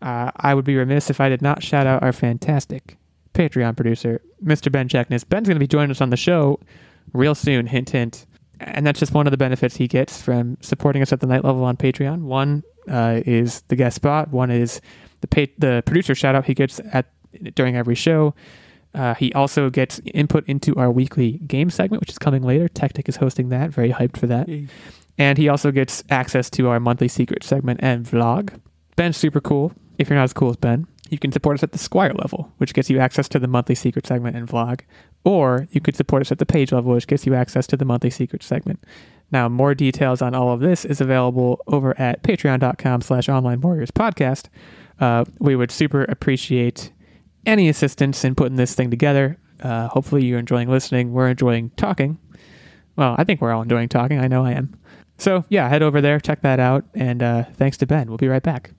uh, 0.03 0.31
I 0.37 0.55
would 0.55 0.65
be 0.65 0.77
remiss 0.77 1.11
if 1.11 1.21
I 1.21 1.29
did 1.29 1.43
not 1.43 1.63
shout 1.63 1.87
out 1.87 2.03
our 2.03 2.13
fantastic 2.13 2.97
Patreon 3.35 3.77
producer, 3.77 4.21
Mr. 4.45 4.71
Ben 4.71 4.89
Checkness. 4.89 5.25
Ben's 5.25 5.49
gonna 5.49 5.61
be 5.61 5.67
joining 5.67 5.91
us 5.91 6.01
on 6.01 6.11
the 6.11 6.17
show 6.17 6.61
real 7.13 7.35
soon. 7.35 7.67
Hint, 7.67 7.91
hint. 7.91 8.27
And 8.61 8.85
that's 8.85 8.99
just 8.99 9.13
one 9.13 9.27
of 9.27 9.31
the 9.31 9.37
benefits 9.37 9.77
he 9.77 9.87
gets 9.87 10.21
from 10.21 10.59
supporting 10.61 11.01
us 11.01 11.13
at 11.13 11.21
the 11.21 11.29
knight 11.29 11.45
level 11.45 11.63
on 11.65 11.77
Patreon. 11.77 12.23
One 12.23 12.65
uh, 12.91 13.21
is 13.25 13.61
the 13.69 13.77
guest 13.77 13.95
spot. 13.95 14.31
One 14.31 14.51
is 14.51 14.81
the 15.21 15.29
pa- 15.29 15.53
the 15.59 15.83
producer 15.87 16.15
shout 16.15 16.35
out 16.35 16.47
he 16.47 16.55
gets 16.55 16.81
at 16.93 17.07
during 17.55 17.77
every 17.77 17.95
show. 17.95 18.35
Uh, 18.95 19.15
he 19.15 19.33
also 19.35 19.69
gets 19.71 20.01
input 20.15 20.47
into 20.47 20.75
our 20.77 20.91
weekly 20.91 21.33
game 21.47 21.71
segment, 21.71 22.01
which 22.01 22.11
is 22.11 22.19
coming 22.19 22.43
later. 22.43 22.69
Tactic 22.69 23.09
is 23.09 23.17
hosting 23.17 23.51
that. 23.51 23.71
Very 23.71 23.93
hyped 23.93 24.17
for 24.17 24.27
that. 24.27 24.49
And 25.19 25.37
he 25.37 25.49
also 25.49 25.71
gets 25.71 26.03
access 26.11 26.49
to 26.51 26.69
our 26.69 26.81
monthly 26.81 27.09
secret 27.09 27.43
segment 27.45 27.81
and 27.83 28.07
vlog. 28.07 28.59
Ben's 28.97 29.17
super 29.17 29.41
cool. 29.41 29.73
If 29.99 30.09
you're 30.09 30.17
not 30.17 30.25
as 30.25 30.33
cool 30.33 30.51
as 30.51 30.57
Ben, 30.57 30.87
you 31.11 31.19
can 31.19 31.33
support 31.33 31.59
us 31.59 31.63
at 31.63 31.73
the 31.73 31.79
Squire 31.79 32.13
level, 32.15 32.53
which 32.59 32.73
gets 32.73 32.89
you 32.89 32.99
access 32.99 33.29
to 33.29 33.39
the 33.39 33.49
monthly 33.49 33.75
secret 33.75 34.07
segment 34.07 34.37
and 34.37 34.49
vlog. 34.49 34.81
Or 35.25 35.67
you 35.71 35.81
could 35.81 35.97
support 35.97 36.23
us 36.23 36.33
at 36.33 36.39
the 36.39 36.47
page 36.47 36.73
level, 36.73 36.95
which 36.95 37.07
gets 37.07 37.27
you 37.27 37.35
access 37.35 37.67
to 37.69 37.77
the 37.77 37.85
monthly 37.85 38.11
secret 38.11 38.43
segment. 38.43 38.85
Now, 39.31 39.49
more 39.49 39.75
details 39.75 40.23
on 40.23 40.35
all 40.35 40.53
of 40.53 40.61
this 40.61 40.85
is 40.85 41.01
available 41.01 41.61
over 41.67 41.99
at 42.01 42.23
patreon.com 42.23 43.03
slash 43.03 43.29
online 43.29 43.61
warriors 43.61 43.91
podcast. 43.91 44.47
Uh, 45.01 45.25
we 45.39 45.57
would 45.57 45.71
super 45.71 46.05
appreciate 46.05 46.93
any 47.47 47.69
assistance 47.69 48.25
in 48.25 48.35
putting 48.35 48.57
this 48.57 48.75
thing 48.75 48.91
together. 48.91 49.39
Uh, 49.63 49.89
hopefully 49.89 50.25
you're 50.25 50.39
enjoying 50.39 50.69
listening. 50.69 51.13
We're 51.13 51.29
enjoying 51.29 51.71
talking. 51.77 52.19
Well, 52.97 53.15
I 53.19 53.25
think 53.25 53.41
we're 53.41 53.53
all 53.53 53.63
enjoying 53.63 53.89
talking. 53.89 54.19
I 54.19 54.29
know 54.29 54.45
I 54.45 54.53
am. 54.53 54.79
So 55.19 55.45
yeah, 55.49 55.69
head 55.69 55.83
over 55.83 56.01
there, 56.01 56.21
check 56.21 56.43
that 56.43 56.61
out, 56.61 56.85
and 56.95 57.23
uh, 57.23 57.45
thanks 57.55 57.77
to 57.79 57.87
Ben. 57.87 58.09
We'll 58.09 58.19
be 58.19 58.29
right 58.29 58.43
back. 58.43 58.73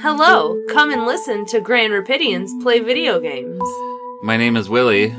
Hello, 0.00 0.62
come 0.70 0.92
and 0.92 1.04
listen 1.04 1.44
to 1.46 1.60
Grand 1.60 1.92
Rapidians 1.92 2.48
play 2.62 2.78
video 2.78 3.20
games. 3.20 3.60
My 4.22 4.36
name 4.36 4.56
is 4.56 4.68
Willie. 4.68 5.14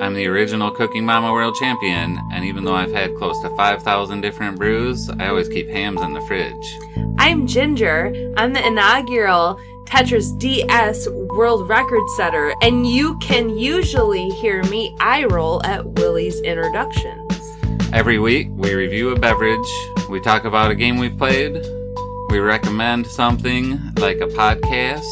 I'm 0.00 0.14
the 0.14 0.26
original 0.26 0.72
Cooking 0.72 1.06
Mama 1.06 1.32
World 1.32 1.54
Champion, 1.54 2.18
and 2.32 2.44
even 2.44 2.64
though 2.64 2.74
I've 2.74 2.92
had 2.92 3.14
close 3.14 3.40
to 3.42 3.50
5,000 3.50 4.20
different 4.22 4.58
brews, 4.58 5.08
I 5.08 5.28
always 5.28 5.48
keep 5.48 5.68
hams 5.68 6.02
in 6.02 6.12
the 6.12 6.20
fridge. 6.22 6.78
I'm 7.18 7.46
Ginger. 7.46 8.12
I'm 8.36 8.52
the 8.52 8.66
inaugural 8.66 9.60
Tetris 9.84 10.36
DS 10.36 11.08
world 11.08 11.68
record 11.68 12.02
setter, 12.16 12.52
and 12.60 12.88
you 12.88 13.16
can 13.18 13.56
usually 13.56 14.30
hear 14.30 14.64
me 14.64 14.96
eye 14.98 15.26
roll 15.26 15.64
at 15.64 15.86
Willie's 15.86 16.40
introductions. 16.40 17.22
Every 17.92 18.18
week, 18.18 18.48
we 18.50 18.74
review 18.74 19.10
a 19.10 19.18
beverage, 19.18 19.70
we 20.10 20.20
talk 20.20 20.44
about 20.44 20.72
a 20.72 20.74
game 20.74 20.96
we've 20.96 21.16
played, 21.16 21.64
we 22.30 22.40
recommend 22.40 23.06
something 23.06 23.80
like 23.98 24.16
a 24.16 24.26
podcast, 24.26 25.04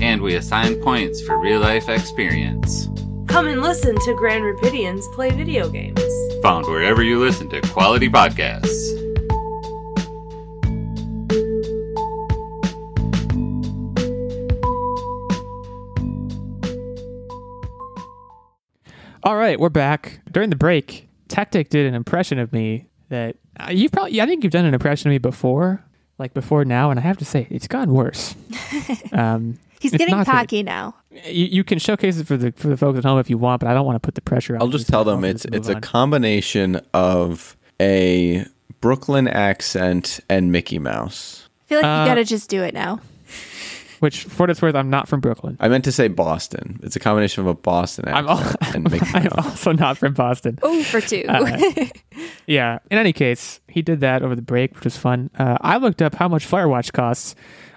and 0.00 0.20
we 0.20 0.34
assign 0.34 0.82
points 0.82 1.22
for 1.22 1.38
real 1.38 1.60
life 1.60 1.88
experience. 1.88 2.88
Come 3.26 3.48
and 3.48 3.62
listen 3.62 3.96
to 3.96 4.14
Grand 4.14 4.44
Rapidians 4.44 5.02
play 5.12 5.30
video 5.30 5.68
games. 5.68 6.00
Found 6.42 6.66
wherever 6.66 7.02
you 7.02 7.18
listen 7.18 7.48
to 7.50 7.60
quality 7.62 8.08
podcasts. 8.08 9.00
All 19.22 19.36
right, 19.36 19.58
we're 19.58 19.70
back. 19.70 20.20
During 20.30 20.50
the 20.50 20.56
break, 20.56 21.08
Tactic 21.28 21.70
did 21.70 21.86
an 21.86 21.94
impression 21.94 22.38
of 22.38 22.52
me 22.52 22.88
that 23.08 23.36
uh, 23.58 23.70
you 23.70 23.88
probably, 23.88 24.20
I 24.20 24.26
think 24.26 24.44
you've 24.44 24.52
done 24.52 24.66
an 24.66 24.74
impression 24.74 25.08
of 25.08 25.12
me 25.12 25.18
before, 25.18 25.82
like 26.18 26.34
before 26.34 26.64
now, 26.66 26.90
and 26.90 27.00
I 27.00 27.02
have 27.02 27.16
to 27.18 27.24
say 27.24 27.46
it's 27.50 27.66
gotten 27.66 27.94
worse. 27.94 28.34
um, 29.12 29.58
He's 29.80 29.92
getting 29.92 30.14
not 30.14 30.26
good. 30.26 30.32
cocky 30.32 30.62
now. 30.62 30.94
You, 31.26 31.46
you 31.46 31.64
can 31.64 31.78
showcase 31.78 32.18
it 32.18 32.26
for 32.26 32.36
the 32.36 32.52
for 32.52 32.68
the 32.68 32.76
folks 32.76 32.98
at 32.98 33.04
home 33.04 33.18
if 33.18 33.30
you 33.30 33.38
want, 33.38 33.60
but 33.60 33.68
I 33.68 33.74
don't 33.74 33.86
want 33.86 33.96
to 33.96 34.00
put 34.00 34.14
the 34.14 34.20
pressure 34.22 34.54
on. 34.56 34.62
I'll 34.62 34.68
just 34.68 34.88
tell 34.88 35.04
them 35.04 35.24
it's 35.24 35.44
it's 35.46 35.68
move 35.68 35.76
a 35.76 35.80
combination 35.80 36.80
of 36.92 37.56
a 37.80 38.44
Brooklyn 38.80 39.28
accent 39.28 40.20
and 40.28 40.50
Mickey 40.52 40.78
Mouse. 40.78 41.48
I 41.62 41.68
feel 41.68 41.78
like 41.78 41.84
Uh, 41.86 42.02
you 42.04 42.10
gotta 42.10 42.24
just 42.24 42.50
do 42.50 42.62
it 42.62 42.74
now. 42.74 43.00
Which, 44.00 44.24
for 44.24 44.42
what 44.42 44.50
it's 44.50 44.60
worth, 44.60 44.74
I'm 44.74 44.90
not 44.90 45.08
from 45.08 45.20
Brooklyn. 45.20 45.56
I 45.60 45.68
meant 45.68 45.84
to 45.84 45.92
say 45.92 46.08
Boston. 46.08 46.78
It's 46.82 46.94
a 46.94 47.00
combination 47.00 47.40
of 47.40 47.46
a 47.46 47.54
Boston 47.54 48.06
I'm, 48.08 48.28
accent 48.28 48.56
al- 48.62 48.74
and 48.74 48.90
Mickey 48.90 49.06
I'm 49.14 49.22
Mouse. 49.24 49.32
also 49.46 49.72
not 49.72 49.96
from 49.96 50.12
Boston. 50.12 50.58
Oh, 50.62 50.82
for 50.82 51.00
two. 51.00 51.24
Uh, 51.26 51.58
Yeah. 52.46 52.80
In 52.90 52.98
any 52.98 53.14
case, 53.14 53.60
he 53.66 53.80
did 53.80 54.00
that 54.00 54.22
over 54.22 54.34
the 54.36 54.42
break, 54.42 54.74
which 54.74 54.84
was 54.84 54.98
fun. 54.98 55.30
Uh, 55.38 55.56
I 55.62 55.78
looked 55.78 56.02
up 56.02 56.16
how 56.16 56.28
much 56.28 56.46
Firewatch 56.46 56.92
costs. 56.92 57.34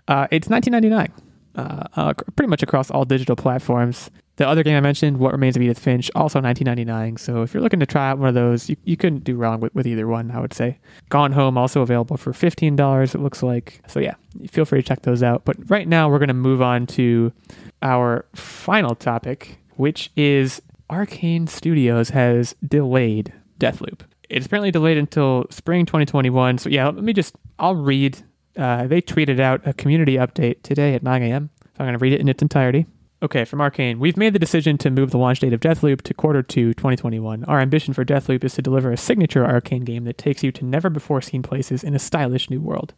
Uh, 0.09 0.27
it's 0.29 0.49
19.99, 0.49 1.11
uh, 1.57 1.83
uh, 1.95 2.13
pretty 2.35 2.49
much 2.49 2.63
across 2.63 2.89
all 2.89 3.03
digital 3.03 3.35
platforms. 3.35 4.09
The 4.37 4.47
other 4.47 4.63
game 4.63 4.77
I 4.77 4.81
mentioned, 4.81 5.17
What 5.17 5.31
Remains 5.31 5.55
of 5.55 5.63
Edith 5.63 5.79
Finch, 5.79 6.11
also 6.13 6.39
19.99. 6.39 7.19
So 7.19 7.41
if 7.41 7.53
you're 7.53 7.63
looking 7.63 7.79
to 7.79 7.87
try 7.87 8.11
out 8.11 8.19
one 8.19 8.29
of 8.29 8.35
those, 8.35 8.69
you, 8.69 8.77
you 8.85 8.95
couldn't 8.95 9.23
do 9.23 9.35
wrong 9.35 9.59
with, 9.59 9.73
with 9.73 9.87
either 9.87 10.07
one. 10.07 10.29
I 10.29 10.39
would 10.39 10.53
say. 10.53 10.77
Gone 11.09 11.31
Home 11.31 11.57
also 11.57 11.81
available 11.81 12.17
for 12.17 12.31
$15. 12.33 13.15
It 13.15 13.19
looks 13.19 13.41
like. 13.41 13.81
So 13.87 13.99
yeah, 13.99 14.13
feel 14.47 14.65
free 14.65 14.81
to 14.81 14.87
check 14.87 15.01
those 15.01 15.23
out. 15.23 15.43
But 15.43 15.57
right 15.69 15.87
now 15.87 16.07
we're 16.07 16.19
going 16.19 16.27
to 16.27 16.35
move 16.35 16.61
on 16.61 16.85
to 16.87 17.33
our 17.81 18.25
final 18.35 18.93
topic, 18.93 19.57
which 19.75 20.11
is 20.15 20.61
Arkane 20.89 21.49
Studios 21.49 22.09
has 22.09 22.55
delayed 22.65 23.33
Deathloop. 23.59 24.01
It's 24.29 24.45
apparently 24.45 24.71
delayed 24.71 24.97
until 24.97 25.45
spring 25.49 25.85
2021. 25.87 26.59
So 26.59 26.69
yeah, 26.69 26.85
let 26.85 27.03
me 27.03 27.13
just 27.13 27.35
I'll 27.57 27.75
read. 27.75 28.19
Uh, 28.57 28.87
they 28.87 29.01
tweeted 29.01 29.39
out 29.39 29.65
a 29.65 29.73
community 29.73 30.15
update 30.15 30.63
today 30.63 30.93
at 30.95 31.03
9 31.03 31.23
a.m. 31.23 31.49
So 31.61 31.69
I'm 31.79 31.85
going 31.85 31.93
to 31.93 31.99
read 31.99 32.13
it 32.13 32.21
in 32.21 32.27
its 32.27 32.41
entirety. 32.41 32.85
Okay, 33.21 33.45
from 33.45 33.59
Arkane, 33.59 33.97
we've 33.97 34.17
made 34.17 34.33
the 34.33 34.39
decision 34.39 34.77
to 34.77 34.91
move 34.91 35.09
the 35.09 35.17
launch 35.17 35.39
date 35.39 35.53
of 35.53 35.59
Deathloop 35.59 36.01
to 36.03 36.13
quarter 36.13 36.43
two 36.43 36.75
2021. 36.75 37.45
Our 37.45 37.59
ambition 37.59 37.95
for 37.95 38.05
Deathloop 38.05 38.43
is 38.43 38.53
to 38.55 38.61
deliver 38.61 38.91
a 38.91 38.97
signature 38.97 39.43
Arkane 39.43 39.85
game 39.85 40.03
that 40.03 40.19
takes 40.19 40.43
you 40.43 40.51
to 40.51 40.63
never 40.63 40.89
before 40.89 41.21
seen 41.21 41.41
places 41.41 41.83
in 41.83 41.95
a 41.95 41.99
stylish 41.99 42.49
new 42.51 42.61
world. 42.61 42.93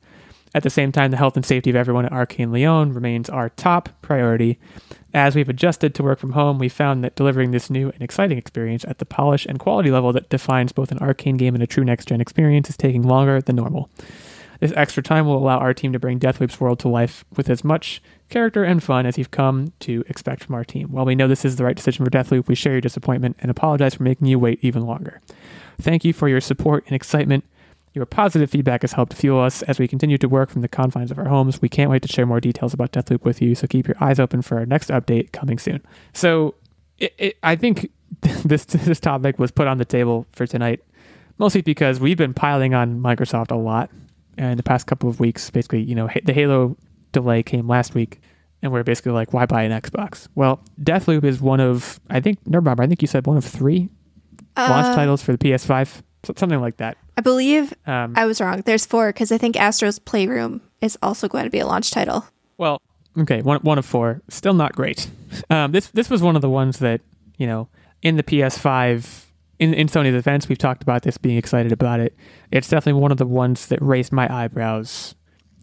At 0.54 0.64
the 0.64 0.70
same 0.70 0.92
time, 0.92 1.12
the 1.12 1.18
health 1.18 1.38
and 1.38 1.46
safety 1.46 1.70
of 1.70 1.76
everyone 1.78 2.06
at 2.06 2.12
Arkane 2.12 2.52
Lyon 2.52 2.94
remains 2.94 3.30
our 3.30 3.50
top 3.50 3.90
priority. 4.02 4.60
As 5.14 5.36
we've 5.36 5.48
adjusted 5.48 5.96
to 5.96 6.04
work 6.04 6.20
from 6.20 6.34
home, 6.34 6.60
we 6.60 6.68
found 6.68 7.02
that 7.04 7.16
delivering 7.16 7.52
this 7.52 7.70
new 7.70 7.90
and 7.90 8.02
exciting 8.02 8.38
experience 8.38 8.84
at 8.86 8.98
the 8.98 9.06
polish 9.06 9.46
and 9.46 9.60
quality 9.60 9.90
level 9.90 10.12
that 10.14 10.30
defines 10.30 10.72
both 10.72 10.92
an 10.92 11.00
Arkane 11.00 11.38
game 11.38 11.54
and 11.54 11.64
a 11.64 11.68
true 11.68 11.86
next 11.86 12.10
gen 12.10 12.20
experience 12.20 12.70
is 12.70 12.76
taking 12.78 13.04
longer 13.04 13.42
than 13.42 13.56
normal. 13.56 13.90
This 14.60 14.74
extra 14.76 15.02
time 15.02 15.26
will 15.26 15.38
allow 15.38 15.58
our 15.58 15.74
team 15.74 15.94
to 15.94 16.00
bring 16.00 16.20
Deathloop's 16.20 16.60
world 16.60 16.80
to 16.80 16.90
life 16.90 17.24
with 17.36 17.50
as 17.50 17.64
much 17.64 18.02
character 18.30 18.64
and 18.64 18.84
fun 18.84 19.06
as 19.06 19.18
you've 19.18 19.32
come 19.32 19.72
to 19.80 20.04
expect 20.08 20.44
from 20.44 20.56
our 20.56 20.66
team. 20.66 20.92
While 20.92 21.06
we 21.06 21.16
know 21.16 21.28
this 21.28 21.46
is 21.46 21.56
the 21.56 21.64
right 21.64 21.76
decision 21.76 22.04
for 22.04 22.12
Deathloop, 22.12 22.48
we 22.48 22.56
share 22.56 22.74
your 22.74 22.82
disappointment 22.82 23.38
and 23.40 23.50
apologize 23.50 23.96
for 23.96 24.04
making 24.04 24.28
you 24.28 24.38
wait 24.38 24.60
even 24.62 24.86
longer. 24.86 25.22
Thank 25.82 26.04
you 26.04 26.12
for 26.12 26.28
your 26.28 26.42
support 26.42 26.84
and 26.88 26.96
excitement. 26.96 27.46
Your 27.94 28.06
positive 28.06 28.52
feedback 28.52 28.82
has 28.82 28.94
helped 28.94 29.14
fuel 29.14 29.40
us 29.42 29.62
as 29.64 29.80
we 29.80 29.88
continue 29.88 30.18
to 30.18 30.28
work 30.28 30.50
from 30.50 30.62
the 30.62 30.68
confines 30.68 31.10
of 31.10 31.18
our 31.18 31.30
homes. 31.30 31.62
We 31.62 31.70
can't 31.70 31.90
wait 31.90 32.02
to 32.04 32.08
share 32.08 32.26
more 32.26 32.42
details 32.42 32.74
about 32.74 32.92
Deathloop 32.92 33.24
with 33.24 33.42
you, 33.42 33.56
so 33.56 33.66
keep 33.66 33.88
your 33.88 33.98
eyes 34.02 34.20
open 34.20 34.42
for 34.42 34.58
our 34.58 34.66
next 34.66 34.90
update 34.90 35.32
coming 35.32 35.58
soon. 35.58 35.82
So, 36.14 36.56
it, 37.00 37.14
it, 37.18 37.38
I 37.42 37.56
think 37.56 37.92
this 38.44 38.66
this 38.66 39.00
topic 39.00 39.40
was 39.40 39.52
put 39.52 39.68
on 39.68 39.78
the 39.78 39.86
table 39.86 40.28
for 40.34 40.46
tonight, 40.46 40.82
mostly 41.38 41.62
because 41.62 42.00
we've 42.00 42.18
been 42.18 42.34
piling 42.34 42.74
on 42.74 43.02
Microsoft 43.02 43.52
a 43.52 43.56
lot 43.56 43.90
in 44.46 44.58
the 44.58 44.64
past 44.64 44.88
couple 44.88 45.10
of 45.10 45.20
weeks. 45.20 45.50
Basically, 45.50 45.82
you 45.82 45.96
know, 45.96 46.08
Ha- 46.08 46.22
the 46.24 46.34
Halo 46.34 46.76
delay 47.12 47.44
came 47.44 47.68
last 47.68 47.94
week, 47.94 48.22
and 48.62 48.72
we're 48.72 48.84
basically 48.84 49.12
like, 49.12 49.34
why 49.34 49.46
buy 49.46 49.64
an 49.64 49.72
Xbox? 49.82 50.28
Well, 50.36 50.60
Deathloop 50.82 51.24
is 51.24 51.42
one 51.42 51.60
of, 51.60 52.00
I 52.10 52.20
think, 52.20 52.44
Nerdbomber, 52.46 52.82
I 52.82 52.88
think 52.88 53.02
you 53.02 53.08
said 53.08 53.26
one 53.28 53.38
of 53.38 53.46
three 53.46 53.90
launch 54.58 54.88
Uh, 54.88 54.96
titles 54.96 55.22
for 55.22 55.32
the 55.32 55.38
PS5, 55.38 56.02
something 56.36 56.60
like 56.60 56.78
that. 56.78 56.98
I 57.18 57.22
believe 57.22 57.74
Um, 57.86 58.14
I 58.16 58.26
was 58.26 58.40
wrong. 58.42 58.62
There's 58.66 58.86
four 58.86 59.10
because 59.10 59.32
I 59.32 59.38
think 59.38 59.56
Astro's 59.60 60.00
Playroom 60.00 60.62
is 60.82 60.98
also 61.02 61.28
going 61.28 61.44
to 61.46 61.50
be 61.50 61.60
a 61.60 61.66
launch 61.68 61.92
title. 61.92 62.26
Well, 62.58 62.82
okay, 63.18 63.42
one 63.42 63.60
one 63.62 63.78
of 63.78 63.86
four, 63.86 64.22
still 64.30 64.54
not 64.54 64.74
great. 64.74 65.10
Um, 65.50 65.72
this 65.72 65.88
this 65.90 66.10
was 66.10 66.22
one 66.22 66.36
of 66.36 66.42
the 66.42 66.50
ones 66.50 66.80
that 66.80 67.02
you 67.38 67.46
know 67.48 67.68
in 68.02 68.16
the 68.18 68.24
PS5 68.24 69.26
in 69.60 69.74
in 69.74 69.88
Sony's 69.88 70.14
defense, 70.14 70.50
we've 70.50 70.58
talked 70.58 70.82
about 70.82 71.04
this, 71.04 71.18
being 71.18 71.38
excited 71.38 71.72
about 71.72 72.00
it. 72.00 72.16
It's 72.52 72.70
definitely 72.70 73.02
one 73.02 73.12
of 73.12 73.18
the 73.18 73.28
ones 73.28 73.68
that 73.68 73.82
raised 73.82 74.12
my 74.12 74.34
eyebrows 74.34 75.16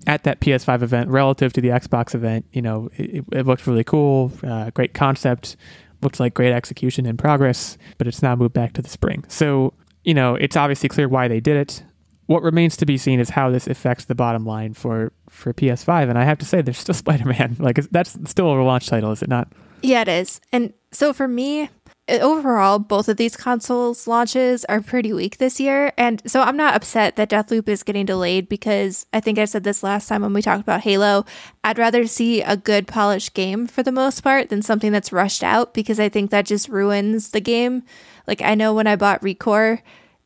at 0.06 0.22
that 0.22 0.40
PS5 0.40 0.82
event 0.82 1.10
relative 1.10 1.52
to 1.54 1.60
the 1.60 1.68
Xbox 1.68 2.14
event. 2.14 2.46
You 2.52 2.62
know, 2.62 2.90
it, 2.94 3.24
it 3.32 3.46
looked 3.46 3.66
really 3.66 3.84
cool, 3.84 4.30
uh, 4.46 4.70
great 4.70 4.94
concept, 4.94 5.56
looks 6.02 6.20
like 6.20 6.34
great 6.34 6.52
execution 6.52 7.06
and 7.06 7.18
progress, 7.18 7.76
but 7.98 8.06
it's 8.06 8.22
now 8.22 8.36
moved 8.36 8.54
back 8.54 8.72
to 8.74 8.82
the 8.82 8.88
spring. 8.88 9.24
So 9.28 9.74
you 10.04 10.14
know, 10.14 10.36
it's 10.36 10.56
obviously 10.56 10.88
clear 10.88 11.08
why 11.08 11.26
they 11.26 11.40
did 11.40 11.56
it 11.56 11.82
what 12.26 12.42
remains 12.42 12.76
to 12.76 12.86
be 12.86 12.98
seen 12.98 13.20
is 13.20 13.30
how 13.30 13.50
this 13.50 13.66
affects 13.66 14.04
the 14.04 14.14
bottom 14.14 14.44
line 14.44 14.74
for 14.74 15.12
for 15.30 15.52
PS5. 15.52 16.10
And 16.10 16.18
I 16.18 16.24
have 16.24 16.38
to 16.38 16.44
say, 16.44 16.60
there's 16.60 16.78
still 16.78 16.94
Spider-Man. 17.06 17.56
Like 17.58 17.76
that's 17.90 18.18
still 18.28 18.52
a 18.52 18.62
launch 18.62 18.88
title, 18.88 19.12
is 19.12 19.22
it 19.22 19.28
not? 19.28 19.48
Yeah, 19.82 20.02
it 20.02 20.08
is. 20.08 20.40
And 20.52 20.72
so 20.92 21.12
for 21.12 21.28
me, 21.28 21.70
overall, 22.08 22.78
both 22.78 23.08
of 23.08 23.16
these 23.16 23.36
consoles 23.36 24.06
launches 24.06 24.64
are 24.66 24.80
pretty 24.80 25.12
weak 25.12 25.38
this 25.38 25.58
year. 25.58 25.92
And 25.96 26.22
so 26.26 26.42
I'm 26.42 26.56
not 26.56 26.74
upset 26.74 27.16
that 27.16 27.30
Deathloop 27.30 27.68
is 27.68 27.82
getting 27.82 28.06
delayed 28.06 28.48
because 28.48 29.06
I 29.12 29.20
think 29.20 29.38
I 29.38 29.44
said 29.44 29.64
this 29.64 29.82
last 29.82 30.08
time 30.08 30.22
when 30.22 30.32
we 30.32 30.42
talked 30.42 30.62
about 30.62 30.82
Halo. 30.82 31.24
I'd 31.64 31.78
rather 31.78 32.06
see 32.06 32.42
a 32.42 32.56
good 32.56 32.86
polished 32.86 33.34
game 33.34 33.66
for 33.66 33.82
the 33.82 33.92
most 33.92 34.22
part 34.22 34.48
than 34.48 34.62
something 34.62 34.92
that's 34.92 35.12
rushed 35.12 35.42
out 35.42 35.74
because 35.74 35.98
I 35.98 36.08
think 36.08 36.30
that 36.30 36.46
just 36.46 36.68
ruins 36.68 37.30
the 37.30 37.40
game. 37.40 37.82
Like 38.26 38.40
I 38.40 38.54
know 38.54 38.72
when 38.72 38.86
I 38.86 38.96
bought 38.96 39.22
Recore, 39.22 39.80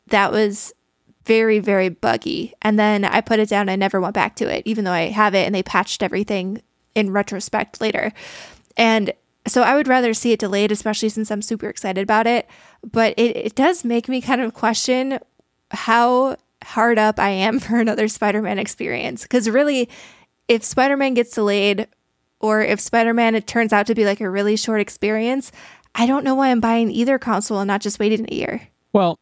that 0.08 0.32
was 0.32 0.74
very 1.24 1.58
very 1.58 1.90
buggy 1.90 2.54
and 2.62 2.78
then 2.78 3.04
i 3.04 3.20
put 3.20 3.38
it 3.38 3.48
down 3.48 3.68
and 3.68 3.78
never 3.78 4.00
went 4.00 4.14
back 4.14 4.34
to 4.34 4.48
it 4.52 4.62
even 4.64 4.84
though 4.84 4.90
i 4.90 5.02
have 5.02 5.34
it 5.34 5.44
and 5.44 5.54
they 5.54 5.62
patched 5.62 6.02
everything 6.02 6.60
in 6.94 7.12
retrospect 7.12 7.80
later 7.80 8.10
and 8.76 9.12
so 9.50 9.62
i 9.62 9.74
would 9.74 9.88
rather 9.88 10.14
see 10.14 10.32
it 10.32 10.38
delayed 10.38 10.72
especially 10.72 11.08
since 11.08 11.30
i'm 11.30 11.42
super 11.42 11.68
excited 11.68 12.02
about 12.02 12.26
it 12.26 12.48
but 12.82 13.12
it, 13.16 13.36
it 13.36 13.54
does 13.54 13.84
make 13.84 14.08
me 14.08 14.20
kind 14.20 14.40
of 14.40 14.54
question 14.54 15.18
how 15.70 16.36
hard 16.64 16.98
up 16.98 17.18
i 17.18 17.28
am 17.30 17.58
for 17.60 17.78
another 17.78 18.08
spider-man 18.08 18.58
experience 18.58 19.22
because 19.22 19.48
really 19.48 19.88
if 20.48 20.64
spider-man 20.64 21.14
gets 21.14 21.34
delayed 21.34 21.86
or 22.40 22.62
if 22.62 22.80
spider-man 22.80 23.34
it 23.34 23.46
turns 23.46 23.72
out 23.72 23.86
to 23.86 23.94
be 23.94 24.04
like 24.04 24.20
a 24.20 24.30
really 24.30 24.56
short 24.56 24.80
experience 24.80 25.52
i 25.94 26.06
don't 26.06 26.24
know 26.24 26.34
why 26.34 26.48
i'm 26.48 26.60
buying 26.60 26.90
either 26.90 27.18
console 27.18 27.60
and 27.60 27.68
not 27.68 27.80
just 27.80 27.98
waiting 27.98 28.26
a 28.30 28.34
year 28.34 28.68
Well, 28.92 29.18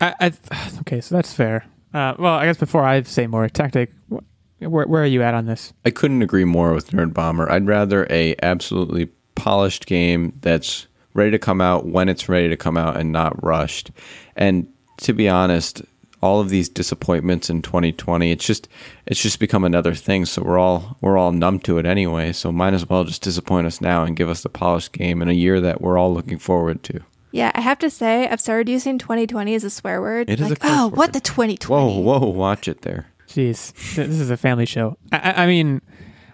I, 0.00 0.14
I 0.20 0.32
okay, 0.80 1.00
so 1.00 1.14
that's 1.14 1.32
fair. 1.32 1.64
Uh, 1.94 2.14
well, 2.18 2.34
I 2.34 2.46
guess 2.46 2.58
before 2.58 2.84
I 2.84 3.02
say 3.02 3.26
more, 3.26 3.48
tactic, 3.48 3.92
wh- 4.10 4.18
where 4.58 4.86
where 4.86 5.02
are 5.02 5.06
you 5.06 5.22
at 5.22 5.34
on 5.34 5.46
this? 5.46 5.72
I 5.84 5.90
couldn't 5.90 6.22
agree 6.22 6.44
more 6.44 6.72
with 6.72 6.90
Nerd 6.90 7.12
Bomber. 7.14 7.50
I'd 7.50 7.66
rather 7.66 8.06
a 8.10 8.34
absolutely 8.42 9.10
polished 9.34 9.86
game 9.86 10.38
that's 10.40 10.86
ready 11.14 11.30
to 11.30 11.38
come 11.38 11.60
out 11.60 11.86
when 11.86 12.08
it's 12.08 12.28
ready 12.28 12.48
to 12.48 12.56
come 12.56 12.76
out 12.76 12.96
and 12.96 13.12
not 13.12 13.42
rushed. 13.42 13.90
And 14.36 14.66
to 14.98 15.12
be 15.12 15.28
honest, 15.28 15.82
all 16.22 16.40
of 16.40 16.48
these 16.48 16.68
disappointments 16.68 17.50
in 17.50 17.62
2020, 17.62 18.30
it's 18.30 18.46
just 18.46 18.68
it's 19.06 19.20
just 19.20 19.40
become 19.40 19.64
another 19.64 19.94
thing. 19.94 20.24
So 20.24 20.42
we're 20.42 20.58
all 20.58 20.96
we're 21.00 21.18
all 21.18 21.32
numb 21.32 21.58
to 21.60 21.78
it 21.78 21.86
anyway. 21.86 22.32
So 22.32 22.52
might 22.52 22.74
as 22.74 22.88
well 22.88 23.04
just 23.04 23.22
disappoint 23.22 23.66
us 23.66 23.80
now 23.80 24.04
and 24.04 24.16
give 24.16 24.28
us 24.28 24.42
the 24.42 24.48
polished 24.48 24.92
game 24.92 25.20
in 25.20 25.28
a 25.28 25.32
year 25.32 25.60
that 25.60 25.80
we're 25.80 25.98
all 25.98 26.14
looking 26.14 26.38
forward 26.38 26.82
to. 26.84 27.00
Yeah, 27.32 27.50
I 27.54 27.62
have 27.62 27.78
to 27.78 27.88
say, 27.88 28.28
I've 28.28 28.42
started 28.42 28.68
using 28.68 28.98
2020 28.98 29.54
as 29.54 29.64
a 29.64 29.70
swear 29.70 30.02
word. 30.02 30.28
It 30.28 30.38
is 30.38 30.46
a 30.46 30.50
like, 30.50 30.60
curse 30.60 30.70
oh, 30.70 30.88
word. 30.88 30.96
what 30.98 31.12
the 31.14 31.20
2020? 31.20 31.72
Whoa, 31.72 31.98
whoa, 31.98 32.28
watch 32.28 32.68
it 32.68 32.82
there. 32.82 33.06
Jeez, 33.26 33.72
this 33.94 34.20
is 34.20 34.30
a 34.30 34.36
family 34.36 34.66
show. 34.66 34.98
I, 35.10 35.18
I, 35.18 35.44
I 35.44 35.46
mean, 35.46 35.80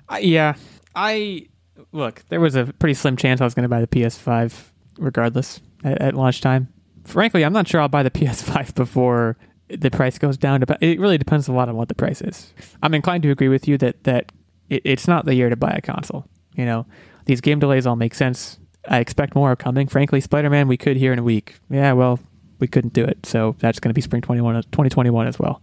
I, 0.09 0.19
yeah, 0.19 0.55
I 0.97 1.47
look. 1.93 2.25
There 2.29 2.41
was 2.41 2.55
a 2.55 2.67
pretty 2.67 2.95
slim 2.95 3.17
chance 3.17 3.41
I 3.41 3.45
was 3.45 3.55
going 3.55 3.65
to 3.65 3.69
buy 3.69 3.81
the 3.81 3.87
PS5 3.87 4.71
regardless 4.99 5.61
at, 5.85 6.01
at 6.01 6.15
launch 6.15 6.41
time. 6.41 6.69
Frankly, 7.05 7.45
I'm 7.45 7.53
not 7.53 7.69
sure 7.69 7.81
I'll 7.81 7.89
buy 7.89 8.03
the 8.03 8.11
PS5 8.19 8.75
before 8.75 9.37
the 9.69 9.91
price 9.91 10.19
goes 10.19 10.37
down. 10.37 10.65
It 10.81 10.99
really 10.99 11.19
depends 11.19 11.49
a 11.49 11.53
lot 11.53 11.69
on 11.69 11.77
what 11.77 11.89
the 11.89 11.95
price 11.95 12.21
is. 12.21 12.53
I'm 12.83 12.95
inclined 12.95 13.23
to 13.25 13.31
agree 13.31 13.49
with 13.49 13.69
you 13.69 13.79
that 13.79 14.05
that 14.05 14.33
it, 14.69 14.83
it's 14.85 15.07
not 15.09 15.25
the 15.25 15.35
year 15.35 15.51
to 15.51 15.57
buy 15.57 15.71
a 15.71 15.81
console. 15.81 16.27
You 16.55 16.65
know, 16.65 16.87
these 17.27 17.41
game 17.41 17.59
delays 17.59 17.87
all 17.87 17.97
make 17.97 18.15
sense. 18.15 18.59
I 18.89 18.99
expect 18.99 19.35
more 19.35 19.53
are 19.53 19.57
coming. 19.57 19.87
Frankly, 19.87 20.21
Spider-Man 20.21 20.69
we 20.69 20.77
could 20.77 20.97
hear 20.97 21.13
in 21.13 21.19
a 21.19 21.23
week. 21.23 21.57
Yeah, 21.69 21.93
well, 21.93 22.19
we 22.59 22.67
couldn't 22.67 22.95
do 22.95 23.05
it, 23.05 23.27
so 23.27 23.55
that's 23.59 23.79
going 23.81 23.91
to 23.91 23.95
be 23.95 24.01
spring 24.01 24.23
21, 24.23 24.55
2021 24.55 25.27
as 25.27 25.39
well. 25.39 25.63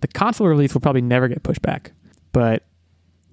The 0.00 0.08
console 0.08 0.48
release 0.48 0.74
will 0.74 0.80
probably 0.80 1.00
never 1.00 1.28
get 1.28 1.42
pushed 1.42 1.62
back, 1.62 1.92
but 2.32 2.64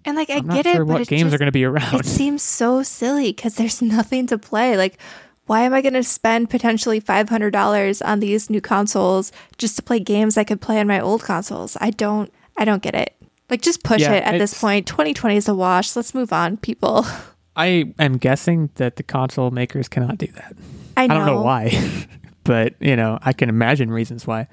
And 0.05 0.15
like, 0.17 0.29
I 0.29 0.37
I'm 0.37 0.47
get 0.47 0.65
sure 0.65 0.81
it, 0.81 0.85
what 0.85 1.01
it 1.01 1.07
games 1.07 1.23
just, 1.23 1.35
are 1.35 1.37
going 1.37 1.47
to 1.47 1.51
be 1.51 1.63
around. 1.63 1.99
It 1.99 2.05
seems 2.05 2.41
so 2.41 2.83
silly 2.83 3.31
because 3.31 3.55
there's 3.55 3.81
nothing 3.81 4.27
to 4.27 4.37
play. 4.37 4.77
Like, 4.77 4.97
why 5.45 5.61
am 5.61 5.73
I 5.73 5.81
going 5.81 5.93
to 5.93 6.03
spend 6.03 6.49
potentially 6.49 7.01
$500 7.01 8.01
on 8.07 8.19
these 8.19 8.49
new 8.49 8.61
consoles 8.61 9.31
just 9.57 9.75
to 9.75 9.81
play 9.81 9.99
games 9.99 10.37
I 10.37 10.43
could 10.43 10.61
play 10.61 10.79
on 10.79 10.87
my 10.87 10.99
old 10.99 11.23
consoles? 11.23 11.77
I 11.81 11.89
don't, 11.91 12.31
I 12.57 12.65
don't 12.65 12.81
get 12.81 12.95
it. 12.95 13.15
Like, 13.49 13.61
just 13.61 13.83
push 13.83 14.01
Yeah, 14.01 14.13
it 14.13 14.23
at 14.23 14.37
this 14.39 14.59
point. 14.59 14.87
2020 14.87 15.35
is 15.35 15.47
a 15.49 15.53
wash. 15.53 15.95
Let's 15.95 16.13
move 16.13 16.31
on, 16.31 16.57
people. 16.57 17.05
I 17.55 17.93
am 17.99 18.17
guessing 18.17 18.69
that 18.75 18.95
the 18.95 19.03
console 19.03 19.51
makers 19.51 19.89
cannot 19.89 20.17
do 20.17 20.27
that. 20.27 20.55
I 20.95 21.03
I, 21.03 21.07
don't 21.07 21.25
know 21.25 21.41
why, 21.41 22.07
but 22.45 22.75
you 22.79 22.95
know, 22.95 23.19
I 23.21 23.33
can 23.33 23.49
imagine 23.49 23.91
reasons 23.91 24.25
why. 24.25 24.47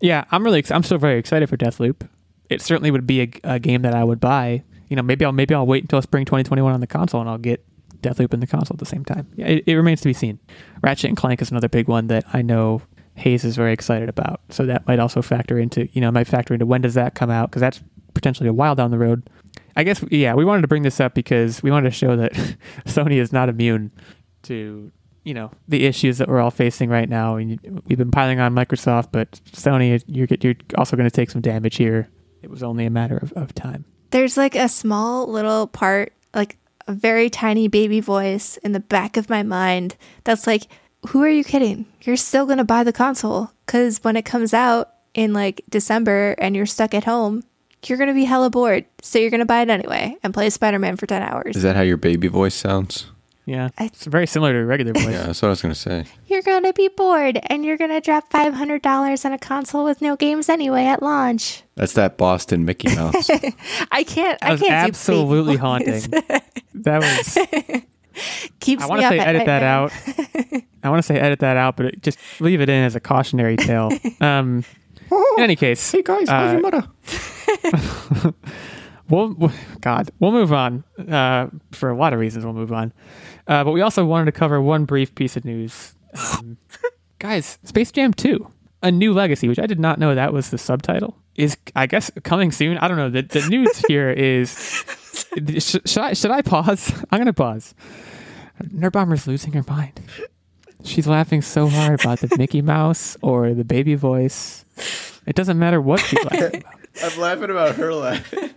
Yeah, 0.00 0.24
I'm 0.32 0.42
really, 0.42 0.58
ex- 0.58 0.70
I'm 0.72 0.82
still 0.82 0.98
very 0.98 1.18
excited 1.18 1.48
for 1.48 1.56
Deathloop. 1.56 2.08
It 2.48 2.60
certainly 2.60 2.90
would 2.90 3.06
be 3.06 3.20
a, 3.22 3.30
a 3.44 3.58
game 3.60 3.82
that 3.82 3.94
I 3.94 4.02
would 4.02 4.18
buy. 4.18 4.64
You 4.90 4.96
know, 4.96 5.02
maybe 5.02 5.24
I'll 5.24 5.32
maybe 5.32 5.54
I'll 5.54 5.66
wait 5.66 5.84
until 5.84 6.02
spring 6.02 6.26
2021 6.26 6.72
on 6.72 6.80
the 6.80 6.86
console 6.86 7.22
and 7.22 7.30
I'll 7.30 7.38
get 7.38 7.64
Deathloop 8.02 8.34
in 8.34 8.40
the 8.40 8.46
console 8.46 8.74
at 8.74 8.78
the 8.78 8.86
same 8.86 9.04
time. 9.04 9.28
Yeah, 9.36 9.46
it, 9.46 9.64
it 9.66 9.74
remains 9.74 10.02
to 10.02 10.08
be 10.08 10.12
seen. 10.12 10.38
Ratchet 10.82 11.08
and 11.08 11.16
Clank 11.16 11.40
is 11.40 11.50
another 11.50 11.68
big 11.68 11.88
one 11.88 12.08
that 12.08 12.24
I 12.32 12.42
know 12.42 12.82
Hayes 13.14 13.44
is 13.44 13.56
very 13.56 13.72
excited 13.72 14.08
about. 14.08 14.40
So 14.50 14.66
that 14.66 14.86
might 14.86 14.98
also 14.98 15.22
factor 15.22 15.58
into, 15.58 15.88
you 15.92 16.00
know, 16.00 16.10
might 16.10 16.26
factor 16.26 16.54
into 16.54 16.66
when 16.66 16.80
does 16.80 16.94
that 16.94 17.14
come 17.14 17.30
out 17.30 17.50
because 17.50 17.60
that's 17.60 17.80
potentially 18.14 18.48
a 18.48 18.52
while 18.52 18.74
down 18.74 18.90
the 18.90 18.98
road. 18.98 19.28
I 19.76 19.84
guess 19.84 20.04
yeah, 20.10 20.34
we 20.34 20.44
wanted 20.44 20.62
to 20.62 20.68
bring 20.68 20.82
this 20.82 21.00
up 21.00 21.14
because 21.14 21.62
we 21.62 21.70
wanted 21.70 21.90
to 21.90 21.96
show 21.96 22.16
that 22.16 22.32
Sony 22.86 23.16
is 23.16 23.32
not 23.32 23.48
immune 23.48 23.92
to 24.42 24.90
you 25.22 25.34
know 25.34 25.50
the 25.68 25.84
issues 25.84 26.18
that 26.18 26.28
we're 26.28 26.40
all 26.40 26.50
facing 26.50 26.88
right 26.88 27.08
now. 27.08 27.36
We've 27.36 27.98
been 27.98 28.10
piling 28.10 28.40
on 28.40 28.54
Microsoft, 28.54 29.08
but 29.12 29.40
Sony, 29.52 30.02
you're 30.06 30.26
you're 30.40 30.54
also 30.76 30.96
going 30.96 31.08
to 31.08 31.14
take 31.14 31.30
some 31.30 31.40
damage 31.42 31.76
here. 31.76 32.08
It 32.42 32.50
was 32.50 32.62
only 32.62 32.86
a 32.86 32.90
matter 32.90 33.18
of, 33.18 33.32
of 33.34 33.54
time. 33.54 33.84
There's 34.10 34.36
like 34.36 34.54
a 34.54 34.68
small 34.68 35.26
little 35.26 35.66
part, 35.66 36.12
like 36.34 36.56
a 36.86 36.92
very 36.92 37.30
tiny 37.30 37.68
baby 37.68 38.00
voice 38.00 38.56
in 38.58 38.72
the 38.72 38.80
back 38.80 39.16
of 39.16 39.30
my 39.30 39.42
mind 39.42 39.96
that's 40.24 40.46
like, 40.46 40.66
who 41.08 41.22
are 41.22 41.28
you 41.28 41.44
kidding? 41.44 41.86
You're 42.02 42.16
still 42.16 42.46
going 42.46 42.58
to 42.58 42.64
buy 42.64 42.84
the 42.84 42.92
console 42.92 43.52
because 43.64 44.02
when 44.02 44.16
it 44.16 44.24
comes 44.24 44.52
out 44.52 44.90
in 45.14 45.32
like 45.32 45.62
December 45.68 46.34
and 46.38 46.54
you're 46.54 46.66
stuck 46.66 46.94
at 46.94 47.04
home, 47.04 47.44
you're 47.86 47.98
going 47.98 48.08
to 48.08 48.14
be 48.14 48.24
hella 48.24 48.50
bored. 48.50 48.84
So 49.00 49.18
you're 49.18 49.30
going 49.30 49.40
to 49.40 49.46
buy 49.46 49.62
it 49.62 49.70
anyway 49.70 50.16
and 50.22 50.34
play 50.34 50.50
Spider 50.50 50.78
Man 50.78 50.96
for 50.96 51.06
10 51.06 51.22
hours. 51.22 51.56
Is 51.56 51.62
that 51.62 51.76
how 51.76 51.82
your 51.82 51.96
baby 51.96 52.28
voice 52.28 52.54
sounds? 52.54 53.06
Yeah, 53.46 53.70
I- 53.78 53.86
it's 53.86 54.04
very 54.04 54.26
similar 54.26 54.52
to 54.52 54.58
a 54.60 54.64
regular 54.64 54.92
voice. 54.92 55.04
Yeah, 55.06 55.24
that's 55.26 55.42
what 55.42 55.48
I 55.48 55.50
was 55.50 55.62
gonna 55.62 55.74
say. 55.74 56.04
You're 56.26 56.42
going 56.42 56.62
to 56.62 56.72
be 56.72 56.88
bored 56.88 57.40
and 57.48 57.64
you're 57.64 57.76
going 57.76 57.90
to 57.90 58.00
drop 58.00 58.30
$500 58.30 59.24
on 59.24 59.32
a 59.32 59.38
console 59.38 59.84
with 59.84 60.00
no 60.00 60.14
games 60.14 60.48
anyway 60.48 60.84
at 60.84 61.02
launch. 61.02 61.64
That's 61.74 61.94
that 61.94 62.16
Boston 62.16 62.64
Mickey 62.64 62.94
Mouse. 62.94 63.28
I 63.90 64.04
can't, 64.04 64.38
That 64.40 64.42
I 64.42 64.52
was 64.52 64.60
can't 64.60 64.72
absolutely 64.72 65.54
do 65.54 65.58
haunting. 65.60 66.02
That 66.74 67.00
was. 67.02 67.82
Keeps 68.60 68.82
I 68.82 68.86
want 68.86 69.00
to 69.02 69.08
say 69.08 69.18
edit 69.18 69.46
that 69.46 69.62
man. 69.62 69.72
out. 69.72 70.62
I 70.82 70.90
want 70.90 70.98
to 71.00 71.02
say 71.02 71.18
edit 71.18 71.38
that 71.40 71.56
out, 71.56 71.76
but 71.76 71.86
it, 71.86 72.02
just 72.02 72.18
leave 72.40 72.60
it 72.60 72.68
in 72.68 72.84
as 72.84 72.94
a 72.94 73.00
cautionary 73.00 73.56
tale. 73.56 73.90
Um, 74.20 74.64
in 75.38 75.42
any 75.42 75.56
case, 75.56 75.90
hey 75.90 76.02
guys, 76.02 76.28
how's 76.28 76.50
uh, 76.50 76.52
your 76.52 76.60
mother? 76.60 78.30
we'll, 79.08 79.32
we'll- 79.34 79.52
God, 79.80 80.10
we'll 80.20 80.32
move 80.32 80.52
on. 80.52 80.84
Uh, 80.98 81.48
for 81.72 81.90
a 81.90 81.96
lot 81.96 82.12
of 82.12 82.20
reasons, 82.20 82.44
we'll 82.44 82.54
move 82.54 82.72
on. 82.72 82.92
Uh, 83.50 83.64
but 83.64 83.72
we 83.72 83.80
also 83.80 84.04
wanted 84.04 84.26
to 84.26 84.32
cover 84.32 84.62
one 84.62 84.84
brief 84.84 85.12
piece 85.16 85.36
of 85.36 85.44
news. 85.44 85.94
Um, 86.38 86.56
guys, 87.18 87.58
Space 87.64 87.90
Jam 87.90 88.12
2, 88.14 88.48
A 88.84 88.92
New 88.92 89.12
Legacy, 89.12 89.48
which 89.48 89.58
I 89.58 89.66
did 89.66 89.80
not 89.80 89.98
know 89.98 90.14
that 90.14 90.32
was 90.32 90.50
the 90.50 90.56
subtitle, 90.56 91.16
is, 91.34 91.56
I 91.74 91.86
guess, 91.86 92.12
coming 92.22 92.52
soon. 92.52 92.78
I 92.78 92.86
don't 92.86 92.96
know. 92.96 93.10
The, 93.10 93.22
the 93.22 93.48
news 93.48 93.76
here 93.88 94.08
is. 94.08 94.52
Sh- 95.58 95.76
should, 95.84 95.98
I, 95.98 96.12
should 96.12 96.30
I 96.30 96.42
pause? 96.42 96.92
I'm 97.10 97.18
going 97.18 97.26
to 97.26 97.32
pause. 97.32 97.74
Nerd 98.62 98.92
Bomber's 98.92 99.26
losing 99.26 99.52
her 99.54 99.64
mind. 99.66 100.00
She's 100.84 101.08
laughing 101.08 101.42
so 101.42 101.68
hard 101.68 102.00
about 102.00 102.20
the 102.20 102.32
Mickey 102.38 102.62
Mouse 102.62 103.16
or 103.20 103.52
the 103.52 103.64
baby 103.64 103.96
voice. 103.96 104.64
It 105.26 105.34
doesn't 105.34 105.58
matter 105.58 105.80
what 105.80 105.98
she's 105.98 106.22
laughing 106.24 106.60
about. 106.60 106.74
I'm 107.02 107.20
laughing 107.20 107.50
about 107.50 107.74
her 107.74 107.92
laughing. 107.92 108.50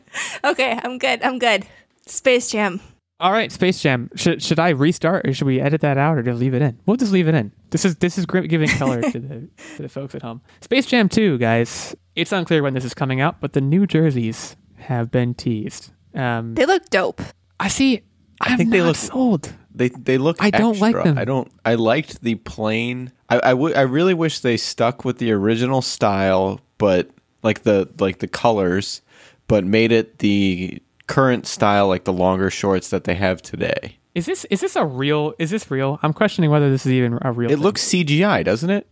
Okay, 0.44 0.80
I'm 0.84 1.00
good. 1.00 1.24
I'm 1.24 1.39
good. 1.39 1.66
Space 2.06 2.52
Jam. 2.52 2.80
All 3.24 3.32
right, 3.32 3.49
Space 3.53 3.82
Jam. 3.82 4.09
Should 4.15 4.43
should 4.43 4.59
I 4.59 4.69
restart 4.69 5.26
or 5.26 5.34
should 5.34 5.47
we 5.47 5.61
edit 5.61 5.80
that 5.80 5.97
out 5.97 6.17
or 6.17 6.24
just 6.24 6.41
leave 6.41 6.53
it 6.53 6.61
in? 6.61 6.78
We'll 6.86 6.97
just 6.97 7.13
leave 7.13 7.30
it 7.30 7.34
in. 7.34 7.53
This 7.69 7.86
is 7.86 7.95
this 7.95 8.17
is 8.17 8.26
giving 8.26 8.67
color 8.67 9.01
to 9.01 9.17
the 9.17 9.47
to 9.78 9.82
the 9.84 9.88
folks 9.88 10.13
at 10.13 10.21
home. 10.21 10.41
Space 10.59 10.86
Jam 10.86 11.07
2, 11.07 11.38
guys. 11.38 11.95
It's 12.17 12.34
unclear 12.34 12.61
when 12.61 12.74
this 12.74 12.84
is 12.84 12.93
coming 12.93 13.21
out, 13.21 13.39
but 13.39 13.53
the 13.53 13.61
new 13.61 13.88
jerseys 13.88 14.57
have 14.76 15.09
been 15.09 15.34
teased. 15.36 15.93
Um, 16.13 16.53
They 16.55 16.65
look 16.65 16.89
dope. 16.89 17.21
I 17.61 17.69
see. 17.69 18.01
I 18.41 18.57
think 18.57 18.71
they 18.71 18.82
look- 18.82 18.97
sold. 18.97 19.53
They 19.74 19.88
they 19.88 20.17
look. 20.17 20.36
I 20.41 20.49
don't 20.49 20.80
like 20.80 21.01
them. 21.01 21.17
I 21.17 21.24
don't. 21.24 21.49
I 21.63 21.76
liked 21.76 22.21
the 22.24 22.36
plain. 22.36 23.13
I 23.30 23.39
I. 23.39 23.49
I 23.51 23.82
really 23.84 24.13
wish 24.13 24.39
they 24.39 24.57
stuck 24.57 25.05
with 25.05 25.17
the 25.17 25.32
original 25.32 25.82
style, 25.82 26.59
but 26.78 27.09
like 27.41 27.63
the 27.63 27.89
like 27.99 28.19
the 28.19 28.28
colors, 28.28 29.01
but 29.47 29.63
made 29.63 29.93
it 29.93 30.19
the 30.19 30.82
current 31.14 31.45
style, 31.45 31.88
like 31.88 32.05
the 32.05 32.14
longer 32.14 32.49
shorts 32.49 32.89
that 32.89 33.03
they 33.03 33.14
have 33.14 33.39
today. 33.39 33.99
Is 34.16 34.26
this 34.26 34.45
is 34.45 34.61
this 34.61 34.76
a 34.76 34.84
real? 34.84 35.34
Is 35.38 35.51
this 35.51 35.70
real? 35.70 35.99
I'm 36.01 36.11
questioning 36.11 36.49
whether 36.49 36.72
this 36.72 36.88
is 36.88 36.91
even 36.91 37.20
a 37.22 37.32
real. 37.32 37.51
It 37.51 37.55
thing. 37.55 37.64
looks 37.64 37.84
CGI, 37.84 38.43
doesn't 38.43 38.70
it? 38.70 38.91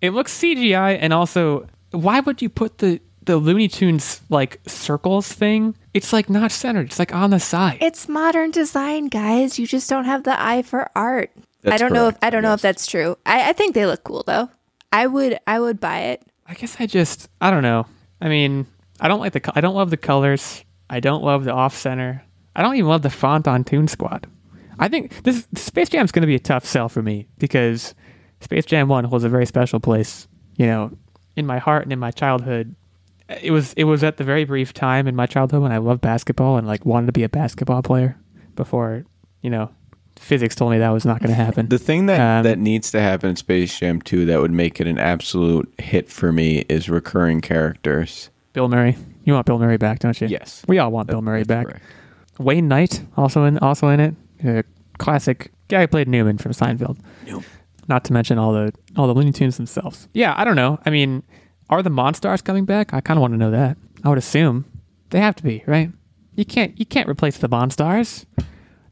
It 0.00 0.10
looks 0.10 0.36
CGI, 0.38 0.98
and 0.98 1.12
also, 1.12 1.66
why 1.90 2.20
would 2.20 2.40
you 2.40 2.48
put 2.48 2.78
the 2.78 3.00
the 3.22 3.36
Looney 3.36 3.68
Tunes 3.68 4.22
like 4.30 4.60
circles 4.66 5.30
thing? 5.30 5.74
It's 5.92 6.10
like 6.12 6.30
not 6.30 6.52
centered. 6.52 6.86
It's 6.86 6.98
like 6.98 7.14
on 7.14 7.30
the 7.30 7.40
side. 7.40 7.78
It's 7.82 8.08
modern 8.08 8.50
design, 8.50 9.08
guys. 9.08 9.58
You 9.58 9.66
just 9.66 9.90
don't 9.90 10.06
have 10.06 10.24
the 10.24 10.40
eye 10.40 10.62
for 10.62 10.90
art. 10.96 11.32
I 11.66 11.76
don't 11.76 11.92
know 11.92 12.08
if 12.08 12.16
I 12.22 12.30
don't 12.30 12.42
know 12.42 12.54
if 12.54 12.62
that's 12.62 12.86
true. 12.86 13.18
I, 13.26 13.50
I 13.50 13.52
think 13.52 13.74
they 13.74 13.84
look 13.84 14.04
cool 14.04 14.24
though. 14.26 14.48
I 14.90 15.06
would 15.06 15.38
I 15.46 15.60
would 15.60 15.80
buy 15.80 16.00
it. 16.00 16.22
I 16.46 16.54
guess 16.54 16.76
I 16.80 16.86
just 16.86 17.28
I 17.42 17.50
don't 17.50 17.62
know. 17.62 17.86
I 18.22 18.28
mean, 18.28 18.66
I 19.00 19.08
don't 19.08 19.20
like 19.20 19.34
the 19.34 19.52
I 19.54 19.60
don't 19.60 19.74
love 19.74 19.90
the 19.90 19.98
colors. 19.98 20.64
I 20.92 21.00
don't 21.00 21.24
love 21.24 21.44
the 21.44 21.52
off 21.52 21.74
center. 21.74 22.22
I 22.54 22.60
don't 22.60 22.76
even 22.76 22.88
love 22.90 23.00
the 23.00 23.08
font 23.08 23.48
on 23.48 23.64
Toon 23.64 23.88
Squad. 23.88 24.26
I 24.78 24.88
think 24.88 25.22
this 25.22 25.48
Space 25.54 25.88
Jam 25.88 26.04
is 26.04 26.12
going 26.12 26.20
to 26.20 26.26
be 26.26 26.34
a 26.34 26.38
tough 26.38 26.66
sell 26.66 26.90
for 26.90 27.00
me 27.02 27.28
because 27.38 27.94
Space 28.40 28.66
Jam 28.66 28.88
One 28.88 29.04
holds 29.04 29.24
a 29.24 29.30
very 29.30 29.46
special 29.46 29.80
place, 29.80 30.28
you 30.56 30.66
know, 30.66 30.90
in 31.34 31.46
my 31.46 31.58
heart 31.58 31.84
and 31.84 31.92
in 31.94 31.98
my 31.98 32.10
childhood. 32.10 32.76
It 33.42 33.52
was 33.52 33.72
it 33.72 33.84
was 33.84 34.04
at 34.04 34.18
the 34.18 34.24
very 34.24 34.44
brief 34.44 34.74
time 34.74 35.08
in 35.08 35.16
my 35.16 35.24
childhood 35.24 35.62
when 35.62 35.72
I 35.72 35.78
loved 35.78 36.02
basketball 36.02 36.58
and 36.58 36.66
like 36.66 36.84
wanted 36.84 37.06
to 37.06 37.12
be 37.12 37.22
a 37.22 37.28
basketball 37.30 37.82
player 37.82 38.18
before, 38.54 39.06
you 39.40 39.48
know, 39.48 39.70
physics 40.18 40.54
told 40.54 40.72
me 40.72 40.78
that 40.78 40.90
was 40.90 41.06
not 41.06 41.20
going 41.20 41.30
to 41.30 41.34
happen. 41.34 41.68
The 41.68 41.78
thing 41.78 42.04
that 42.06 42.20
Um, 42.20 42.42
that 42.42 42.58
needs 42.58 42.90
to 42.90 43.00
happen 43.00 43.30
in 43.30 43.36
Space 43.36 43.78
Jam 43.78 44.02
2 44.02 44.26
that 44.26 44.42
would 44.42 44.50
make 44.50 44.78
it 44.78 44.86
an 44.86 44.98
absolute 44.98 45.72
hit 45.78 46.10
for 46.10 46.32
me 46.32 46.66
is 46.68 46.90
recurring 46.90 47.40
characters. 47.40 48.28
Bill 48.52 48.68
Murray. 48.68 48.98
You 49.24 49.34
want 49.34 49.46
Bill 49.46 49.58
Murray 49.58 49.76
back, 49.76 50.00
don't 50.00 50.20
you? 50.20 50.26
Yes. 50.28 50.64
We 50.66 50.78
all 50.78 50.90
want 50.90 51.08
Bill 51.08 51.22
Murray 51.22 51.44
back. 51.44 51.66
correct. 51.66 51.84
Wayne 52.38 52.66
Knight 52.68 53.02
also 53.16 53.44
in 53.44 53.58
also 53.58 53.88
in 53.88 54.00
it. 54.00 54.14
A 54.44 54.64
classic 54.98 55.52
guy 55.68 55.82
who 55.82 55.86
played 55.86 56.08
Newman 56.08 56.38
from 56.38 56.52
Seinfeld. 56.52 56.98
Not 57.88 58.04
to 58.04 58.12
mention 58.12 58.38
all 58.38 58.52
the 58.52 58.72
all 58.96 59.06
the 59.06 59.14
Looney 59.14 59.32
Tunes 59.32 59.56
themselves. 59.56 60.08
Yeah, 60.12 60.34
I 60.36 60.44
don't 60.44 60.56
know. 60.56 60.78
I 60.86 60.90
mean, 60.90 61.22
are 61.68 61.82
the 61.82 61.90
Monstars 61.90 62.42
coming 62.42 62.64
back? 62.64 62.94
I 62.94 63.00
kind 63.00 63.18
of 63.18 63.20
want 63.22 63.34
to 63.34 63.38
know 63.38 63.50
that. 63.50 63.76
I 64.04 64.08
would 64.08 64.18
assume 64.18 64.64
they 65.10 65.20
have 65.20 65.36
to 65.36 65.42
be, 65.42 65.62
right? 65.66 65.90
You 66.34 66.44
can't 66.44 66.78
you 66.78 66.86
can't 66.86 67.08
replace 67.08 67.38
the 67.38 67.48
Monstars. 67.48 68.24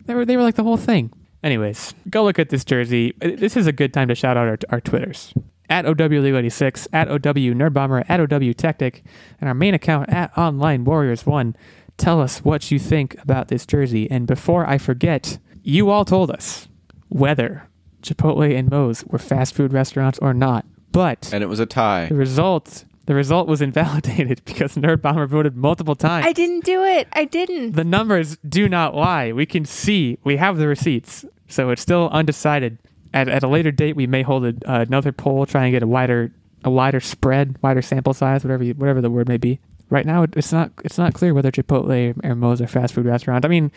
They 0.04 0.14
were 0.14 0.24
they 0.24 0.36
were 0.36 0.42
like 0.42 0.56
the 0.56 0.64
whole 0.64 0.76
thing. 0.76 1.12
Anyways, 1.42 1.94
go 2.10 2.22
look 2.24 2.38
at 2.38 2.50
this 2.50 2.64
jersey. 2.64 3.14
This 3.20 3.56
is 3.56 3.66
a 3.66 3.72
good 3.72 3.94
time 3.94 4.08
to 4.08 4.14
shout 4.14 4.36
out 4.36 4.46
our, 4.46 4.58
our 4.68 4.80
Twitters. 4.80 5.32
At 5.70 5.84
OWLeague86, 5.84 6.88
at 6.92 7.08
OW 7.08 7.16
Nerdbomber, 7.54 8.04
at 8.08 8.20
OW 8.20 8.52
Tactic, 8.52 9.04
and 9.40 9.48
our 9.48 9.54
main 9.54 9.72
account 9.72 10.10
at 10.10 10.36
Online 10.36 10.84
Warriors 10.84 11.24
One. 11.24 11.56
Tell 11.96 12.20
us 12.20 12.40
what 12.40 12.70
you 12.70 12.78
think 12.78 13.14
about 13.22 13.48
this 13.48 13.64
jersey. 13.64 14.10
And 14.10 14.26
before 14.26 14.66
I 14.66 14.78
forget, 14.78 15.38
you 15.62 15.88
all 15.90 16.04
told 16.04 16.30
us 16.30 16.68
whether 17.08 17.68
Chipotle 18.02 18.56
and 18.58 18.70
Moe's 18.70 19.04
were 19.04 19.18
fast 19.18 19.54
food 19.54 19.72
restaurants 19.72 20.18
or 20.20 20.34
not. 20.34 20.64
But 20.92 21.30
And 21.32 21.44
it 21.44 21.46
was 21.46 21.60
a 21.60 21.66
tie. 21.66 22.06
the 22.06 22.14
result 22.16 22.84
the 23.06 23.14
result 23.14 23.48
was 23.48 23.60
invalidated 23.60 24.40
because 24.46 24.76
Nerd 24.76 25.02
Bomber 25.02 25.26
voted 25.26 25.56
multiple 25.56 25.96
times. 25.96 26.26
I 26.26 26.32
didn't 26.32 26.64
do 26.64 26.84
it. 26.84 27.08
I 27.12 27.24
didn't. 27.24 27.72
the 27.72 27.84
numbers 27.84 28.36
do 28.48 28.68
not 28.68 28.94
lie. 28.94 29.32
We 29.32 29.46
can 29.46 29.64
see, 29.64 30.18
we 30.24 30.36
have 30.36 30.58
the 30.58 30.68
receipts. 30.68 31.24
So 31.48 31.70
it's 31.70 31.82
still 31.82 32.08
undecided. 32.12 32.78
At, 33.12 33.28
at 33.28 33.42
a 33.42 33.48
later 33.48 33.70
date, 33.72 33.96
we 33.96 34.06
may 34.06 34.22
hold 34.22 34.44
a, 34.44 34.54
uh, 34.70 34.80
another 34.82 35.10
poll, 35.12 35.44
try 35.46 35.64
and 35.64 35.72
get 35.72 35.82
a 35.82 35.86
wider 35.86 36.32
a 36.62 36.70
wider 36.70 37.00
spread, 37.00 37.56
wider 37.62 37.80
sample 37.82 38.12
size, 38.12 38.44
whatever 38.44 38.62
you, 38.62 38.74
whatever 38.74 39.00
the 39.00 39.10
word 39.10 39.26
may 39.28 39.38
be. 39.38 39.58
Right 39.88 40.04
now, 40.06 40.22
it- 40.24 40.34
it's 40.36 40.52
not 40.52 40.70
it's 40.84 40.98
not 40.98 41.14
clear 41.14 41.32
whether 41.34 41.50
Chipotle 41.50 42.22
or 42.24 42.34
Moe's 42.34 42.60
are 42.60 42.66
fast 42.66 42.94
food 42.94 43.06
restaurant. 43.06 43.44
I 43.44 43.48
mean, 43.48 43.72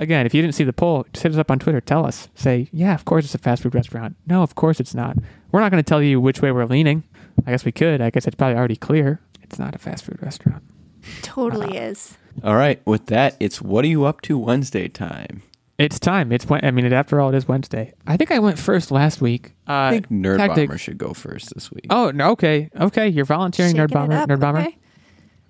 again, 0.00 0.24
if 0.26 0.34
you 0.34 0.40
didn't 0.42 0.54
see 0.54 0.64
the 0.64 0.72
poll, 0.72 1.04
just 1.12 1.22
hit 1.22 1.32
us 1.32 1.38
up 1.38 1.50
on 1.50 1.58
Twitter. 1.58 1.80
Tell 1.80 2.04
us. 2.06 2.28
Say, 2.34 2.68
yeah, 2.72 2.94
of 2.94 3.04
course 3.04 3.24
it's 3.26 3.34
a 3.34 3.38
fast 3.38 3.62
food 3.62 3.74
restaurant. 3.74 4.16
No, 4.26 4.42
of 4.42 4.54
course 4.54 4.80
it's 4.80 4.94
not. 4.94 5.16
We're 5.52 5.60
not 5.60 5.70
going 5.70 5.82
to 5.82 5.88
tell 5.88 6.02
you 6.02 6.20
which 6.20 6.40
way 6.42 6.50
we're 6.50 6.64
leaning. 6.64 7.04
I 7.46 7.50
guess 7.50 7.64
we 7.64 7.72
could. 7.72 8.00
I 8.00 8.10
guess 8.10 8.26
it's 8.26 8.36
probably 8.36 8.56
already 8.56 8.76
clear. 8.76 9.20
It's 9.42 9.58
not 9.58 9.74
a 9.74 9.78
fast 9.78 10.04
food 10.04 10.18
restaurant. 10.22 10.62
Totally 11.22 11.76
is. 11.76 12.16
All 12.42 12.56
right. 12.56 12.80
With 12.86 13.06
that, 13.06 13.36
it's 13.38 13.60
what 13.60 13.84
are 13.84 13.88
you 13.88 14.04
up 14.04 14.20
to 14.22 14.38
Wednesday 14.38 14.88
time? 14.88 15.42
It's 15.78 15.98
time. 15.98 16.30
It's 16.32 16.46
Wed- 16.48 16.64
I 16.64 16.70
mean, 16.70 16.92
after 16.92 17.20
all, 17.20 17.30
it 17.30 17.34
is 17.36 17.48
Wednesday. 17.48 17.94
I 18.06 18.16
think 18.16 18.30
I 18.30 18.38
went 18.38 18.58
first 18.58 18.90
last 18.92 19.20
week. 19.20 19.52
Uh, 19.68 19.72
I 19.72 19.90
think 19.90 20.08
Nerd 20.08 20.36
tactic- 20.38 20.68
Bomber 20.68 20.78
should 20.78 20.98
go 20.98 21.12
first 21.12 21.52
this 21.54 21.70
week. 21.72 21.86
Oh, 21.90 22.10
no, 22.12 22.30
okay, 22.30 22.70
okay. 22.80 23.08
You're 23.08 23.24
volunteering, 23.24 23.72
Nerd 23.74 23.90
Shaking 23.90 23.90
it 23.90 24.08
Bomber. 24.08 24.14
up, 24.14 24.28
Nerd 24.28 24.40
Bomber. 24.40 24.60
okay. 24.60 24.76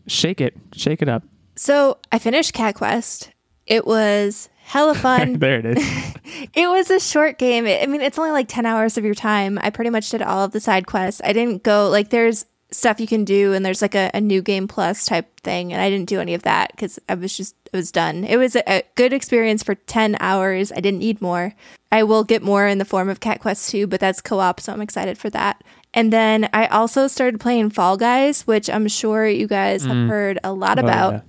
Shake 0.06 0.40
it, 0.40 0.54
shake 0.74 1.02
it 1.02 1.08
up. 1.08 1.24
So 1.56 1.98
I 2.10 2.18
finished 2.18 2.52
Cat 2.54 2.74
Quest. 2.74 3.30
It 3.66 3.86
was 3.86 4.48
hella 4.62 4.94
fun. 4.94 5.34
there 5.38 5.58
it 5.58 5.66
is. 5.78 6.14
It 6.54 6.68
was 6.68 6.90
a 6.90 6.98
short 6.98 7.38
game. 7.38 7.66
I 7.66 7.86
mean, 7.86 8.00
it's 8.00 8.18
only 8.18 8.30
like 8.30 8.48
10 8.48 8.64
hours 8.64 8.96
of 8.96 9.04
your 9.04 9.14
time. 9.14 9.58
I 9.60 9.70
pretty 9.70 9.90
much 9.90 10.08
did 10.10 10.22
all 10.22 10.42
of 10.44 10.52
the 10.52 10.58
side 10.60 10.86
quests. 10.86 11.20
I 11.22 11.32
didn't 11.34 11.62
go, 11.62 11.88
like, 11.90 12.08
there's 12.10 12.46
stuff 12.74 13.00
you 13.00 13.06
can 13.06 13.24
do, 13.24 13.52
and 13.52 13.64
there's 13.64 13.82
like 13.82 13.94
a, 13.94 14.10
a 14.14 14.20
new 14.20 14.42
game 14.42 14.68
plus 14.68 15.06
type 15.06 15.40
thing, 15.40 15.72
and 15.72 15.80
I 15.80 15.90
didn't 15.90 16.08
do 16.08 16.20
any 16.20 16.34
of 16.34 16.42
that 16.42 16.70
because 16.72 16.98
I 17.08 17.14
was 17.14 17.36
just, 17.36 17.54
it 17.72 17.76
was 17.76 17.90
done. 17.92 18.24
It 18.24 18.36
was 18.36 18.56
a, 18.56 18.62
a 18.70 18.82
good 18.94 19.12
experience 19.12 19.62
for 19.62 19.74
10 19.74 20.16
hours. 20.20 20.72
I 20.72 20.80
didn't 20.80 21.00
need 21.00 21.22
more. 21.22 21.54
I 21.92 22.02
will 22.02 22.24
get 22.24 22.42
more 22.42 22.66
in 22.66 22.78
the 22.78 22.84
form 22.84 23.08
of 23.08 23.20
Cat 23.20 23.40
Quest 23.40 23.70
2, 23.70 23.86
but 23.86 24.00
that's 24.00 24.20
co 24.20 24.40
op, 24.40 24.60
so 24.60 24.72
I'm 24.72 24.80
excited 24.80 25.16
for 25.18 25.30
that. 25.30 25.62
And 25.92 26.12
then 26.12 26.48
I 26.52 26.66
also 26.66 27.06
started 27.06 27.40
playing 27.40 27.70
Fall 27.70 27.96
Guys, 27.96 28.46
which 28.46 28.68
I'm 28.68 28.88
sure 28.88 29.28
you 29.28 29.46
guys 29.46 29.84
have 29.84 29.94
mm. 29.94 30.08
heard 30.08 30.40
a 30.42 30.52
lot 30.52 30.78
Oh, 30.78 30.82
about. 30.82 31.12
yeah. 31.12 31.20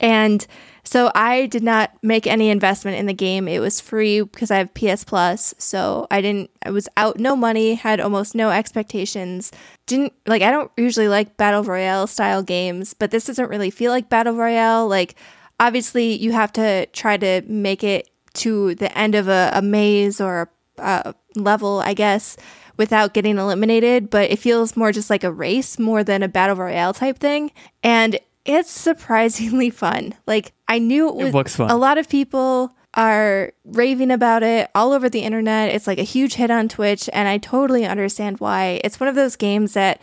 And 0.00 0.46
so 0.84 1.10
I 1.14 1.46
did 1.46 1.62
not 1.62 1.92
make 2.02 2.26
any 2.26 2.50
investment 2.50 2.96
in 2.98 3.06
the 3.06 3.12
game. 3.12 3.46
It 3.46 3.60
was 3.60 3.80
free 3.80 4.20
because 4.22 4.50
I 4.50 4.58
have 4.58 4.74
PS 4.74 5.04
Plus. 5.04 5.54
So 5.58 6.06
I 6.10 6.20
didn't, 6.20 6.50
I 6.64 6.70
was 6.70 6.88
out 6.96 7.18
no 7.18 7.36
money, 7.36 7.74
had 7.74 8.00
almost 8.00 8.34
no 8.34 8.50
expectations. 8.50 9.52
Didn't, 9.86 10.12
like, 10.26 10.42
I 10.42 10.50
don't 10.50 10.70
usually 10.76 11.08
like 11.08 11.36
Battle 11.36 11.64
Royale 11.64 12.06
style 12.06 12.42
games, 12.42 12.94
but 12.94 13.10
this 13.10 13.24
doesn't 13.24 13.48
really 13.48 13.70
feel 13.70 13.92
like 13.92 14.08
Battle 14.08 14.34
Royale. 14.34 14.88
Like, 14.88 15.14
obviously, 15.60 16.14
you 16.14 16.32
have 16.32 16.52
to 16.54 16.86
try 16.86 17.16
to 17.16 17.42
make 17.46 17.84
it 17.84 18.08
to 18.34 18.74
the 18.76 18.96
end 18.96 19.14
of 19.14 19.28
a, 19.28 19.50
a 19.54 19.62
maze 19.62 20.20
or 20.20 20.50
a, 20.78 20.82
a 20.82 21.14
level, 21.36 21.80
I 21.80 21.94
guess, 21.94 22.36
without 22.76 23.14
getting 23.14 23.38
eliminated, 23.38 24.10
but 24.10 24.30
it 24.30 24.38
feels 24.38 24.76
more 24.76 24.92
just 24.92 25.10
like 25.10 25.24
a 25.24 25.32
race 25.32 25.78
more 25.78 26.02
than 26.02 26.22
a 26.22 26.28
battle 26.28 26.56
royale 26.56 26.94
type 26.94 27.18
thing. 27.18 27.52
And 27.82 28.18
it's 28.44 28.70
surprisingly 28.70 29.70
fun. 29.70 30.14
Like 30.26 30.52
I 30.68 30.78
knew 30.78 31.08
it 31.08 31.14
was 31.16 31.28
it 31.28 31.34
looks 31.34 31.56
fun. 31.56 31.70
a 31.70 31.76
lot 31.76 31.98
of 31.98 32.08
people 32.08 32.74
are 32.94 33.52
raving 33.64 34.10
about 34.10 34.42
it 34.42 34.70
all 34.74 34.92
over 34.92 35.08
the 35.08 35.20
internet. 35.20 35.74
It's 35.74 35.86
like 35.86 35.98
a 35.98 36.02
huge 36.02 36.34
hit 36.34 36.50
on 36.50 36.68
Twitch 36.68 37.08
and 37.12 37.28
I 37.28 37.38
totally 37.38 37.86
understand 37.86 38.40
why. 38.40 38.80
It's 38.84 39.00
one 39.00 39.08
of 39.08 39.14
those 39.14 39.36
games 39.36 39.72
that 39.74 40.00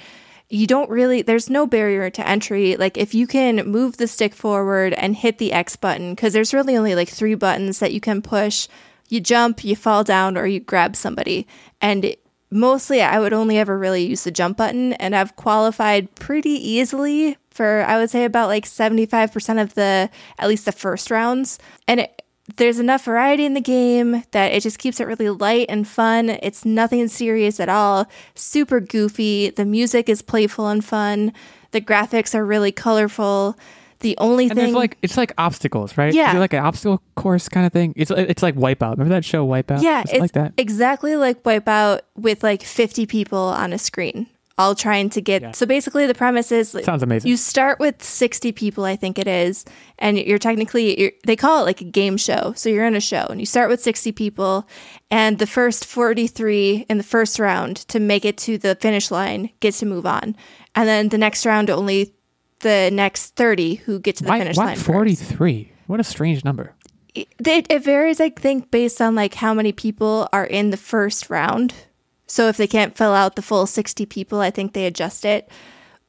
you 0.50 0.66
don't 0.66 0.90
really 0.90 1.22
there's 1.22 1.50
no 1.50 1.68
barrier 1.68 2.10
to 2.10 2.28
entry 2.28 2.76
like 2.76 2.98
if 2.98 3.14
you 3.14 3.28
can 3.28 3.58
move 3.70 3.98
the 3.98 4.08
stick 4.08 4.34
forward 4.34 4.94
and 4.94 5.16
hit 5.16 5.38
the 5.38 5.54
x 5.54 5.76
button 5.76 6.16
because 6.16 6.34
there's 6.34 6.54
really 6.54 6.76
only 6.76 6.96
like 6.96 7.08
three 7.08 7.36
buttons 7.36 7.78
that 7.78 7.94
you 7.94 8.00
can 8.00 8.20
push 8.22 8.68
you 9.10 9.20
jump 9.20 9.64
you 9.64 9.76
fall 9.76 10.04
down 10.04 10.36
or 10.36 10.48
you 10.48 10.60
grab 10.60 10.96
somebody 10.96 11.48
and 11.80 12.16
mostly 12.50 13.00
i 13.00 13.20
would 13.20 13.32
only 13.32 13.60
ever 13.60 13.78
really 13.78 14.04
use 14.04 14.24
the 14.24 14.32
jump 14.32 14.58
button 14.58 14.94
and 14.94 15.16
i've 15.16 15.36
qualified 15.36 16.14
pretty 16.16 16.50
easily 16.50 17.38
for 17.60 17.84
i 17.88 17.98
would 18.00 18.10
say 18.10 18.24
about 18.24 18.48
like 18.48 18.66
75% 18.66 19.62
of 19.62 19.74
the 19.76 20.10
at 20.40 20.48
least 20.48 20.64
the 20.66 20.72
first 20.72 21.12
rounds 21.12 21.60
and 21.88 22.00
it, 22.02 22.22
there's 22.58 22.80
enough 22.80 23.04
variety 23.06 23.46
in 23.46 23.54
the 23.54 23.62
game 23.62 24.24
that 24.32 24.52
it 24.54 24.62
just 24.64 24.80
keeps 24.80 25.00
it 25.00 25.06
really 25.06 25.30
light 25.30 25.68
and 25.70 25.88
fun. 25.88 26.30
It's 26.48 26.66
nothing 26.66 27.08
serious 27.08 27.60
at 27.60 27.70
all. 27.70 28.08
Super 28.34 28.80
goofy. 28.80 29.52
The 29.52 29.66
music 29.66 30.10
is 30.10 30.24
playful 30.24 30.68
and 30.68 30.84
fun. 30.84 31.32
The 31.72 31.80
graphics 31.80 32.34
are 32.34 32.44
really 32.44 32.72
colorful. 32.72 33.56
The 34.00 34.18
only 34.18 34.46
And 34.50 34.56
thing 34.58 34.74
like 34.74 34.98
it's 35.04 35.16
like 35.16 35.32
obstacles, 35.38 35.96
right? 35.96 36.12
Yeah. 36.12 36.40
Like 36.40 36.54
an 36.54 36.66
obstacle 36.66 37.04
course 37.16 37.50
kind 37.50 37.68
of 37.68 37.72
thing? 37.72 37.94
It's 37.96 38.10
it's 38.10 38.42
like 38.42 38.56
Wipeout. 38.56 38.94
Remember 38.98 39.14
that 39.14 39.26
show 39.26 39.46
Wipeout? 39.48 39.84
Yeah, 39.84 40.02
It's 40.02 40.12
it's 40.14 40.20
like 40.22 40.32
that. 40.32 40.54
exactly 40.58 41.16
like 41.18 41.44
Wipeout 41.44 42.00
with 42.16 42.42
like 42.42 42.64
50 42.64 43.06
people 43.06 43.38
on 43.38 43.74
a 43.74 43.78
screen, 43.78 44.26
all 44.60 44.76
trying 44.76 45.10
to 45.10 45.22
get. 45.22 45.42
Yeah. 45.42 45.52
So 45.54 45.66
basically, 45.66 46.06
the 46.06 46.14
premise 46.14 46.52
is 46.52 46.78
Sounds 46.84 47.02
amazing. 47.02 47.30
You 47.30 47.38
start 47.38 47.80
with 47.80 48.04
60 48.04 48.52
people, 48.52 48.84
I 48.84 48.96
think 48.98 49.18
it 49.18 49.28
is, 49.28 49.66
and 49.98 50.18
you're 50.20 50.38
technically 50.38 51.00
you're, 51.02 51.12
they 51.26 51.36
call 51.38 51.62
it 51.62 51.66
like 51.66 51.82
a 51.82 51.86
game 51.86 52.18
show. 52.18 52.54
So 52.56 52.70
you're 52.70 52.86
in 52.86 52.96
a 52.96 53.00
show, 53.00 53.26
and 53.30 53.40
you 53.40 53.46
start 53.46 53.70
with 53.70 53.82
60 53.82 54.12
people, 54.12 54.68
and 55.10 55.40
the 55.40 55.48
first 55.48 55.86
43 55.86 56.86
in 56.90 56.98
the 56.98 57.04
first 57.04 57.40
round 57.40 57.78
to 57.88 58.00
make 58.00 58.26
it 58.26 58.38
to 58.40 58.58
the 58.58 58.76
finish 58.76 59.10
line 59.10 59.50
gets 59.62 59.80
to 59.80 59.86
move 59.86 60.06
on, 60.06 60.36
and 60.76 60.88
then 60.88 61.10
the 61.10 61.18
next 61.18 61.46
round 61.46 61.70
only 61.70 62.14
the 62.60 62.90
next 62.92 63.36
30 63.38 63.76
who 63.76 64.00
get 64.00 64.18
to 64.18 64.24
the 64.24 64.30
why 64.30 64.40
finish 64.40 64.58
why 64.58 64.66
line. 64.66 64.76
first. 64.76 64.86
43? 64.86 65.72
What 65.88 66.02
a 66.02 66.04
strange 66.04 66.44
number. 66.44 66.76
it, 67.16 67.28
it 67.70 67.84
varies 67.84 68.20
i 68.22 68.30
think 68.30 68.70
based 68.70 69.02
on 69.02 69.16
like 69.16 69.34
how 69.34 69.54
many 69.54 69.72
people 69.72 70.28
are 70.32 70.46
in 70.46 70.70
the 70.70 70.78
first 70.78 71.30
round 71.30 71.74
so 72.30 72.48
if 72.48 72.58
they 72.58 72.68
can't 72.68 72.96
fill 72.98 73.14
out 73.14 73.36
the 73.36 73.42
full 73.42 73.66
60 73.66 74.06
people 74.06 74.40
i 74.40 74.50
think 74.50 74.74
they 74.74 74.86
adjust 74.86 75.26
it. 75.26 75.50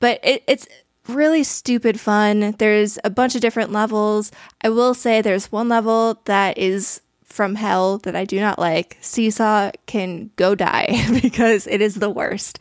But 0.01 0.19
it, 0.23 0.43
it's 0.47 0.67
really 1.09 1.45
stupid 1.45 2.01
fun. 2.01 2.55
There's 2.59 2.99
a 3.05 3.11
bunch 3.11 3.35
of 3.35 3.41
different 3.41 3.73
levels. 3.73 4.33
I 4.63 4.71
will 4.71 4.95
say 4.95 5.21
there's 5.21 5.53
one 5.53 5.69
level 5.69 6.21
that 6.25 6.59
is 6.59 7.01
from 7.25 7.55
hell 7.55 7.99
that 7.99 8.17
i 8.17 8.25
do 8.25 8.41
not 8.41 8.59
like. 8.59 8.99
Seesaw 9.01 9.71
can 9.87 10.31
go 10.37 10.55
die 10.55 10.89
because 11.23 11.67
it 11.67 11.81
is 11.81 11.97
the 11.97 12.11
worst. 12.11 12.59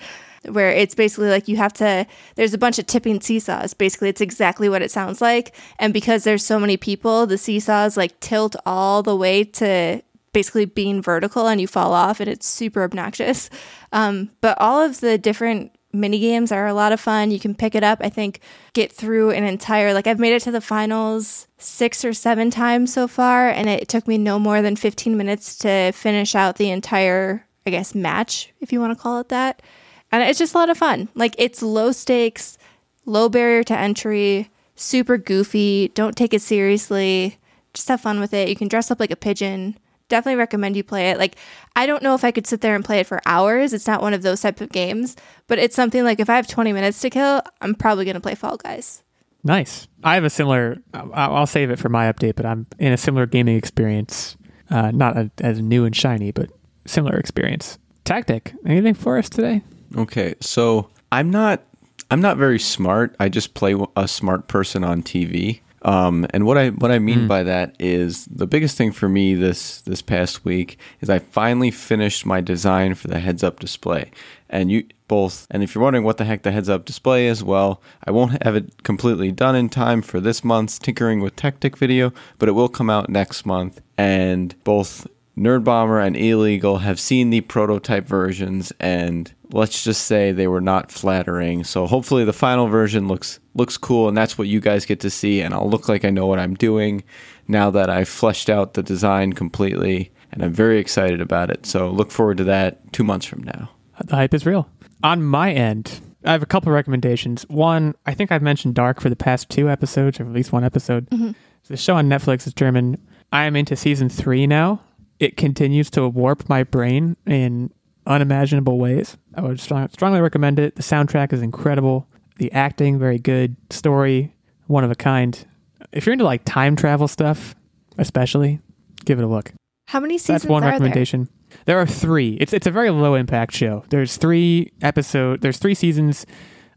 Where 0.48 0.72
it's 0.72 0.96
basically 0.96 1.30
like 1.30 1.48
you 1.48 1.58
have 1.58 1.74
to 1.74 2.08
there's 2.36 2.54
a 2.54 2.58
bunch 2.58 2.80
of 2.80 2.86
tipping 2.86 3.20
seesaws. 3.20 3.74
Basically 3.74 4.10
it's 4.10 4.22
exactly 4.22 4.70
what 4.70 4.82
it 4.82 4.92
sounds 4.92 5.22
like. 5.22 5.54
And 5.80 5.94
because 5.94 6.24
there's 6.24 6.46
so 6.46 6.60
many 6.60 6.78
people 6.78 7.26
the 7.26 7.38
seesaws 7.38 7.98
like 7.98 8.20
tilt 8.20 8.56
all 8.66 9.04
the 9.04 9.16
way 9.16 9.44
to 9.44 10.02
basically 10.34 10.66
being 10.66 11.02
vertical 11.02 11.48
and 11.48 11.60
you 11.60 11.68
fall 11.68 11.94
off 11.94 12.20
and 12.20 12.30
it's 12.30 12.48
super 12.48 12.84
obnoxious 12.84 13.50
um, 13.92 14.30
but 14.42 14.58
all 14.60 14.82
of 14.82 15.00
the 15.00 15.18
different 15.18 15.72
mini 15.92 16.20
games 16.20 16.52
are 16.52 16.68
a 16.68 16.74
lot 16.74 16.92
of 16.92 17.00
fun 17.00 17.32
you 17.32 17.40
can 17.40 17.56
pick 17.56 17.74
it 17.74 17.84
up 17.84 17.98
i 18.02 18.10
think 18.10 18.40
get 18.74 18.92
through 18.92 19.32
an 19.32 19.44
entire 19.44 19.92
like 19.92 20.06
i've 20.06 20.20
made 20.20 20.34
it 20.34 20.42
to 20.42 20.52
the 20.52 20.62
finals 20.62 21.48
six 21.58 22.06
or 22.06 22.14
seven 22.14 22.52
times 22.52 22.94
so 22.94 23.08
far 23.08 23.50
and 23.50 23.68
it 23.68 23.88
took 23.88 24.08
me 24.08 24.16
no 24.16 24.38
more 24.38 24.62
than 24.62 24.76
15 24.76 25.18
minutes 25.18 25.58
to 25.58 25.92
finish 25.94 26.36
out 26.36 26.58
the 26.58 26.70
entire 26.70 27.48
i 27.66 27.72
guess 27.72 27.96
match 27.96 28.54
if 28.62 28.72
you 28.72 28.80
want 28.80 28.96
to 28.96 29.02
call 29.02 29.20
it 29.20 29.30
that 29.30 29.64
and 30.12 30.24
it's 30.24 30.40
just 30.40 30.56
a 30.56 30.58
lot 30.58 30.70
of 30.70 30.78
fun. 30.78 31.10
Like 31.16 31.36
it's 31.38 31.62
low 31.62 31.92
stakes, 31.92 32.58
low 33.06 33.30
barrier 33.30 33.64
to 33.66 33.78
entry, 33.78 34.50
super 34.76 35.18
goofy. 35.18 35.90
Don't 35.90 36.16
take 36.16 36.34
it 36.34 36.42
seriously. 36.42 37.38
Just 37.74 37.88
have 37.88 38.02
fun 38.02 38.20
with 38.20 38.34
it. 38.34 38.50
You 38.50 38.56
can 38.56 38.68
dress 38.68 38.90
up 38.90 39.00
like 39.00 39.12
a 39.12 39.16
pigeon. 39.16 39.78
Definitely 40.10 40.38
recommend 40.38 40.76
you 40.76 40.84
play 40.84 41.12
it. 41.12 41.18
Like 41.18 41.36
I 41.76 41.86
don't 41.86 42.04
know 42.04 42.16
if 42.16 42.24
I 42.24 42.32
could 42.32 42.46
sit 42.46 42.62
there 42.62 42.76
and 42.76 42.84
play 42.84 43.00
it 43.00 43.08
for 43.08 43.22
hours. 43.26 43.74
It's 43.74 43.88
not 43.88 44.02
one 44.02 44.14
of 44.14 44.22
those 44.22 44.42
type 44.42 44.60
of 44.60 44.70
games, 44.70 45.16
but 45.48 45.60
it's 45.60 45.76
something 45.76 46.04
like 46.04 46.20
if 46.20 46.30
I 46.30 46.36
have 46.36 46.48
20 46.48 46.74
minutes 46.74 47.00
to 47.02 47.10
kill, 47.10 47.42
I'm 47.62 47.76
probably 47.76 48.06
going 48.06 48.16
to 48.16 48.22
play 48.22 48.36
Fall 48.36 48.58
Guys. 48.58 49.04
Nice. 49.44 49.88
I 50.04 50.16
have 50.16 50.26
a 50.26 50.30
similar. 50.30 50.78
I'll, 50.94 51.14
I'll 51.14 51.48
save 51.48 51.72
it 51.72 51.80
for 51.80 51.90
my 51.90 52.12
update, 52.12 52.36
but 52.36 52.46
I'm 52.46 52.68
in 52.78 52.92
a 52.92 52.98
similar 52.98 53.26
gaming 53.26 53.56
experience. 53.56 54.36
Uh, 54.70 54.92
not 54.92 55.18
a, 55.18 55.32
as 55.40 55.62
new 55.62 55.86
and 55.86 55.96
shiny, 55.96 56.32
but 56.32 56.52
similar 56.86 57.18
experience. 57.18 57.80
Tactic. 58.04 58.54
Anything 58.66 58.94
for 58.94 59.18
us 59.18 59.30
today? 59.30 59.62
Okay, 59.96 60.36
so 60.42 60.90
I'm 61.12 61.32
not 61.32 61.64
I'm 62.12 62.22
not 62.22 62.38
very 62.38 62.60
smart. 62.60 63.16
I 63.20 63.30
just 63.30 63.54
play 63.54 63.76
a 63.96 64.08
smart 64.08 64.48
person 64.48 64.84
on 64.84 65.04
TV. 65.04 65.62
Um, 65.84 66.26
and 66.32 66.46
what 66.46 66.58
I 66.58 66.70
what 66.70 66.92
I 66.92 67.00
mean 67.00 67.28
by 67.28 67.44
that 67.44 67.76
is 67.80 68.26
the 68.26 68.48
biggest 68.48 68.78
thing 68.78 68.92
for 68.92 69.08
me 69.08 69.36
this 69.36 69.82
this 69.82 70.02
past 70.02 70.44
week 70.44 70.78
is 71.02 71.10
I 71.10 71.20
finally 71.20 71.72
finished 71.72 72.26
my 72.26 72.42
design 72.42 72.96
for 72.96 73.08
the 73.08 73.20
heads 73.20 73.44
up 73.44 73.60
display. 73.60 74.12
And 74.50 74.72
you 74.72 74.86
both 75.08 75.48
and 75.52 75.64
if 75.64 75.74
you're 75.74 75.84
wondering 75.84 76.04
what 76.04 76.18
the 76.18 76.26
heck 76.26 76.44
the 76.44 76.52
heads 76.52 76.70
up 76.70 76.86
display 76.86 77.28
is, 77.28 77.44
well, 77.44 77.82
I 78.04 78.12
won't 78.12 78.44
have 78.44 78.56
it 78.56 78.84
completely 78.84 79.32
done 79.32 79.56
in 79.56 79.70
time 79.70 80.02
for 80.02 80.20
this 80.20 80.44
month's 80.44 80.80
tinkering 80.80 81.22
with 81.22 81.36
tactic 81.36 81.78
video, 81.78 82.14
but 82.38 82.50
it 82.50 82.54
will 82.54 82.70
come 82.70 82.90
out 82.90 83.10
next 83.10 83.46
month 83.46 83.82
and 83.98 84.56
both 84.64 85.08
Nerd 85.40 85.64
Bomber 85.64 86.00
and 86.00 86.18
Illegal 86.18 86.80
have 86.80 87.00
seen 87.00 87.30
the 87.30 87.42
prototype 87.42 88.06
versions 88.06 88.74
and 88.80 89.34
let's 89.52 89.84
just 89.84 90.04
say 90.06 90.32
they 90.32 90.48
were 90.48 90.60
not 90.60 90.92
flattering. 90.92 91.64
So 91.64 91.88
hopefully 91.88 92.26
the 92.26 92.34
final 92.34 92.68
version 92.68 93.08
looks 93.08 93.40
looks 93.56 93.78
cool 93.78 94.10
and 94.10 94.18
that's 94.18 94.38
what 94.38 94.50
you 94.50 94.60
guys 94.60 94.86
get 94.86 95.00
to 95.00 95.10
see 95.10 95.42
and 95.42 95.54
I'll 95.54 95.70
look 95.70 95.88
like 95.88 96.04
I 96.04 96.10
know 96.10 96.26
what 96.26 96.40
I'm 96.40 96.56
doing 96.56 97.04
now 97.48 97.70
that 97.72 97.90
I've 97.90 98.10
fleshed 98.10 98.50
out 98.50 98.74
the 98.74 98.84
design 98.84 99.32
completely 99.32 100.12
and 100.32 100.44
I'm 100.44 100.54
very 100.54 100.78
excited 100.78 101.22
about 101.22 101.50
it. 101.50 101.66
So 101.66 101.90
look 101.90 102.12
forward 102.12 102.38
to 102.38 102.44
that 102.44 102.92
2 102.92 103.04
months 103.04 103.26
from 103.26 103.44
now. 103.44 103.70
The 104.04 104.18
hype 104.18 104.34
is 104.34 104.46
real. 104.46 104.70
On 105.04 105.24
my 105.24 105.54
end, 105.54 106.02
I 106.26 106.34
have 106.34 106.44
a 106.44 106.48
couple 106.48 106.72
recommendations. 106.74 107.44
One, 107.48 107.96
I 108.06 108.14
think 108.14 108.32
I've 108.32 108.42
mentioned 108.42 108.76
Dark 108.76 109.00
for 109.00 109.10
the 109.10 109.16
past 109.16 109.50
two 109.50 109.70
episodes, 109.70 110.20
or 110.20 110.24
at 110.24 110.34
least 110.34 110.52
one 110.52 110.66
episode. 110.66 111.10
Mm-hmm. 111.10 111.32
The 111.68 111.78
show 111.78 111.96
on 111.96 112.10
Netflix 112.10 112.46
is 112.46 112.54
German. 112.54 112.98
I 113.32 113.46
am 113.46 113.56
into 113.56 113.76
season 113.76 114.10
three 114.10 114.46
now. 114.46 114.82
It 115.20 115.38
continues 115.38 115.90
to 115.92 116.08
warp 116.08 116.48
my 116.48 116.64
brain 116.64 117.18
in 117.26 117.72
unimaginable 118.08 118.80
ways. 118.80 119.18
I 119.36 119.42
would 119.42 119.60
strong, 119.60 119.90
strongly 119.90 120.22
recommend 120.22 120.60
it. 120.60 120.76
The 120.76 120.84
soundtrack 120.84 121.34
is 121.34 121.42
incredible. 121.42 122.08
The 122.38 122.52
acting, 122.54 122.98
very 122.98 123.20
good. 123.20 123.56
Story, 123.70 124.34
one 124.68 124.84
of 124.84 124.92
a 124.92 124.96
kind. 124.96 125.46
If 125.92 126.06
you're 126.06 126.14
into 126.14 126.26
like 126.26 126.44
time 126.46 126.76
travel 126.76 127.08
stuff, 127.08 127.56
especially, 127.98 128.60
give 129.06 129.20
it 129.20 129.24
a 129.24 129.28
look. 129.28 129.52
How 129.88 130.00
many 130.00 130.18
seasons 130.18 130.44
That's 130.44 130.50
one 130.50 130.64
are 130.64 130.68
there? 130.68 130.72
recommendation. 130.74 131.30
There? 131.66 131.80
are 131.80 131.86
three. 131.86 132.38
It's 132.40 132.54
it's 132.54 132.68
a 132.68 132.72
very 132.72 132.92
low 132.92 133.16
impact 133.16 133.54
show. 133.54 133.84
There's 133.90 134.18
three 134.18 134.72
episode. 134.82 135.42
There's 135.42 135.58
three 135.58 135.74
seasons. 135.74 136.26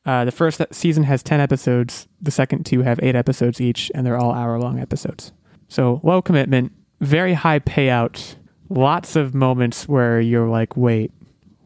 Uh, 0.04 0.24
the 0.24 0.32
first 0.32 0.60
season 0.72 1.04
has 1.04 1.22
ten 1.22 1.38
episodes. 1.40 2.08
The 2.20 2.30
second 2.30 2.64
two 2.64 2.82
have 2.82 2.98
eight 3.02 3.14
episodes 3.14 3.60
each, 3.60 3.92
and 3.94 4.06
they're 4.06 4.16
all 4.18 4.32
hour 4.32 4.58
long 4.58 4.80
episodes. 4.80 5.32
So 5.68 6.00
low 6.02 6.22
commitment, 6.22 6.72
very 7.02 7.34
high 7.34 7.58
payout. 7.58 8.36
Lots 8.70 9.16
of 9.16 9.34
moments 9.34 9.86
where 9.86 10.20
you're 10.20 10.48
like, 10.48 10.76
wait, 10.76 11.12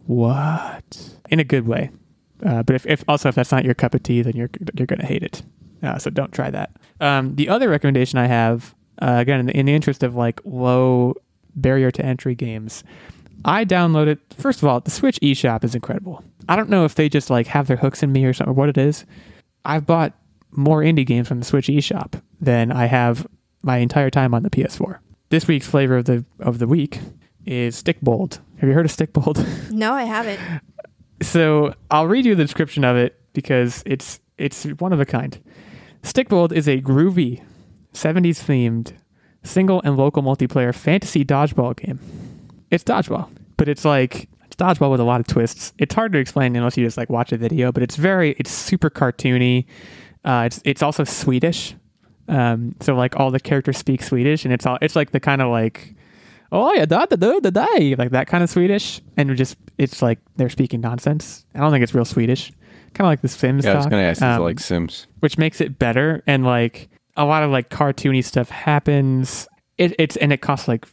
what? 0.07 1.15
In 1.31 1.39
a 1.39 1.45
good 1.45 1.67
way. 1.67 1.91
Uh, 2.45 2.63
but 2.63 2.75
if, 2.75 2.87
if 2.87 3.05
also 3.07 3.29
if 3.29 3.35
that's 3.35 3.53
not 3.53 3.65
your 3.65 3.75
cup 3.75 3.95
of 3.95 4.03
tea, 4.03 4.23
then 4.23 4.35
you're 4.37 4.51
you're 4.75 4.87
gonna 4.87 5.07
hate 5.07 5.23
it. 5.23 5.43
Uh, 5.83 5.99
so 5.99 6.11
don't 6.11 6.33
try 6.33 6.51
that. 6.51 6.71
Um, 7.01 7.37
the 7.37 7.49
other 7.49 7.69
recommendation 7.69 8.19
I 8.19 8.27
have, 8.27 8.75
uh, 9.01 9.17
again, 9.19 9.41
in 9.41 9.47
the, 9.47 9.57
in 9.57 9.67
the 9.67 9.75
interest 9.75 10.03
of 10.03 10.17
like 10.17 10.41
low 10.45 11.15
barrier 11.55 11.91
to 11.91 12.05
entry 12.05 12.35
games, 12.35 12.83
I 13.45 13.65
downloaded. 13.65 14.19
First 14.37 14.63
of 14.63 14.69
all, 14.69 14.81
the 14.81 14.91
Switch 14.91 15.19
eShop 15.21 15.65
is 15.65 15.75
incredible. 15.75 16.25
I 16.49 16.57
don't 16.57 16.71
know 16.71 16.85
if 16.85 16.95
they 16.95 17.09
just 17.09 17.31
like 17.31 17.47
have 17.49 17.67
their 17.67 17.77
hooks 17.77 18.03
in 18.03 18.13
me 18.13 18.25
or 18.25 18.33
something, 18.33 18.51
or 18.51 18.55
what 18.55 18.69
it 18.69 18.79
is. 18.79 19.05
I've 19.65 19.87
bought 19.87 20.13
more 20.51 20.81
indie 20.81 21.07
games 21.07 21.29
from 21.29 21.41
the 21.41 21.47
Switch 21.47 21.69
eShop 21.69 22.21
than 22.41 22.71
I 22.71 22.87
have 22.87 23.27
my 23.63 23.79
entire 23.79 24.11
time 24.11 24.35
on 24.35 24.43
the 24.43 24.51
PS4. 24.51 24.99
This 25.29 25.49
week's 25.49 25.67
flavor 25.67 25.97
of 25.99 26.05
the 26.05 26.25
of 26.41 26.59
the 26.59 26.67
week 26.67 27.01
is 27.45 27.83
Stikbold. 27.83 28.39
Have 28.59 28.69
you 28.69 28.75
heard 28.75 28.87
of 28.87 28.93
Stikbold? 28.93 29.45
No, 29.73 29.93
I 29.93 30.05
haven't. 30.05 30.41
so 31.21 31.75
I'll 31.91 32.07
read 32.07 32.25
you 32.25 32.35
the 32.35 32.45
description 32.45 32.85
of 32.85 32.97
it 32.97 33.21
because 33.33 33.83
it's 33.87 34.21
it's 34.39 34.65
one 34.65 34.93
of 34.93 35.01
a 35.01 35.05
kind. 35.07 35.39
Stikbold 36.03 36.53
is 36.53 36.69
a 36.69 36.81
groovy, 36.81 37.43
70s 37.93 38.45
themed, 38.45 38.93
single 39.43 39.83
and 39.85 39.97
local 39.97 40.23
multiplayer 40.23 40.75
fantasy 40.75 41.25
dodgeball 41.25 41.77
game. 41.77 41.99
It's 42.71 42.85
dodgeball, 42.85 43.29
but 43.57 43.69
it's 43.69 43.85
like 43.85 44.29
it's 44.45 44.57
dodgeball 44.57 44.93
with 44.93 45.01
a 45.01 45.05
lot 45.05 45.21
of 45.21 45.27
twists. 45.27 45.73
It's 45.79 45.95
hard 45.95 46.13
to 46.13 46.19
explain 46.19 46.55
unless 46.55 46.77
you 46.77 46.85
just 46.87 46.97
like 46.97 47.11
watch 47.11 47.33
a 47.33 47.37
video, 47.37 47.73
but 47.73 47.83
it's 47.83 47.97
very 47.97 48.37
it's 48.39 48.51
super 48.53 48.91
cartoony. 48.91 49.67
Uh, 50.25 50.45
it's 50.47 50.61
it's 50.65 50.83
also 50.83 51.05
Swedish, 51.05 51.75
um, 52.29 52.75
so 52.81 52.95
like 52.95 53.17
all 53.19 53.31
the 53.31 53.41
characters 53.41 53.77
speak 53.79 54.03
Swedish, 54.03 54.45
and 54.45 54.53
it's 54.53 54.67
all 54.67 54.79
it's 54.83 54.97
like 54.97 55.11
the 55.13 55.21
kind 55.21 55.43
of 55.43 55.51
like 55.51 55.95
oh 56.53 56.73
yeah 56.75 56.85
da 56.87 57.07
da 57.07 57.17
da 57.17 57.39
da 57.41 57.51
da 57.51 57.95
like 57.97 58.11
that 58.11 58.27
kind 58.27 58.43
of 58.45 58.51
Swedish, 58.51 59.01
and 59.17 59.35
just 59.37 59.57
it's 59.79 60.03
like 60.03 60.19
they're 60.37 60.49
speaking 60.51 60.81
nonsense. 60.81 61.45
I 61.55 61.61
don't 61.61 61.71
think 61.71 61.83
it's 61.83 61.95
real 61.95 62.05
Swedish. 62.05 62.51
Kind 62.95 63.07
of 63.07 63.11
like 63.13 63.21
the 63.21 63.29
Sims. 63.29 63.65
Yeah, 63.65 63.73
I 63.73 63.77
was 63.77 63.87
going 63.87 64.03
to 64.03 64.09
ask 64.09 64.23
Um, 64.23 64.41
like 64.43 64.59
Sims. 64.59 65.07
which 65.21 65.37
makes 65.37 65.61
it 65.61 65.79
better 65.79 66.23
and 66.27 66.45
like 66.47 66.89
a 67.17 67.25
lot 67.27 67.43
of 67.43 67.51
like 67.51 67.69
cartoony 67.69 68.25
stuff 68.25 68.49
happens 68.51 69.47
it, 69.79 69.95
it's 69.99 70.17
and 70.17 70.33
it 70.33 70.41
costs 70.41 70.69
like 70.69 70.87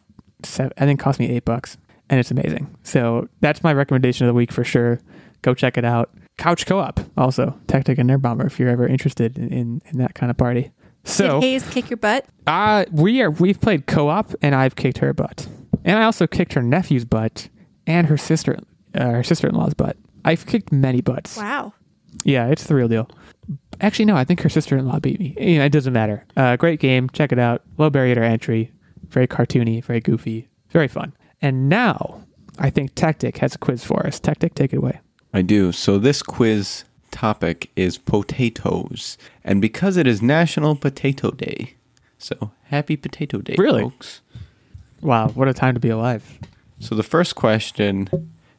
seven, 0.43 0.71
i 0.77 0.85
think 0.85 0.99
it 0.99 1.03
cost 1.03 1.19
me 1.19 1.29
eight 1.29 1.45
bucks 1.45 1.77
and 2.09 2.19
it's 2.19 2.31
amazing 2.31 2.73
so 2.83 3.27
that's 3.41 3.63
my 3.63 3.73
recommendation 3.73 4.25
of 4.25 4.29
the 4.29 4.33
week 4.33 4.51
for 4.51 4.63
sure 4.63 4.99
go 5.41 5.53
check 5.53 5.77
it 5.77 5.85
out 5.85 6.11
couch 6.37 6.65
co-op 6.65 6.99
also 7.17 7.57
tactic 7.67 7.97
and 7.97 8.09
nerd 8.09 8.21
bomber 8.21 8.45
if 8.45 8.59
you're 8.59 8.69
ever 8.69 8.87
interested 8.87 9.37
in, 9.37 9.49
in, 9.53 9.81
in 9.85 9.97
that 9.97 10.13
kind 10.15 10.29
of 10.29 10.37
party 10.37 10.71
so 11.03 11.39
Did 11.41 11.47
Hayes 11.47 11.67
kick 11.69 11.89
your 11.89 11.97
butt? 11.97 12.25
uh 12.47 12.85
we 12.91 13.21
are 13.21 13.31
we've 13.31 13.59
played 13.61 13.85
co-op 13.87 14.33
and 14.41 14.53
i've 14.55 14.75
kicked 14.75 14.97
her 14.99 15.13
butt 15.13 15.47
and 15.85 15.97
i 15.99 16.03
also 16.03 16.27
kicked 16.27 16.53
her 16.53 16.61
nephew's 16.61 17.05
butt 17.05 17.49
and 17.87 18.07
her 18.07 18.17
sister 18.17 18.57
uh, 18.95 19.09
her 19.11 19.23
sister-in-law's 19.23 19.73
butt 19.73 19.97
i've 20.25 20.45
kicked 20.45 20.71
many 20.71 21.01
butts 21.01 21.37
Wow. 21.37 21.73
yeah, 22.23 22.47
it's 22.47 22.65
the 22.65 22.75
real 22.75 22.87
deal. 22.87 23.09
Actually, 23.81 24.05
no, 24.05 24.15
I 24.15 24.23
think 24.23 24.41
her 24.41 24.49
sister 24.49 24.77
in 24.77 24.85
law 24.85 24.99
beat 24.99 25.19
me. 25.19 25.35
You 25.39 25.57
know, 25.57 25.65
it 25.65 25.71
doesn't 25.71 25.91
matter. 25.91 26.23
Uh, 26.37 26.55
great 26.55 26.79
game. 26.79 27.09
Check 27.09 27.31
it 27.33 27.39
out. 27.39 27.63
Low 27.77 27.89
barrier 27.89 28.15
to 28.15 28.21
entry. 28.23 28.71
Very 29.09 29.27
cartoony, 29.27 29.83
very 29.83 29.99
goofy, 29.99 30.47
very 30.69 30.87
fun. 30.87 31.13
And 31.41 31.67
now, 31.67 32.23
I 32.59 32.69
think 32.69 32.93
Tactic 32.95 33.37
has 33.39 33.55
a 33.55 33.57
quiz 33.57 33.83
for 33.83 34.05
us. 34.05 34.19
Tactic, 34.19 34.53
take 34.55 34.71
it 34.73 34.77
away. 34.77 34.99
I 35.33 35.41
do. 35.41 35.71
So 35.71 35.97
this 35.97 36.21
quiz 36.21 36.85
topic 37.13 37.69
is 37.77 37.97
potatoes. 37.97 39.17
And 39.45 39.61
because 39.61 39.95
it 39.95 40.05
is 40.07 40.21
National 40.21 40.75
Potato 40.75 41.31
Day, 41.31 41.75
so 42.17 42.51
happy 42.65 42.97
Potato 42.97 43.39
Day, 43.39 43.55
Really? 43.57 43.83
folks. 43.83 44.19
Wow, 45.01 45.29
what 45.29 45.47
a 45.47 45.53
time 45.53 45.73
to 45.75 45.79
be 45.79 45.89
alive. 45.89 46.39
So 46.79 46.95
the 46.95 47.03
first 47.03 47.35
question 47.35 48.09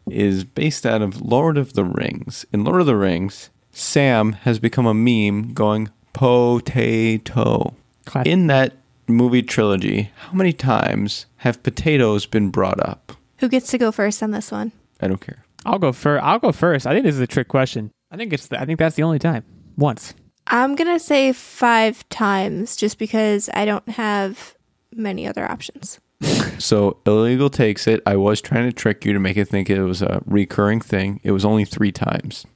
is 0.08 0.44
based 0.44 0.86
out 0.86 1.02
of 1.02 1.20
Lord 1.20 1.58
of 1.58 1.72
the 1.74 1.84
Rings. 1.84 2.46
In 2.52 2.64
Lord 2.64 2.80
of 2.80 2.86
the 2.86 2.96
Rings, 2.96 3.50
Sam 3.72 4.32
has 4.44 4.58
become 4.58 4.86
a 4.86 4.94
meme 4.94 5.52
going 5.52 5.90
potato. 6.12 7.74
Classic. 8.06 8.30
In 8.32 8.46
that 8.48 8.74
movie 9.08 9.42
trilogy, 9.42 10.10
how 10.16 10.32
many 10.32 10.52
times 10.52 11.26
have 11.38 11.62
potatoes 11.62 12.26
been 12.26 12.50
brought 12.50 12.80
up? 12.80 13.12
Who 13.38 13.48
gets 13.48 13.70
to 13.70 13.78
go 13.78 13.90
first 13.92 14.22
on 14.22 14.30
this 14.30 14.50
one? 14.52 14.72
I 15.00 15.08
don't 15.08 15.20
care. 15.20 15.44
I'll 15.66 15.78
go 15.78 15.92
first. 15.92 16.22
I'll 16.22 16.38
go 16.38 16.52
first. 16.52 16.86
I 16.86 16.92
think 16.92 17.04
this 17.04 17.14
is 17.14 17.20
a 17.20 17.26
trick 17.26 17.48
question. 17.48 17.90
I 18.14 18.16
think 18.16 18.32
it's. 18.32 18.46
The, 18.46 18.60
I 18.60 18.64
think 18.64 18.78
that's 18.78 18.94
the 18.96 19.02
only 19.02 19.18
time. 19.18 19.44
Once. 19.76 20.14
I'm 20.46 20.76
going 20.76 20.92
to 20.96 21.02
say 21.04 21.32
five 21.32 22.08
times 22.10 22.76
just 22.76 22.98
because 22.98 23.50
I 23.54 23.64
don't 23.64 23.88
have 23.88 24.54
many 24.92 25.26
other 25.26 25.44
options. 25.50 26.00
So 26.58 26.98
illegal 27.04 27.50
takes 27.50 27.88
it. 27.88 28.00
I 28.06 28.14
was 28.14 28.40
trying 28.40 28.64
to 28.70 28.72
trick 28.72 29.04
you 29.04 29.12
to 29.12 29.18
make 29.18 29.36
it 29.36 29.46
think 29.48 29.68
it 29.68 29.82
was 29.82 30.00
a 30.02 30.22
recurring 30.24 30.80
thing. 30.80 31.20
It 31.24 31.32
was 31.32 31.44
only 31.44 31.64
three 31.64 31.90
times. 31.90 32.46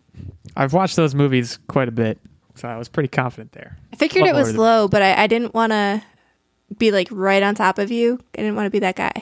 I've 0.56 0.72
watched 0.72 0.94
those 0.94 1.16
movies 1.16 1.59
quite 1.66 1.88
a 1.88 1.92
bit, 1.92 2.18
so 2.54 2.68
I 2.68 2.76
was 2.78 2.88
pretty 2.88 3.09
confident 3.09 3.52
there. 3.52 3.76
I 3.92 3.96
figured 3.96 4.22
What 4.22 4.30
it 4.30 4.34
was 4.34 4.40
Lord 4.44 4.48
of 4.50 4.54
the- 4.54 4.62
low, 4.62 4.88
but 4.88 5.02
I, 5.02 5.24
I 5.24 5.26
didn't 5.26 5.52
want 5.52 5.72
to 5.72 6.00
be 6.78 6.92
like 6.92 7.09
right 7.11 7.42
on 7.42 7.56
top 7.56 7.78
of 7.78 7.90
you. 7.90 8.20
I 8.36 8.42
didn't 8.42 8.54
want 8.54 8.66
to 8.66 8.70
be 8.70 8.78
that 8.78 8.94
guy, 8.94 9.12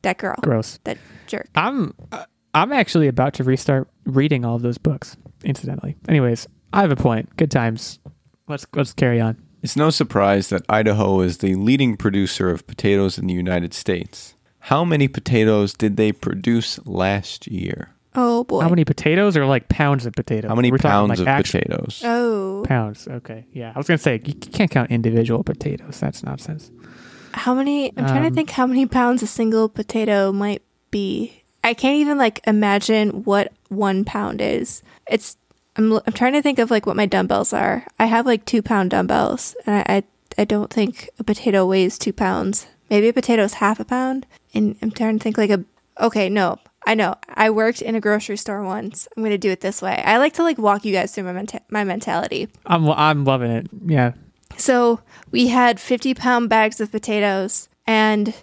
that 0.00 0.16
girl, 0.16 0.34
Gross. 0.40 0.78
that 0.84 0.96
jerk. 1.26 1.48
I'm 1.54 1.92
uh, 2.10 2.24
I'm 2.54 2.72
actually 2.72 3.08
about 3.08 3.34
to 3.34 3.44
restart 3.44 3.88
reading 4.04 4.44
all 4.44 4.56
of 4.56 4.62
those 4.62 4.78
books. 4.78 5.16
Incidentally, 5.44 5.96
anyways, 6.08 6.46
I 6.72 6.82
have 6.82 6.92
a 6.92 6.96
point. 6.96 7.34
Good 7.36 7.50
times. 7.50 7.98
Let's 8.48 8.66
let's 8.74 8.92
carry 8.92 9.20
on. 9.20 9.36
It's 9.62 9.76
no 9.76 9.90
surprise 9.90 10.48
that 10.50 10.62
Idaho 10.68 11.20
is 11.20 11.38
the 11.38 11.54
leading 11.54 11.96
producer 11.96 12.50
of 12.50 12.66
potatoes 12.66 13.18
in 13.18 13.26
the 13.26 13.34
United 13.34 13.72
States. 13.74 14.34
How 14.58 14.84
many 14.84 15.08
potatoes 15.08 15.72
did 15.74 15.96
they 15.96 16.12
produce 16.12 16.78
last 16.86 17.46
year? 17.48 17.90
Oh 18.14 18.44
boy. 18.44 18.60
How 18.60 18.68
many 18.68 18.84
potatoes 18.84 19.36
or 19.36 19.46
like 19.46 19.68
pounds 19.68 20.04
of 20.06 20.12
potatoes? 20.12 20.48
How 20.48 20.54
many 20.54 20.70
We're 20.70 20.78
talking, 20.78 20.90
pounds 20.90 21.08
like, 21.10 21.18
of 21.20 21.28
actu- 21.28 21.58
potatoes? 21.60 22.02
Oh, 22.04 22.62
Pounds. 22.68 23.08
Okay. 23.08 23.46
Yeah, 23.52 23.72
I 23.74 23.78
was 23.78 23.86
gonna 23.88 23.98
say 23.98 24.20
you 24.24 24.34
can't 24.34 24.70
count 24.70 24.90
individual 24.90 25.42
potatoes. 25.42 25.98
That's 25.98 26.22
nonsense. 26.22 26.70
how 27.32 27.54
many? 27.54 27.88
I'm 27.96 28.06
trying 28.06 28.24
Um, 28.24 28.30
to 28.30 28.34
think 28.34 28.50
how 28.50 28.66
many 28.66 28.86
pounds 28.86 29.22
a 29.22 29.26
single 29.26 29.68
potato 29.68 30.30
might 30.32 30.62
be. 30.90 31.41
I 31.64 31.74
can't 31.74 31.96
even 31.96 32.18
like 32.18 32.40
imagine 32.46 33.24
what 33.24 33.52
one 33.68 34.04
pound 34.04 34.40
is. 34.40 34.82
It's. 35.08 35.36
I'm. 35.76 35.92
I'm 35.92 36.12
trying 36.12 36.34
to 36.34 36.42
think 36.42 36.58
of 36.58 36.70
like 36.70 36.86
what 36.86 36.96
my 36.96 37.06
dumbbells 37.06 37.52
are. 37.52 37.86
I 37.98 38.06
have 38.06 38.26
like 38.26 38.44
two 38.44 38.62
pound 38.62 38.90
dumbbells, 38.90 39.56
and 39.66 39.76
I. 39.76 39.96
I, 39.96 40.02
I 40.38 40.44
don't 40.44 40.72
think 40.72 41.10
a 41.18 41.24
potato 41.24 41.66
weighs 41.66 41.98
two 41.98 42.12
pounds. 42.12 42.66
Maybe 42.88 43.08
a 43.08 43.12
potato 43.12 43.42
is 43.42 43.54
half 43.54 43.80
a 43.80 43.84
pound. 43.84 44.26
And 44.54 44.76
I'm 44.82 44.90
trying 44.90 45.18
to 45.18 45.22
think 45.22 45.38
like 45.38 45.50
a. 45.50 45.64
Okay, 46.00 46.28
no, 46.28 46.58
I 46.86 46.94
know. 46.94 47.16
I 47.28 47.50
worked 47.50 47.82
in 47.82 47.94
a 47.94 48.00
grocery 48.00 48.36
store 48.36 48.62
once. 48.64 49.06
I'm 49.16 49.22
gonna 49.22 49.38
do 49.38 49.50
it 49.50 49.60
this 49.60 49.80
way. 49.82 50.02
I 50.04 50.18
like 50.18 50.32
to 50.34 50.42
like 50.42 50.58
walk 50.58 50.84
you 50.84 50.92
guys 50.92 51.14
through 51.14 51.24
my 51.24 51.32
menta- 51.32 51.60
my 51.70 51.84
mentality. 51.84 52.48
I'm 52.66 52.88
I'm 52.90 53.24
loving 53.24 53.50
it. 53.50 53.66
Yeah. 53.86 54.12
So 54.56 55.00
we 55.30 55.48
had 55.48 55.80
50 55.80 56.14
pound 56.14 56.48
bags 56.48 56.80
of 56.80 56.90
potatoes, 56.90 57.68
and 57.86 58.34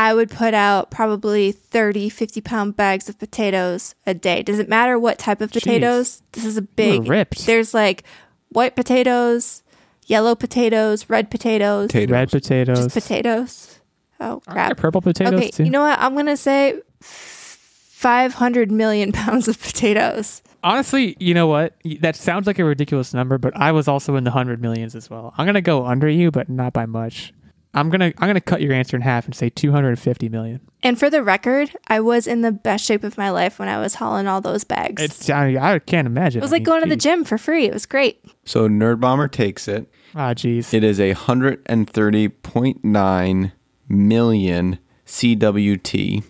I 0.00 0.14
would 0.14 0.30
put 0.30 0.54
out 0.54 0.90
probably 0.92 1.50
30, 1.50 2.08
50 2.08 2.40
pound 2.40 2.76
bags 2.76 3.08
of 3.08 3.18
potatoes 3.18 3.96
a 4.06 4.14
day. 4.14 4.42
Does 4.44 4.60
it 4.60 4.68
matter 4.68 4.96
what 4.98 5.18
type 5.18 5.40
of 5.40 5.50
potatoes? 5.50 6.22
This 6.32 6.44
is 6.44 6.56
a 6.56 6.62
big. 6.62 7.08
ripped. 7.08 7.46
There's 7.46 7.74
like 7.74 8.04
white 8.50 8.76
potatoes, 8.76 9.64
yellow 10.06 10.34
potatoes, 10.36 11.10
red 11.10 11.30
potatoes, 11.30 11.88
Potatoes. 11.88 12.12
Red 12.12 12.30
potatoes. 12.30 12.78
just 12.78 12.94
potatoes. 12.94 13.80
Oh 14.20 14.24
Aren't 14.24 14.44
there 14.46 14.54
crap. 14.54 14.76
purple 14.76 15.00
potatoes 15.02 15.34
Okay, 15.34 15.50
too. 15.50 15.64
you 15.64 15.70
know 15.70 15.82
what? 15.82 15.98
I'm 15.98 16.14
gonna 16.14 16.36
say 16.36 16.80
five 17.00 18.34
hundred 18.34 18.70
million 18.70 19.12
pounds 19.20 19.48
of 19.48 19.60
potatoes. 19.60 20.42
Honestly, 20.62 21.16
you 21.20 21.34
know 21.34 21.46
what? 21.46 21.74
That 22.00 22.16
sounds 22.16 22.46
like 22.46 22.58
a 22.58 22.64
ridiculous 22.64 23.14
number, 23.14 23.38
but 23.38 23.56
I 23.56 23.70
was 23.72 23.86
also 23.88 24.16
in 24.16 24.24
the 24.24 24.30
hundred 24.32 24.60
millions 24.60 24.94
as 24.96 25.08
well. 25.08 25.34
I'm 25.38 25.46
gonna 25.46 25.60
go 25.60 25.86
under 25.86 26.08
you, 26.08 26.30
but 26.30 26.48
not 26.48 26.72
by 26.72 26.86
much. 26.86 27.32
I'm 27.74 27.90
gonna 27.90 28.12
I'm 28.18 28.28
gonna 28.28 28.40
cut 28.40 28.62
your 28.62 28.72
answer 28.72 28.96
in 28.96 29.02
half 29.02 29.26
and 29.26 29.34
say 29.34 29.50
250 29.50 30.28
million. 30.28 30.60
And 30.82 30.98
for 30.98 31.10
the 31.10 31.22
record, 31.22 31.70
I 31.88 32.00
was 32.00 32.26
in 32.26 32.40
the 32.42 32.52
best 32.52 32.84
shape 32.84 33.04
of 33.04 33.18
my 33.18 33.30
life 33.30 33.58
when 33.58 33.68
I 33.68 33.78
was 33.78 33.96
hauling 33.96 34.26
all 34.26 34.40
those 34.40 34.64
bags. 34.64 35.02
It's 35.02 35.28
I, 35.28 35.74
I 35.74 35.78
can't 35.80 36.06
imagine. 36.06 36.40
it 36.40 36.44
was 36.44 36.52
like 36.52 36.62
going 36.62 36.82
to 36.82 36.88
the 36.88 36.96
gym 36.96 37.24
for 37.24 37.36
free. 37.36 37.66
It 37.66 37.72
was 37.74 37.84
great. 37.86 38.24
So 38.44 38.68
Nerd 38.68 39.00
Bomber 39.00 39.28
takes 39.28 39.66
it. 39.68 39.90
Ah, 40.14 40.32
jeez. 40.34 40.72
It 40.72 40.82
is 40.84 40.98
a 41.00 41.14
130.9 41.14 43.52
million 43.88 44.78
CWT. 45.06 46.24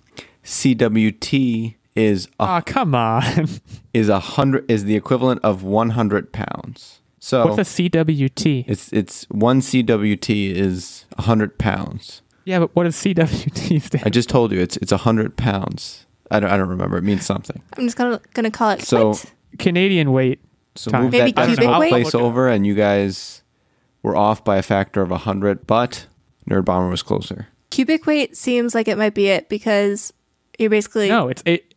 CWT 0.45 1.74
is 1.95 2.26
a, 2.26 2.30
Ah, 2.43 2.61
come 2.61 2.95
on. 2.95 3.49
is 3.95 4.09
a 4.09 4.18
hundred 4.20 4.70
is 4.70 4.84
the 4.84 4.97
equivalent 4.97 5.41
of 5.45 5.62
100 5.62 6.32
pounds. 6.32 6.97
So 7.20 7.46
What's 7.46 7.58
a 7.78 7.82
CWT? 7.90 8.64
it's 8.68 8.92
it's 8.92 9.24
one 9.30 9.60
CWT 9.60 10.52
is 10.54 11.04
100 11.16 11.58
pounds. 11.58 12.22
Yeah, 12.44 12.60
but 12.60 12.74
what 12.76 12.84
does 12.84 12.96
CWT 12.96 13.82
stand? 13.86 14.04
I 14.06 14.08
just 14.10 14.28
told 14.28 14.52
you 14.52 14.60
it's 14.60 14.76
it's 14.78 14.92
100 14.92 15.36
pounds. 15.36 16.06
I 16.30 16.40
don't 16.40 16.50
I 16.50 16.56
don't 16.56 16.68
remember. 16.68 16.96
It 16.96 17.04
means 17.04 17.26
something. 17.26 17.60
I'm 17.76 17.84
just 17.84 17.96
gonna 17.96 18.20
gonna 18.34 18.50
call 18.50 18.70
it 18.70 18.82
So 18.82 19.14
quit. 19.14 19.32
Canadian 19.58 20.12
weight. 20.12 20.40
so 20.76 20.90
Time. 20.90 21.04
move 21.04 21.12
Maybe 21.12 21.32
that 21.32 21.46
cubic 21.46 21.56
decimal 21.58 21.80
weight? 21.80 21.90
place 21.90 22.14
over, 22.14 22.48
and 22.48 22.66
you 22.66 22.74
guys 22.74 23.42
were 24.02 24.16
off 24.16 24.44
by 24.44 24.56
a 24.58 24.62
factor 24.62 25.02
of 25.02 25.10
100, 25.10 25.66
but 25.66 26.06
Nerd 26.48 26.64
Bomber 26.64 26.88
was 26.88 27.02
closer. 27.02 27.48
Cubic 27.70 28.06
weight 28.06 28.36
seems 28.36 28.74
like 28.74 28.86
it 28.88 28.96
might 28.96 29.14
be 29.14 29.26
it 29.28 29.48
because 29.48 30.12
you're 30.58 30.70
basically 30.70 31.08
No, 31.08 31.28
it's 31.28 31.42
it. 31.44 31.74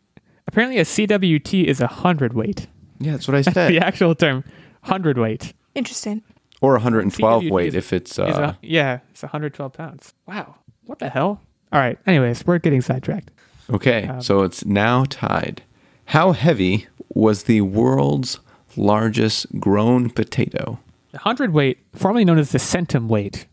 Apparently, 0.48 0.78
a 0.80 0.84
CWT 0.84 1.64
is 1.66 1.80
a 1.82 1.88
hundred 1.88 2.34
weight. 2.34 2.68
Yeah, 3.00 3.14
that's 3.14 3.28
what 3.28 3.36
I 3.36 3.42
said. 3.54 3.72
the 3.72 3.80
actual 3.80 4.14
term, 4.16 4.44
hundred 4.84 5.18
weight. 5.18 5.54
interesting. 5.76 6.24
Or 6.62 6.74
112 6.74 7.44
CWT 7.44 7.52
weight 7.52 7.68
is- 7.70 7.76
if 7.76 7.92
it's 7.94 8.20
uh, 8.20 8.54
a, 8.54 8.58
yeah, 8.62 9.00
it's 9.10 9.24
112 9.24 9.74
pounds. 9.74 10.14
Wow, 10.28 10.56
what 10.86 11.00
the 11.00 11.10
hell? 11.10 11.42
All 11.74 11.80
right. 11.80 11.98
Anyways, 12.06 12.46
we're 12.46 12.60
getting 12.60 12.82
sidetracked. 12.82 13.32
Okay, 13.74 14.08
Um, 14.08 14.22
so 14.22 14.44
it's 14.44 14.64
now 14.66 15.06
tied. 15.06 15.64
How 16.06 16.34
heavy 16.34 16.88
was 17.10 17.44
the 17.44 17.62
world's 17.62 18.40
largest 18.76 19.48
grown 19.60 20.10
potato? 20.10 20.78
The 21.12 21.18
hundred 21.20 21.52
weight, 21.54 21.80
formerly 21.96 22.26
known 22.26 22.38
as 22.38 22.52
the 22.52 22.58
centum 22.60 23.08
weight, 23.08 23.48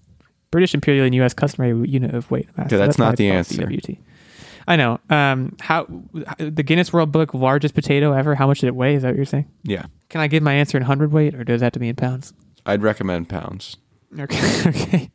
British 0.51 0.74
imperial 0.74 1.05
and 1.07 1.14
U.S. 1.14 1.33
customary 1.35 1.89
unit 1.89 2.14
of 2.14 2.31
weight. 2.31 2.49
mass. 2.57 2.66
Okay, 2.66 2.76
that's 2.76 2.99
why 2.99 3.07
not 3.07 3.16
the 3.16 3.31
answer. 3.31 3.62
CWT. 3.62 3.99
I 4.69 4.77
know. 4.77 5.01
Um, 5.09 5.57
how 5.61 5.87
the 6.39 6.62
Guinness 6.62 6.93
World 6.93 7.11
Book 7.11 7.33
largest 7.33 7.75
potato 7.75 8.12
ever? 8.12 8.35
How 8.35 8.47
much 8.47 8.61
did 8.61 8.66
it 8.69 8.75
weigh? 8.75 8.95
Is 8.95 9.03
that 9.03 9.09
what 9.09 9.16
you're 9.16 9.25
saying? 9.25 9.51
Yeah, 9.64 9.87
Can 10.11 10.21
I 10.21 10.29
give 10.29 10.43
my 10.43 10.53
answer 10.53 10.77
in 10.77 10.85
hundred 10.85 11.11
weight, 11.11 11.35
or 11.35 11.43
does 11.43 11.61
that 11.61 11.66
have 11.66 11.73
to 11.73 11.79
be 11.79 11.89
in 11.89 11.97
pounds? 11.97 12.33
I'd 12.66 12.83
recommend 12.83 13.29
pounds. 13.29 13.79
Okay. 14.19 14.62
okay. 14.69 15.11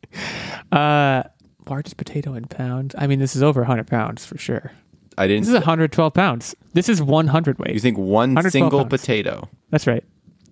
Uh, 0.72 1.24
largest 1.70 1.98
potato 1.98 2.34
in 2.34 2.46
pounds. 2.46 2.96
I 2.98 3.06
mean, 3.08 3.20
this 3.20 3.36
is 3.36 3.44
over 3.44 3.62
100 3.62 3.86
pounds 3.88 4.26
for 4.26 4.38
sure. 4.38 4.72
I 5.18 5.28
didn't. 5.28 5.42
This 5.44 5.50
is 5.50 5.54
112 5.56 6.14
pounds. 6.14 6.56
This 6.74 6.90
is 6.90 7.02
100 7.02 7.60
weight. 7.60 7.74
you 7.76 7.80
think 7.80 7.98
one 7.98 8.34
112 8.34 8.52
single 8.52 8.80
pounds. 8.80 8.90
potato? 8.90 9.50
That's 9.70 9.86
right. 9.86 10.04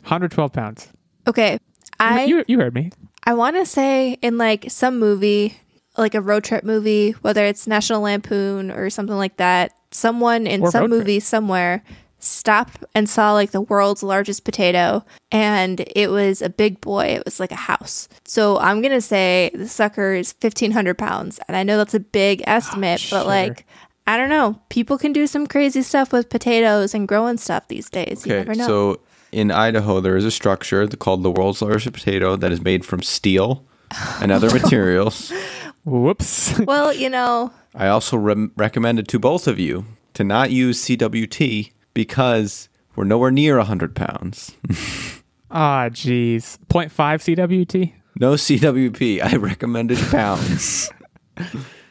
112 0.04 0.54
pounds. 0.54 0.89
Okay, 1.28 1.58
I 1.99 2.26
you, 2.26 2.45
you 2.47 2.60
heard 2.60 2.76
me. 2.76 2.91
I 3.24 3.34
want 3.34 3.56
to 3.56 3.66
say 3.66 4.14
in 4.22 4.38
like 4.38 4.66
some 4.70 4.99
movie, 4.99 5.58
like 5.98 6.16
a 6.16 6.22
road 6.22 6.44
trip 6.44 6.64
movie, 6.64 7.12
whether 7.22 7.46
it's 7.46 7.68
National 7.68 8.02
Lampoon 8.02 8.72
or 8.72 8.89
something 8.89 9.18
like 9.18 9.38
that, 9.38 9.74
someone 9.92 10.48
in 10.48 10.62
Or 10.62 10.72
some 10.72 10.82
road 10.84 10.88
trip. 10.88 11.00
movie 11.00 11.20
somewhere 11.20 11.84
stopped 12.20 12.84
and 12.94 13.10
saw 13.10 13.34
like 13.34 13.50
the 13.52 13.62
world's 13.62 14.04
largest 14.04 14.44
potato 14.46 15.04
and 15.32 15.84
it 15.96 16.10
was 16.12 16.42
a 16.42 16.50
big 16.50 16.80
boy. 16.80 17.06
It 17.08 17.26
was 17.26 17.39
like 17.39 17.52
a 17.52 17.56
house. 17.56 18.08
So 18.26 18.60
I'm 18.60 18.82
going 18.82 18.94
to 18.94 19.02
say 19.02 19.50
the 19.56 19.68
sucker 19.68 20.14
is 20.14 20.36
1500 20.39 20.98
pounds. 20.98 21.39
And 21.48 21.58
I 21.58 21.64
know 21.64 21.78
that's 21.78 21.96
a 21.96 22.00
big 22.00 22.42
ah, 22.46 22.52
estimate, 22.52 23.02
but 23.10 23.22
sure. 23.22 23.24
like, 23.24 23.66
I 24.08 24.18
don't 24.18 24.30
know. 24.30 24.60
People 24.70 24.98
can 25.00 25.14
do 25.14 25.26
some 25.26 25.48
crazy 25.48 25.82
stuff 25.82 26.14
with 26.14 26.30
potatoes 26.30 26.94
and 26.94 27.08
growing 27.08 27.38
stuff 27.38 27.68
these 27.70 27.89
days. 27.89 28.26
You 28.26 28.34
Okay, 28.36 28.39
never 28.48 28.56
know. 28.56 28.68
so 28.68 29.00
in 29.32 29.50
Idaho, 29.50 30.00
there 30.00 30.16
is 30.18 30.26
a 30.26 30.32
structure 30.32 30.88
called 30.88 31.24
the 31.24 31.32
world's 31.32 31.62
largest 31.62 31.92
potato 31.94 32.36
that 32.36 32.52
is 32.52 32.62
made 32.62 32.86
from 32.86 33.02
steel 33.02 33.66
and 34.22 34.32
other 34.32 34.50
materials. 34.60 35.32
Whoops. 35.86 36.60
well, 36.60 36.94
you 36.94 37.10
know, 37.10 37.52
I 37.76 37.88
also 37.88 38.18
re- 38.18 38.50
recommended 38.56 39.08
to 39.10 39.20
both 39.20 39.48
of 39.48 39.60
you 39.60 39.86
to 40.14 40.24
not 40.24 40.52
use 40.52 40.84
CWT 40.86 41.72
because 41.94 42.70
we're 42.96 43.04
nowhere 43.06 43.32
near 43.32 43.58
100 43.58 43.96
pounds. 43.96 44.56
Ah, 45.54 45.90
jeez. 45.90 46.58
0.5 46.70 46.90
CWT? 47.36 47.92
No 48.22 48.36
CWP. 48.36 49.22
I 49.22 49.36
recommended 49.36 49.98
pounds. 50.10 50.90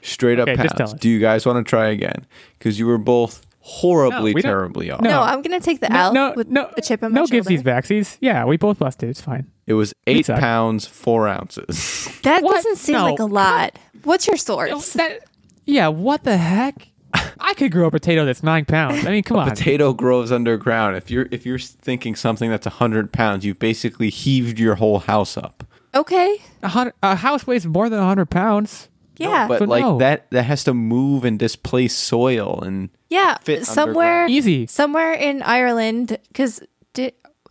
Straight 0.01 0.41
up 0.41 0.49
Okay, 0.49 0.63
just 0.63 0.77
tell 0.79 0.87
pounds. 0.87 0.95
us. 0.95 1.01
Do 1.01 1.11
you 1.11 1.19
guys 1.21 1.45
want 1.45 1.59
to 1.65 1.69
try 1.69 1.89
again? 1.89 2.25
Because 2.59 2.79
you 2.79 2.87
were 2.87 2.97
both 2.97 3.45
horribly, 3.59 4.33
No, 4.33 4.41
terribly 4.41 4.91
off. 4.91 5.03
No. 5.03 5.11
no, 5.11 5.21
I'm 5.21 5.43
going 5.43 5.61
to 5.61 5.63
take 5.63 5.81
the 5.81 5.93
L 5.93 6.15
no, 6.15 6.33
with 6.35 6.49
no, 6.49 6.71
a 6.75 6.81
chip 6.81 7.03
on 7.03 7.13
my 7.13 7.17
no 7.17 7.21
shoulder. 7.27 7.33
gives 7.35 7.49
these 7.49 7.63
backsies. 7.63 8.17
Yeah, 8.23 8.47
we 8.47 8.57
both 8.57 8.79
busted. 8.79 9.11
It's 9.11 9.21
fine. 9.21 9.51
It 9.71 9.75
was 9.75 9.95
eight 10.09 10.27
suck. 10.27 10.41
pounds, 10.41 10.85
four 10.87 11.29
ounces. 11.29 12.09
That 12.25 12.43
What? 12.43 12.57
doesn't 12.57 12.77
seem 12.77 12.97
No. 12.97 13.05
like 13.05 13.21
a 13.21 13.25
lot. 13.25 13.79
What's 14.03 14.27
your 14.27 14.37
source? 14.37 14.95
That, 14.95 15.21
yeah, 15.65 15.87
what 15.89 16.25
the 16.25 16.37
heck? 16.37 16.89
I 17.41 17.55
could 17.55 17.71
grow 17.71 17.87
a 17.87 17.91
potato 17.91 18.25
that's 18.25 18.43
nine 18.43 18.65
pounds. 18.65 19.07
I 19.07 19.11
mean, 19.13 19.23
come 19.23 19.37
on. 19.39 19.49
Potato 19.49 19.93
grows 19.93 20.33
underground. 20.33 20.97
If 20.97 21.09
you're 21.11 21.29
if 21.31 21.47
you're 21.47 21.59
thinking 21.61 22.17
something 22.17 22.51
that's 22.51 22.67
100 22.67 23.13
pounds, 23.13 23.45
you've 23.45 23.59
basically 23.61 24.11
heaved 24.11 24.59
your 24.59 24.75
whole 24.75 24.99
house 25.01 25.37
up. 25.37 25.63
Okay. 25.95 26.39
A, 26.63 26.69
hundred, 26.69 26.95
a 27.03 27.15
house 27.17 27.47
weighs 27.47 27.65
more 27.67 27.89
than 27.89 27.99
100 28.01 28.27
pounds. 28.27 28.89
Yeah. 29.19 29.47
But 29.49 29.59
So 29.61 29.65
like 29.67 29.83
no. 29.83 29.99
that 29.99 30.31
that 30.31 30.45
has 30.45 30.65
to 30.65 30.75
move 30.75 31.25
and 31.25 31.39
displace 31.39 31.95
soil 31.97 32.61
and 32.63 32.91
yeah. 33.09 33.39
fit 33.43 33.67
Somewhere 33.67 34.27
Easy. 34.29 34.67
somewhere 34.67 35.13
in 35.13 35.43
Ireland 35.43 36.19
cuz 36.35 36.61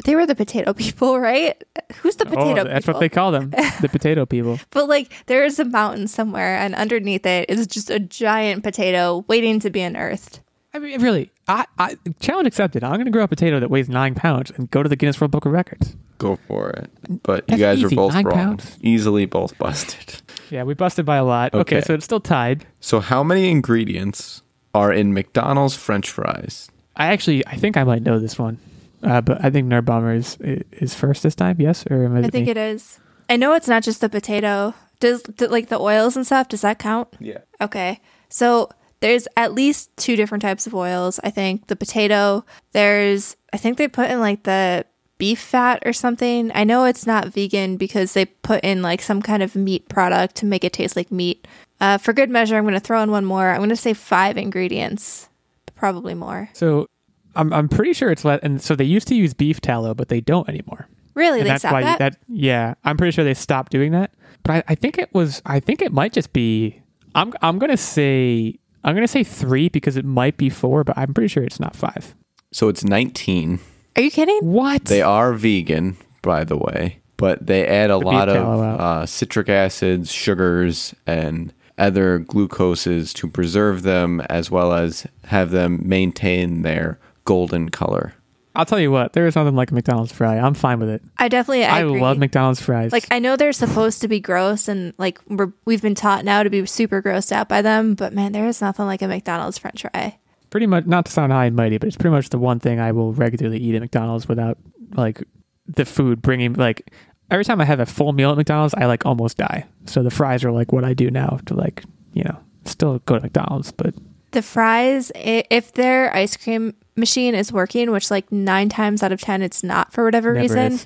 they 0.05 0.15
were 0.15 0.25
the 0.25 0.35
potato 0.35 0.73
people, 0.83 1.19
right? 1.19 1.61
Who's 2.01 2.15
the 2.15 2.25
oh, 2.27 2.29
potato 2.29 2.61
oh, 2.61 2.63
that's 2.65 2.85
people? 2.85 2.93
what 2.95 2.99
they 2.99 3.09
call 3.09 3.31
them. 3.31 3.49
The 3.81 3.89
potato 3.91 4.25
people. 4.25 4.59
But 4.71 4.87
like 4.89 5.11
there 5.27 5.43
is 5.45 5.59
a 5.59 5.65
mountain 5.65 6.07
somewhere 6.07 6.57
and 6.57 6.75
underneath 6.75 7.25
it 7.25 7.49
is 7.49 7.65
just 7.67 7.89
a 7.89 7.99
giant 7.99 8.63
potato 8.63 9.25
waiting 9.27 9.59
to 9.61 9.69
be 9.69 9.81
unearthed. 9.81 10.41
I 10.71 10.77
mean, 10.77 11.01
really, 11.01 11.31
I, 11.47 11.65
I 11.79 11.97
challenge 12.19 12.45
accepted. 12.47 12.83
I'm 12.83 12.93
going 12.93 13.05
to 13.05 13.11
grow 13.11 13.23
a 13.23 13.27
potato 13.27 13.59
that 13.59 13.71
weighs 13.71 13.89
nine 13.89 14.13
pounds 14.13 14.51
and 14.51 14.69
go 14.69 14.83
to 14.83 14.87
the 14.89 14.95
Guinness 14.95 15.19
World 15.19 15.31
Book 15.31 15.45
of 15.47 15.51
Records. 15.51 15.95
go 16.19 16.37
for 16.47 16.69
it. 16.69 16.91
But 17.23 17.47
That's 17.47 17.59
you 17.59 17.65
guys 17.65 17.83
are 17.83 17.89
both 17.89 18.13
nine 18.13 18.25
wrong. 18.25 18.35
pounds. 18.35 18.77
Easily 18.81 19.25
both 19.25 19.57
busted. 19.57 20.21
Yeah, 20.51 20.63
we 20.63 20.73
busted 20.73 21.05
by 21.05 21.17
a 21.17 21.23
lot. 21.23 21.53
Okay, 21.53 21.77
Okay. 21.77 21.85
so 21.85 21.93
it's 21.93 22.05
still 22.05 22.19
tied. 22.19 22.65
So 22.79 22.99
how 23.01 23.21
many 23.23 23.51
ingredients 23.51 24.41
are 24.73 24.91
in 24.91 25.13
McDonald's 25.13 25.75
French 25.75 26.09
fries? 26.09 26.69
I 26.95 27.07
actually, 27.13 27.45
I 27.45 27.55
think 27.55 27.77
I 27.77 27.83
might 27.83 28.01
know 28.01 28.17
this 28.17 28.39
one, 28.39 28.57
uh, 29.03 29.21
but 29.21 29.43
I 29.43 29.49
think 29.49 29.67
Nerd 29.67 29.85
Bomber 29.85 30.13
is 30.13 30.37
is 30.39 30.95
first 30.95 31.23
this 31.23 31.35
time. 31.35 31.57
Yes, 31.59 31.85
or 31.89 32.05
am 32.05 32.15
I? 32.15 32.19
I 32.19 32.29
think 32.29 32.47
it 32.47 32.57
is. 32.57 32.99
I 33.29 33.37
know 33.37 33.53
it's 33.53 33.67
not 33.67 33.83
just 33.83 34.01
the 34.01 34.09
potato. 34.09 34.73
Does 34.99 35.21
do, 35.23 35.47
like 35.47 35.69
the 35.69 35.79
oils 35.79 36.17
and 36.17 36.25
stuff, 36.25 36.49
does 36.49 36.61
that 36.61 36.79
count? 36.79 37.07
Yeah. 37.19 37.39
Okay. 37.61 38.01
So 38.27 38.69
there's 38.99 39.27
at 39.37 39.53
least 39.53 39.95
two 39.95 40.15
different 40.15 40.41
types 40.41 40.67
of 40.67 40.75
oils. 40.75 41.19
I 41.23 41.29
think 41.29 41.67
the 41.67 41.75
potato, 41.75 42.43
there's, 42.73 43.37
I 43.53 43.57
think 43.57 43.77
they 43.77 43.87
put 43.87 44.09
in 44.09 44.19
like 44.19 44.43
the 44.43 44.85
beef 45.17 45.39
fat 45.39 45.83
or 45.85 45.93
something. 45.93 46.51
I 46.53 46.63
know 46.65 46.83
it's 46.83 47.07
not 47.07 47.27
vegan 47.27 47.77
because 47.77 48.13
they 48.13 48.25
put 48.25 48.63
in 48.63 48.81
like 48.81 49.01
some 49.01 49.21
kind 49.21 49.41
of 49.41 49.55
meat 49.55 49.87
product 49.87 50.35
to 50.37 50.45
make 50.45 50.63
it 50.63 50.73
taste 50.73 50.95
like 50.95 51.11
meat. 51.11 51.47
Uh, 51.79 51.97
for 51.97 52.11
good 52.11 52.29
measure, 52.29 52.57
I'm 52.57 52.63
going 52.63 52.73
to 52.73 52.79
throw 52.81 53.01
in 53.01 53.11
one 53.11 53.25
more. 53.25 53.49
I'm 53.49 53.59
going 53.59 53.69
to 53.69 53.75
say 53.77 53.93
five 53.93 54.37
ingredients, 54.37 55.29
probably 55.75 56.13
more. 56.13 56.49
So 56.53 56.87
I'm 57.35 57.53
I'm 57.53 57.69
pretty 57.69 57.93
sure 57.93 58.11
it's 58.11 58.25
let. 58.25 58.43
And 58.43 58.61
so 58.61 58.75
they 58.75 58.83
used 58.85 59.07
to 59.09 59.15
use 59.15 59.33
beef 59.33 59.61
tallow, 59.61 59.93
but 59.93 60.09
they 60.09 60.21
don't 60.21 60.47
anymore. 60.49 60.87
Really? 61.15 61.39
and 61.39 61.45
they 61.47 61.49
that's 61.51 61.61
stopped 61.63 61.73
why 61.73 61.81
that? 61.83 61.99
that 61.99 62.17
yeah 62.29 62.75
i'm 62.85 62.95
pretty 62.95 63.11
sure 63.11 63.25
they 63.25 63.33
stopped 63.33 63.73
doing 63.73 63.91
that 63.91 64.11
but 64.43 64.53
I, 64.53 64.63
I 64.69 64.75
think 64.75 64.97
it 64.97 65.13
was 65.13 65.41
i 65.45 65.59
think 65.59 65.81
it 65.81 65.91
might 65.91 66.13
just 66.13 66.31
be 66.31 66.81
i'm 67.13 67.33
i'm 67.41 67.59
gonna 67.59 67.75
say 67.75 68.57
i'm 68.85 68.95
gonna 68.95 69.07
say 69.07 69.25
three 69.25 69.67
because 69.67 69.97
it 69.97 70.05
might 70.05 70.37
be 70.37 70.49
four 70.49 70.85
but 70.85 70.97
i'm 70.97 71.13
pretty 71.13 71.27
sure 71.27 71.43
it's 71.43 71.59
not 71.59 71.75
five 71.75 72.15
So 72.53 72.69
it's 72.69 72.85
19. 72.85 73.59
Are 73.97 74.01
you 74.01 74.11
kidding? 74.11 74.39
what 74.45 74.85
They 74.85 75.01
are 75.01 75.33
vegan, 75.33 75.97
by 76.21 76.45
the 76.45 76.55
way, 76.57 76.99
but 77.17 77.45
they 77.45 77.67
add 77.67 77.89
a 77.89 77.97
lot 77.97 78.29
of 78.29 78.79
uh, 78.79 79.05
citric 79.05 79.49
acids, 79.49 80.09
sugars, 80.13 80.95
and 81.05 81.51
other 81.77 82.19
glucoses 82.19 83.13
to 83.15 83.27
preserve 83.27 83.81
them 83.81 84.21
as 84.29 84.49
well 84.49 84.71
as 84.71 85.05
have 85.25 85.51
them 85.51 85.81
maintain 85.83 86.61
their 86.61 86.97
golden 87.29 87.69
color. 87.69 88.13
I'll 88.55 88.65
tell 88.65 88.79
you 88.79 88.91
what, 88.91 89.13
there 89.13 89.27
is 89.27 89.35
nothing 89.35 89.55
like 89.55 89.69
a 89.71 89.73
McDonald's 89.75 90.11
fry. 90.11 90.37
I'm 90.37 90.55
fine 90.55 90.79
with 90.79 90.89
it. 90.89 91.01
I 91.17 91.27
definitely 91.29 91.63
I, 91.65 91.77
I, 91.77 91.79
agree. 91.81 92.01
love 92.01 92.17
McDonald's 92.17 92.59
fries. 92.59 92.91
Like 92.91 93.05
I 93.11 93.19
know 93.19 93.35
they're 93.35 93.53
supposed 93.53 94.01
to 94.01 94.07
be 94.07 94.19
gross 94.19 94.67
and 94.67 94.93
like 94.97 95.19
we're, 95.27 95.53
we've 95.65 95.81
been 95.83 95.93
taught 95.95 96.25
now 96.25 96.41
to 96.43 96.49
be 96.49 96.65
super 96.65 97.01
grossed 97.01 97.31
out 97.31 97.47
by 97.47 97.61
them, 97.61 97.93
but 97.93 98.11
man, 98.11 98.31
there 98.31 98.47
is 98.47 98.59
nothing 98.59 98.85
like 98.87 99.01
a 99.03 99.07
McDonald's 99.07 99.57
French 99.59 99.81
fry. 99.83 100.17
pretty 100.49 100.65
much 100.65 100.85
not 100.87 101.05
to 101.05 101.11
sound 101.11 101.31
high 101.31 101.45
and 101.45 101.55
mighty, 101.55 101.77
but 101.77 101.87
it's 101.87 101.95
pretty 101.95 102.13
much 102.13 102.29
the 102.29 102.39
one 102.39 102.59
thing 102.59 102.79
I 102.79 102.91
will 102.91 103.13
regularly 103.13 103.59
eat 103.59 103.75
at 103.75 103.81
McDonald's 103.81 104.27
without 104.27 104.57
like 104.95 105.23
the 105.67 105.85
food 105.85 106.21
bringing 106.21 106.53
like 106.53 106.91
every 107.29 107.45
time 107.45 107.61
I 107.61 107.65
have 107.65 107.79
a 107.79 107.85
full 107.85 108.11
meal 108.13 108.31
at 108.31 108.37
McDonald's, 108.37 108.73
I 108.73 108.85
like 108.87 109.05
almost 109.05 109.37
die. 109.37 109.65
So 109.85 110.01
the 110.01 110.11
fries 110.11 110.43
are 110.43 110.51
like 110.51 110.73
what 110.73 110.83
I 110.83 110.93
do 110.95 111.11
now 111.11 111.39
to 111.45 111.53
like 111.53 111.83
you 112.13 112.23
know 112.23 112.37
still 112.65 112.97
go 113.05 113.15
to 113.15 113.21
McDonald's, 113.21 113.71
but 113.71 113.93
The 114.31 114.41
fries, 114.41 115.11
i- 115.15 115.45
if 115.49 115.73
their 115.73 116.13
ice 116.15 116.35
cream 116.35 116.73
machine 116.99 117.33
is 117.35 117.51
working, 117.51 117.91
which 117.91 118.11
like 118.11 118.31
nine 118.31 118.69
times 118.69 119.01
out 119.03 119.11
of 119.11 119.21
ten 119.21 119.41
it's 119.41 119.63
not 119.63 119.91
for 119.93 120.03
whatever 120.03 120.33
never 120.33 120.41
reason. 120.43 120.79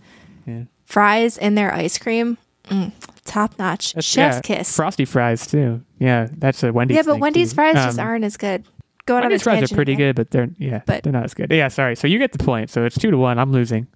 Yeah. 0.45 0.63
fries 0.85 1.37
in 1.37 1.55
their 1.55 1.73
ice 1.73 1.97
cream, 1.97 2.37
mm, 2.65 2.91
top 3.25 3.57
notch, 3.59 3.93
That's- 3.93 4.05
chef's 4.05 4.35
yeah, 4.37 4.41
kiss. 4.57 4.75
Frosty 4.75 5.05
fries 5.05 5.47
too. 5.47 5.81
Yeah, 5.99 6.27
that's 6.37 6.63
a 6.63 6.71
Wendy's. 6.73 6.95
yeah, 6.97 7.01
but 7.03 7.13
thing, 7.13 7.21
Wendy's 7.21 7.51
too. 7.51 7.55
fries 7.55 7.75
just 7.75 7.99
Um, 7.99 8.05
aren't 8.07 8.25
as 8.25 8.37
good. 8.37 8.63
Going 9.05 9.21
Wendy's 9.23 9.41
on 9.47 9.55
fries 9.57 9.71
are 9.71 9.75
pretty 9.75 9.93
again. 9.93 10.07
good, 10.09 10.15
but 10.15 10.31
they're 10.31 10.49
yeah, 10.57 10.81
But- 10.85 11.03
they're 11.03 11.11
not 11.13 11.23
as 11.25 11.33
good. 11.33 11.51
Yeah, 11.51 11.67
sorry. 11.67 11.95
So 11.95 12.07
you 12.07 12.19
get 12.19 12.31
the 12.31 12.43
point. 12.43 12.69
So 12.69 12.85
it's 12.85 12.97
two 12.97 13.11
to 13.11 13.17
one. 13.17 13.37
I'm 13.39 13.51
losing. 13.51 13.87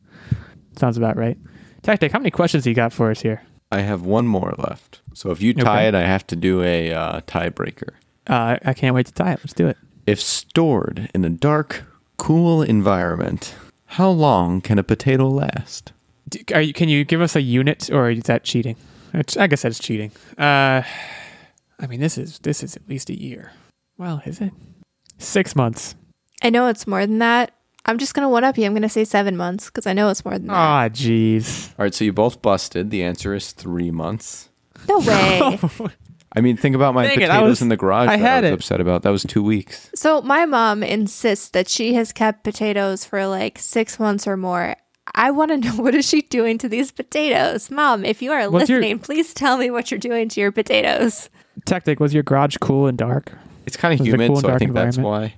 Sounds 0.78 0.98
about 0.98 1.16
right. 1.18 1.38
Tactic, 1.82 2.12
how 2.12 2.20
many 2.20 2.32
questions 2.32 2.66
you 2.68 2.74
got 2.74 2.92
for 2.94 3.10
us 3.12 3.22
here? 3.22 3.42
I 3.72 3.82
have 3.82 4.02
one 4.04 4.28
more 4.28 4.54
left. 4.58 5.02
So 5.14 5.32
if 5.32 5.42
you 5.42 5.54
tie 5.54 5.80
Okay. 5.80 5.88
it, 5.90 5.96
I 5.96 6.02
have 6.08 6.26
to 6.28 6.36
do 6.36 6.62
a 6.62 6.92
uh, 6.94 7.22
tiebreaker. 7.22 7.90
Uh, 8.28 8.58
I 8.64 8.74
can't 8.74 8.94
wait 8.96 9.06
to 9.08 9.14
tie 9.14 9.32
it. 9.34 9.40
Let's 9.40 9.54
do 9.54 9.68
it. 9.68 9.78
If 10.06 10.20
stored 10.22 11.10
in 11.14 11.24
a 11.26 11.30
dark, 11.30 11.84
cool 12.18 12.62
environment, 12.62 13.56
how 13.86 14.10
long 14.10 14.62
can 14.62 14.78
a 14.80 14.84
potato 14.84 15.28
last? 15.30 15.94
Do- 16.30 16.40
Are 16.54 16.62
you, 16.62 16.74
can 16.74 16.90
you 16.90 17.06
give 17.06 17.22
us 17.22 17.36
a 17.36 17.42
unit, 17.42 17.90
or 17.92 18.10
is 18.10 18.24
that 18.24 18.44
cheating? 18.44 18.76
It's, 19.14 19.38
I 19.38 19.48
guess 19.48 19.62
that's 19.62 19.80
cheating. 19.80 20.12
Uh, 20.38 20.84
I 21.80 21.88
mean, 21.88 22.00
this 22.00 22.18
is 22.18 22.40
this 22.40 22.64
is 22.64 22.76
at 22.76 22.88
least 22.90 23.10
a 23.10 23.20
year. 23.20 23.52
Well, 23.98 24.22
is 24.26 24.42
it 24.42 24.52
six 25.18 25.56
months? 25.56 25.96
I 26.44 26.50
know 26.50 26.68
it's 26.68 26.86
more 26.88 27.06
than 27.06 27.20
that. 27.20 27.52
I'm 27.86 27.98
just 27.98 28.14
gonna 28.14 28.30
one 28.30 28.44
up 28.44 28.58
you. 28.58 28.66
I'm 28.66 28.74
gonna 28.74 28.90
say 28.90 29.06
seven 29.06 29.38
months 29.38 29.68
because 29.68 29.88
I 29.88 29.94
know 29.94 30.10
it's 30.10 30.26
more 30.26 30.34
than 30.38 30.48
that. 30.48 30.54
Ah, 30.54 30.90
jeez. 30.90 31.70
All 31.80 31.84
right, 31.86 31.94
so 31.94 32.04
you 32.04 32.12
both 32.12 32.42
busted. 32.42 32.90
The 32.92 33.02
answer 33.04 33.34
is 33.34 33.54
three 33.54 33.92
months. 33.92 34.50
No 34.90 35.00
way. 35.00 35.60
I 36.34 36.42
mean, 36.42 36.58
think 36.58 36.76
about 36.76 36.94
my 36.94 37.08
Dang 37.08 37.22
it, 37.22 37.24
I 37.24 37.28
potatoes 37.36 37.50
was- 37.50 37.62
in 37.62 37.70
the 37.70 37.78
garage. 37.78 38.10
I 38.10 38.18
that 38.18 38.20
had 38.20 38.44
I 38.46 38.50
was 38.50 38.52
it. 38.52 38.54
upset 38.56 38.82
about. 38.82 39.04
That 39.04 39.10
was 39.12 39.24
two 39.24 39.42
weeks. 39.44 39.90
so 39.96 40.22
my 40.22 40.46
mom 40.46 40.84
insists 40.84 41.50
that 41.50 41.68
she 41.70 41.94
has 41.94 42.12
kept 42.12 42.44
potatoes 42.44 43.06
for 43.06 43.26
like 43.28 43.58
six 43.60 44.00
months 44.00 44.28
or 44.28 44.38
more. 44.38 44.76
I 45.16 45.32
want 45.32 45.52
to 45.52 45.58
know 45.58 45.76
what 45.84 45.96
is 45.96 46.08
she 46.08 46.22
doing 46.24 46.58
to 46.60 46.68
these 46.70 46.92
potatoes, 46.92 47.72
Mom? 47.72 48.04
If 48.04 48.22
you 48.22 48.32
are 48.34 48.50
What's 48.50 48.70
your- 48.70 48.80
listening, 48.80 49.00
please 49.00 49.34
tell 49.34 49.58
me 49.58 49.72
what 49.72 49.90
you're 49.90 50.00
doing 50.00 50.28
to 50.30 50.42
your 50.42 50.52
potatoes. 50.52 51.30
Tactic, 51.66 52.00
was 52.00 52.14
your 52.14 52.24
garage 52.24 52.58
cool 52.60 52.88
and 52.88 52.98
dark? 52.98 53.32
It's 53.66 53.78
kind 53.78 53.94
of 53.94 54.00
Was 54.02 54.08
it 54.08 54.12
humid, 54.12 54.28
cool 54.28 54.36
and 54.38 54.42
so 54.42 54.48
I 54.48 54.52
dark 54.52 54.60
think 54.60 54.74
that's 54.74 54.98
why. 54.98 55.36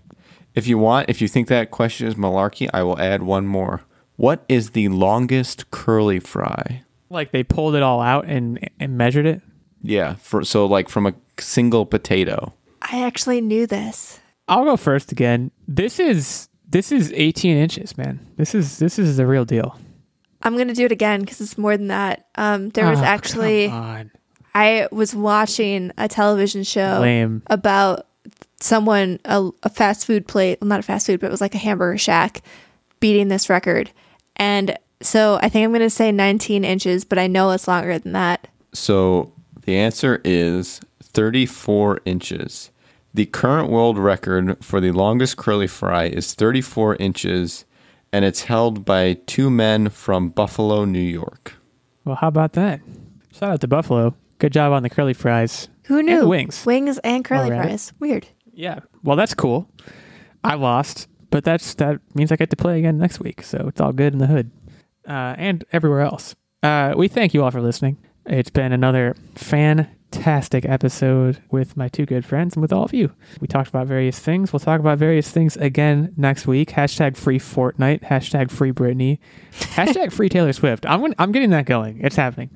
If 0.55 0.67
you 0.67 0.77
want, 0.79 1.07
if 1.09 1.21
you 1.21 1.27
think 1.27 1.47
that 1.49 1.69
question 1.71 2.07
is 2.07 2.15
malarkey, 2.15 2.67
I 2.73 2.81
will 2.83 2.99
add 2.99 3.21
one 3.23 3.45
more. 3.47 3.81
What 4.17 4.43
is 4.49 4.71
the 4.71 4.89
longest 4.89 5.69
curly 5.71 6.19
fry? 6.19 6.83
Like 7.09 7.31
they 7.31 7.43
pulled 7.43 7.75
it 7.75 7.83
all 7.83 8.01
out 8.01 8.25
and 8.25 8.59
and 8.79 8.97
measured 8.97 9.25
it. 9.27 9.41
Yeah, 9.81 10.15
for 10.15 10.43
so 10.43 10.65
like 10.65 10.89
from 10.89 11.05
a 11.05 11.13
single 11.39 11.85
potato. 11.85 12.53
I 12.81 13.03
actually 13.03 13.41
knew 13.41 13.67
this. 13.67 14.19
I'll 14.47 14.63
go 14.65 14.77
first 14.77 15.11
again. 15.11 15.51
This 15.67 15.99
is 15.99 16.49
this 16.67 16.91
is 16.91 17.11
18 17.13 17.57
inches, 17.57 17.97
man. 17.97 18.19
This 18.37 18.53
is 18.55 18.79
this 18.79 18.99
is 18.99 19.17
the 19.17 19.25
real 19.25 19.45
deal. 19.45 19.77
I'm 20.41 20.57
gonna 20.57 20.73
do 20.73 20.85
it 20.85 20.91
again 20.91 21.21
because 21.21 21.41
it's 21.41 21.57
more 21.57 21.75
than 21.77 21.87
that. 21.87 22.27
Um, 22.35 22.69
there 22.69 22.89
was 22.89 22.99
Oh, 22.99 23.03
actually. 23.03 23.71
I 24.55 24.87
was 24.91 25.13
watching 25.13 25.91
a 25.97 26.07
television 26.07 26.63
show 26.63 26.99
Lame. 27.01 27.43
about 27.47 28.07
someone 28.59 29.19
a, 29.25 29.49
a 29.63 29.69
fast 29.69 30.05
food 30.05 30.27
plate, 30.27 30.59
well, 30.59 30.67
not 30.67 30.79
a 30.79 30.83
fast 30.83 31.05
food, 31.05 31.19
but 31.19 31.27
it 31.27 31.31
was 31.31 31.41
like 31.41 31.55
a 31.55 31.59
hamburger 31.59 31.97
shack 31.97 32.41
beating 32.99 33.27
this 33.27 33.49
record. 33.49 33.91
And 34.35 34.77
so 35.01 35.39
I 35.41 35.49
think 35.49 35.63
I'm 35.63 35.71
going 35.71 35.81
to 35.81 35.89
say 35.89 36.11
19 36.11 36.65
inches, 36.65 37.05
but 37.05 37.17
I 37.19 37.27
know 37.27 37.51
it's 37.51 37.67
longer 37.67 37.99
than 37.99 38.13
that. 38.13 38.47
So 38.73 39.31
the 39.69 39.77
answer 39.77 40.19
is 40.25 40.81
34 41.03 42.01
inches. 42.03 42.71
The 43.13 43.27
current 43.27 43.69
world 43.69 43.99
record 43.99 44.57
for 44.65 44.81
the 44.81 44.91
longest 44.91 45.37
curly 45.37 45.67
fry 45.67 46.05
is 46.05 46.33
34 46.33 46.95
inches, 46.95 47.65
and 48.11 48.25
it's 48.25 48.45
held 48.45 48.83
by 48.83 49.19
two 49.27 49.51
men 49.51 49.89
from 49.89 50.29
Buffalo, 50.29 50.85
New 50.85 50.97
York. 50.99 51.53
Well, 52.03 52.15
how 52.15 52.29
about 52.29 52.53
that? 52.53 52.81
Shout 53.31 53.51
out 53.51 53.61
to 53.61 53.67
Buffalo. 53.67 54.15
Good 54.39 54.53
job 54.53 54.73
on 54.73 54.81
the 54.81 54.89
curly 54.89 55.13
fries. 55.13 55.67
Who 55.83 56.01
knew? 56.01 56.21
And 56.21 56.29
wings. 56.29 56.65
Wings 56.65 56.97
and 57.03 57.23
curly 57.23 57.51
Alright. 57.51 57.67
fries. 57.67 57.93
Weird. 57.99 58.25
Yeah. 58.51 58.79
Well, 59.03 59.17
that's 59.17 59.35
cool. 59.35 59.69
I 60.43 60.55
lost, 60.55 61.07
but 61.29 61.43
that's 61.43 61.75
that 61.75 62.01
means 62.15 62.31
I 62.31 62.37
get 62.37 62.49
to 62.49 62.55
play 62.55 62.79
again 62.79 62.97
next 62.97 63.19
week, 63.19 63.43
so 63.43 63.65
it's 63.67 63.79
all 63.79 63.93
good 63.93 64.13
in 64.13 64.19
the 64.19 64.25
hood, 64.25 64.49
uh, 65.07 65.35
and 65.37 65.63
everywhere 65.71 66.01
else. 66.01 66.35
Uh, 66.63 66.95
we 66.97 67.07
thank 67.07 67.35
you 67.35 67.43
all 67.43 67.51
for 67.51 67.61
listening. 67.61 67.97
It's 68.29 68.51
been 68.51 68.71
another 68.71 69.15
fantastic 69.33 70.63
episode 70.63 71.41
with 71.49 71.75
my 71.75 71.87
two 71.87 72.05
good 72.05 72.23
friends 72.23 72.53
and 72.53 72.61
with 72.61 72.71
all 72.71 72.83
of 72.83 72.93
you. 72.93 73.11
We 73.41 73.47
talked 73.47 73.69
about 73.69 73.87
various 73.87 74.19
things. 74.19 74.53
We'll 74.53 74.59
talk 74.59 74.79
about 74.79 74.99
various 74.99 75.31
things 75.31 75.57
again 75.57 76.13
next 76.15 76.45
week. 76.45 76.69
Hashtag 76.69 77.17
free 77.17 77.39
Fortnite. 77.39 78.03
Hashtag 78.03 78.51
free 78.51 78.71
Britney. 78.71 79.17
Hashtag 79.51 80.11
free 80.11 80.29
Taylor 80.29 80.53
Swift. 80.53 80.85
I'm 80.85 81.11
I'm 81.17 81.31
getting 81.31 81.49
that 81.49 81.65
going. 81.65 82.01
It's 82.01 82.17
happening. 82.17 82.51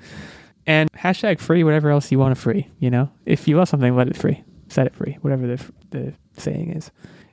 And 0.68 0.92
hashtag 0.92 1.40
free 1.40 1.64
whatever 1.64 1.90
else 1.90 2.12
you 2.12 2.20
want 2.20 2.36
to 2.36 2.40
free. 2.40 2.70
You 2.78 2.92
know, 2.92 3.10
if 3.26 3.48
you 3.48 3.58
love 3.58 3.68
something, 3.68 3.96
let 3.96 4.08
it 4.08 4.16
free. 4.16 4.44
Set 4.68 4.86
it 4.86 4.94
free. 4.94 5.18
Whatever 5.22 5.48
the 5.48 5.72
the 5.90 6.14
saying 6.38 6.70
is. 6.70 6.92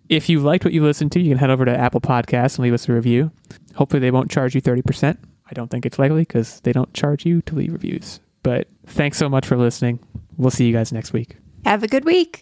If 0.09 0.30
you 0.30 0.41
liked 0.41 0.64
what 0.64 0.72
you 0.72 0.82
listened 0.82 1.12
to, 1.12 1.20
you 1.20 1.28
can 1.28 1.38
head 1.38 1.51
over 1.51 1.66
to 1.66 1.76
Apple 1.76 2.01
Podcasts 2.01 2.57
and 2.57 2.64
leave 2.64 2.72
us 2.72 2.88
a 2.88 2.95
review. 2.95 3.32
Hopefully, 3.74 4.01
they 4.01 4.11
won't 4.11 4.30
charge 4.30 4.55
you 4.55 4.62
thirty 4.62 4.80
percent. 4.80 5.20
I 5.47 5.53
don't 5.53 5.70
think 5.70 5.84
it's 5.84 5.99
likely 5.99 6.22
because 6.22 6.61
they 6.61 6.72
don't 6.72 6.95
charge 6.95 7.26
you 7.26 7.43
to 7.43 7.55
leave 7.55 7.74
reviews. 7.74 8.20
But 8.43 8.68
thanks 8.86 9.18
so 9.18 9.28
much 9.28 9.47
for 9.47 9.57
listening. 9.57 10.01
We'll 10.36 10.51
see 10.51 10.66
you 10.66 10.72
guys 10.72 10.93
next 10.93 11.12
week. 11.12 11.36
Have 11.64 11.82
a 11.82 11.88
good 11.88 12.05
week. 12.05 12.38